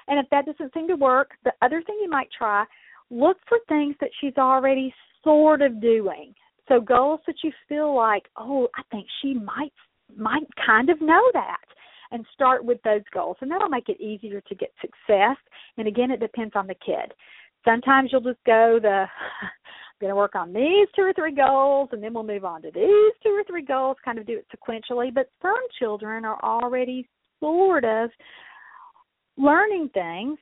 And 0.08 0.20
if 0.20 0.30
that 0.30 0.46
doesn't 0.46 0.74
seem 0.74 0.88
to 0.88 0.96
work 0.96 1.32
the 1.44 1.54
other 1.62 1.82
thing 1.86 1.98
you 2.02 2.10
might 2.10 2.30
try 2.38 2.66
look 3.10 3.38
for 3.48 3.60
things 3.68 3.96
that 4.02 4.10
she's 4.20 4.38
already 4.38 4.94
sort 5.24 5.62
of 5.62 5.80
doing. 5.82 6.34
So 6.68 6.80
goals 6.80 7.20
that 7.28 7.36
you 7.44 7.52
feel 7.70 7.96
like 7.96 8.24
oh 8.38 8.68
i 8.76 8.82
think 8.92 9.08
she 9.22 9.34
might 9.34 9.74
might 10.16 10.48
kind 10.66 10.90
of 10.90 11.02
know 11.02 11.24
that 11.34 11.58
and 12.12 12.26
start 12.34 12.64
with 12.64 12.78
those 12.84 13.02
goals 13.14 13.38
and 13.42 13.50
that'll 13.50 13.70
make 13.70 13.90
it 13.90 14.00
easier 14.02 14.42
to 14.42 14.56
get 14.56 14.72
success. 14.82 15.38
And 15.78 15.88
again 15.88 16.12
it 16.12 16.20
depends 16.20 16.56
on 16.56 16.68
the 16.68 16.76
kid. 16.76 17.14
Sometimes 17.64 18.10
you'll 18.12 18.22
just 18.22 18.44
go 18.46 18.80
the 18.82 19.06
going 20.00 20.12
to 20.12 20.16
work 20.16 20.36
on 20.36 20.54
these 20.54 20.88
two 20.96 21.04
or 21.04 21.14
three 21.14 21.34
goals 21.34 21.90
and 21.92 22.04
then 22.04 22.14
we'll 22.14 22.24
move 22.24 22.46
on 22.46 22.62
to 22.62 22.72
these 22.72 23.14
two 23.24 23.30
or 23.30 23.44
three 23.48 23.64
goals, 23.64 23.98
kind 24.04 24.20
of 24.20 24.26
do 24.26 24.38
it 24.38 24.48
sequentially. 24.56 25.14
But 25.14 25.30
some 25.42 25.54
children 25.80 26.26
are 26.26 26.40
already 26.44 27.08
sort 27.40 27.86
of 27.86 28.10
learning 29.38 29.90
things 29.94 30.38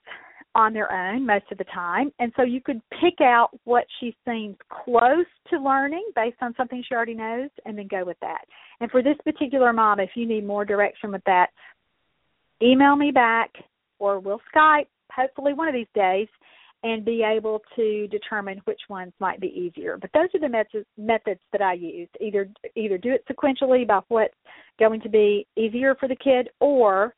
on 0.56 0.74
their 0.74 0.92
own 0.92 1.26
most 1.26 1.46
of 1.52 1.58
the 1.58 1.64
time. 1.66 2.12
And 2.20 2.32
so 2.36 2.44
you 2.44 2.62
could 2.62 2.82
pick 3.02 3.22
out 3.22 3.50
what 3.64 3.86
she 4.00 4.16
seems 4.26 4.56
close 4.70 5.26
to 5.50 5.60
learning 5.60 6.06
based 6.16 6.38
on 6.42 6.54
something 6.56 6.84
she 6.88 6.94
already 6.94 7.16
knows 7.16 7.50
and 7.66 7.78
then 7.78 7.88
go 7.88 8.06
with 8.06 8.18
that. 8.22 8.46
And 8.80 8.90
for 8.92 9.02
this 9.02 9.18
particular 9.24 9.74
mom, 9.74 10.00
if 10.00 10.12
you 10.16 10.28
need 10.28 10.46
more 10.46 10.66
direction 10.66 11.12
with 11.12 11.24
that, 11.26 11.48
email 12.62 12.96
me 12.96 13.12
back 13.12 13.52
or 14.00 14.20
we'll 14.20 14.42
Skype 14.56 14.88
hopefully 15.12 15.54
one 15.54 15.68
of 15.68 15.74
these 15.74 15.88
days 15.94 16.28
and 16.84 17.06
be 17.06 17.24
able 17.24 17.62
to 17.76 18.08
determine 18.08 18.62
which 18.66 18.82
ones 18.90 19.14
might 19.20 19.40
be 19.40 19.48
easier. 19.48 19.98
But 20.00 20.12
those 20.14 20.28
are 20.34 20.40
the 20.40 20.50
methods 20.50 20.86
methods 20.98 21.40
that 21.52 21.62
I 21.62 21.74
use. 21.74 22.10
Either 22.20 22.50
either 22.76 22.98
do 22.98 23.12
it 23.12 23.26
sequentially 23.32 23.88
by 23.88 24.02
what's 24.10 24.34
going 24.80 25.02
to 25.02 25.10
be 25.10 25.48
easier 25.56 25.96
for 25.96 26.08
the 26.08 26.16
kid 26.16 26.50
or 26.60 27.16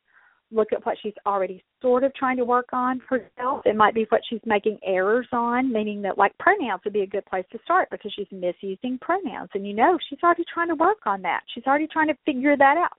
look 0.52 0.72
at 0.72 0.84
what 0.86 0.96
she's 1.02 1.14
already 1.26 1.64
sort 1.82 2.04
of 2.04 2.14
trying 2.14 2.36
to 2.36 2.44
work 2.44 2.68
on 2.72 3.00
herself. 3.08 3.62
It 3.64 3.74
might 3.74 3.94
be 3.94 4.06
what 4.10 4.20
she's 4.28 4.40
making 4.46 4.78
errors 4.84 5.26
on, 5.32 5.72
meaning 5.72 6.00
that 6.02 6.18
like 6.18 6.36
pronouns 6.38 6.82
would 6.84 6.92
be 6.92 7.02
a 7.02 7.06
good 7.06 7.26
place 7.26 7.44
to 7.50 7.58
start 7.64 7.88
because 7.90 8.12
she's 8.14 8.28
misusing 8.30 8.98
pronouns. 9.00 9.50
And 9.54 9.66
you 9.66 9.74
know, 9.74 9.98
she's 10.08 10.20
already 10.22 10.44
trying 10.52 10.68
to 10.68 10.76
work 10.76 10.98
on 11.06 11.22
that. 11.22 11.40
She's 11.52 11.64
already 11.66 11.88
trying 11.88 12.08
to 12.08 12.16
figure 12.24 12.56
that 12.56 12.76
out. 12.76 12.96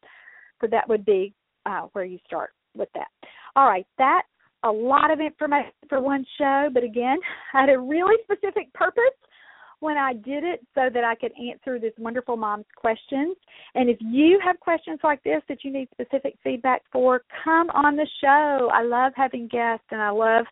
So 0.60 0.68
that 0.72 0.90
would 0.90 1.06
be 1.06 1.34
uh, 1.66 1.88
where 1.94 2.06
you 2.06 2.20
start 2.26 2.52
with 2.76 2.90
that. 2.96 3.08
All 3.56 3.68
right, 3.68 3.86
that's 3.98 4.28
a 4.64 4.72
lot 4.72 5.12
of 5.12 5.20
information 5.20 5.72
for 5.90 6.02
one 6.02 6.26
show, 6.38 6.70
but 6.74 6.84
again, 6.84 7.18
I 7.54 7.60
had 7.62 7.70
a 7.70 7.80
really 7.80 8.16
specific 8.24 8.72
purpose 8.74 9.04
when 9.80 9.98
I 9.98 10.14
did 10.14 10.44
it 10.44 10.66
so 10.74 10.90
that 10.92 11.04
I 11.04 11.14
could 11.14 11.32
answer 11.38 11.80
this 11.80 11.94
wonderful 12.00 12.36
mom's 12.36 12.66
questions. 12.76 13.36
And 13.76 13.90
if 13.90 13.98
you 14.02 14.40
have 14.44 14.60
questions 14.60 15.00
like 15.04 15.22
this 15.24 15.42
that 15.50 15.64
you 15.64 15.72
need 15.72 15.88
specific 15.92 16.36
feedback 16.44 16.82
for, 16.92 17.22
come 17.44 17.70
on 17.70 17.96
the 17.96 18.08
show. 18.22 18.70
I 18.74 18.82
love 18.84 19.14
having 19.16 19.48
guests 19.48 19.86
and 19.92 20.02
I 20.02 20.10
love 20.10 20.46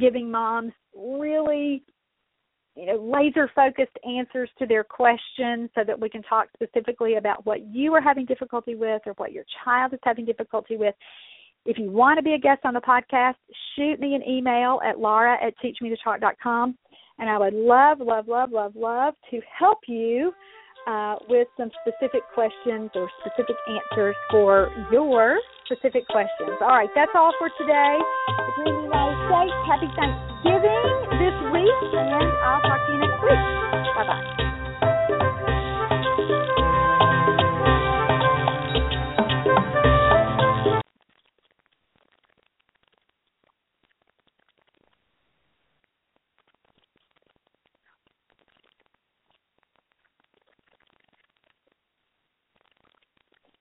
giving 0.00 0.30
moms 0.30 0.72
really 0.96 1.82
you 2.74 2.86
know 2.86 2.96
laser 2.96 3.50
focused 3.54 3.96
answers 4.08 4.48
to 4.58 4.66
their 4.66 4.82
questions 4.82 5.68
so 5.74 5.82
that 5.86 5.98
we 5.98 6.08
can 6.08 6.22
talk 6.22 6.48
specifically 6.54 7.16
about 7.16 7.44
what 7.44 7.66
you 7.66 7.92
are 7.94 8.00
having 8.00 8.24
difficulty 8.24 8.74
with 8.74 9.02
or 9.06 9.12
what 9.14 9.32
your 9.32 9.44
child 9.64 9.92
is 9.92 10.00
having 10.02 10.24
difficulty 10.24 10.76
with 10.76 10.94
if 11.64 11.78
you 11.78 11.90
want 11.90 12.18
to 12.18 12.22
be 12.22 12.34
a 12.34 12.38
guest 12.38 12.60
on 12.64 12.74
the 12.74 12.80
podcast, 12.80 13.34
shoot 13.76 14.00
me 14.00 14.14
an 14.14 14.22
email 14.28 14.80
at 14.84 14.98
laura 14.98 15.36
at 15.44 15.54
teachmetotalk.com 15.58 16.76
and 17.18 17.30
I 17.30 17.38
would 17.38 17.54
love, 17.54 17.98
love, 18.00 18.26
love, 18.26 18.50
love, 18.50 18.72
love 18.74 19.14
to 19.30 19.40
help 19.58 19.78
you 19.86 20.32
uh, 20.88 21.14
with 21.28 21.46
some 21.56 21.70
specific 21.86 22.22
questions 22.34 22.90
or 22.94 23.08
specific 23.22 23.56
answers 23.68 24.16
for 24.30 24.70
your 24.90 25.38
specific 25.66 26.06
questions. 26.08 26.58
All 26.60 26.74
right, 26.74 26.90
that's 26.94 27.12
all 27.14 27.32
for 27.38 27.48
today. 27.58 27.98
If 28.28 28.54
you're 28.58 28.66
in 28.66 28.74
the 28.74 28.82
United 28.90 29.18
States, 29.30 29.58
happy 29.70 29.88
Thanksgiving 29.94 30.82
this 31.22 31.36
week, 31.54 31.78
and 31.94 32.26
I'll 32.42 32.62
talk 32.62 32.80
to 32.86 32.92
you 32.92 32.98
next 32.98 33.22
week. 33.22 33.38
Bye 33.94 34.06
bye. 34.06 34.41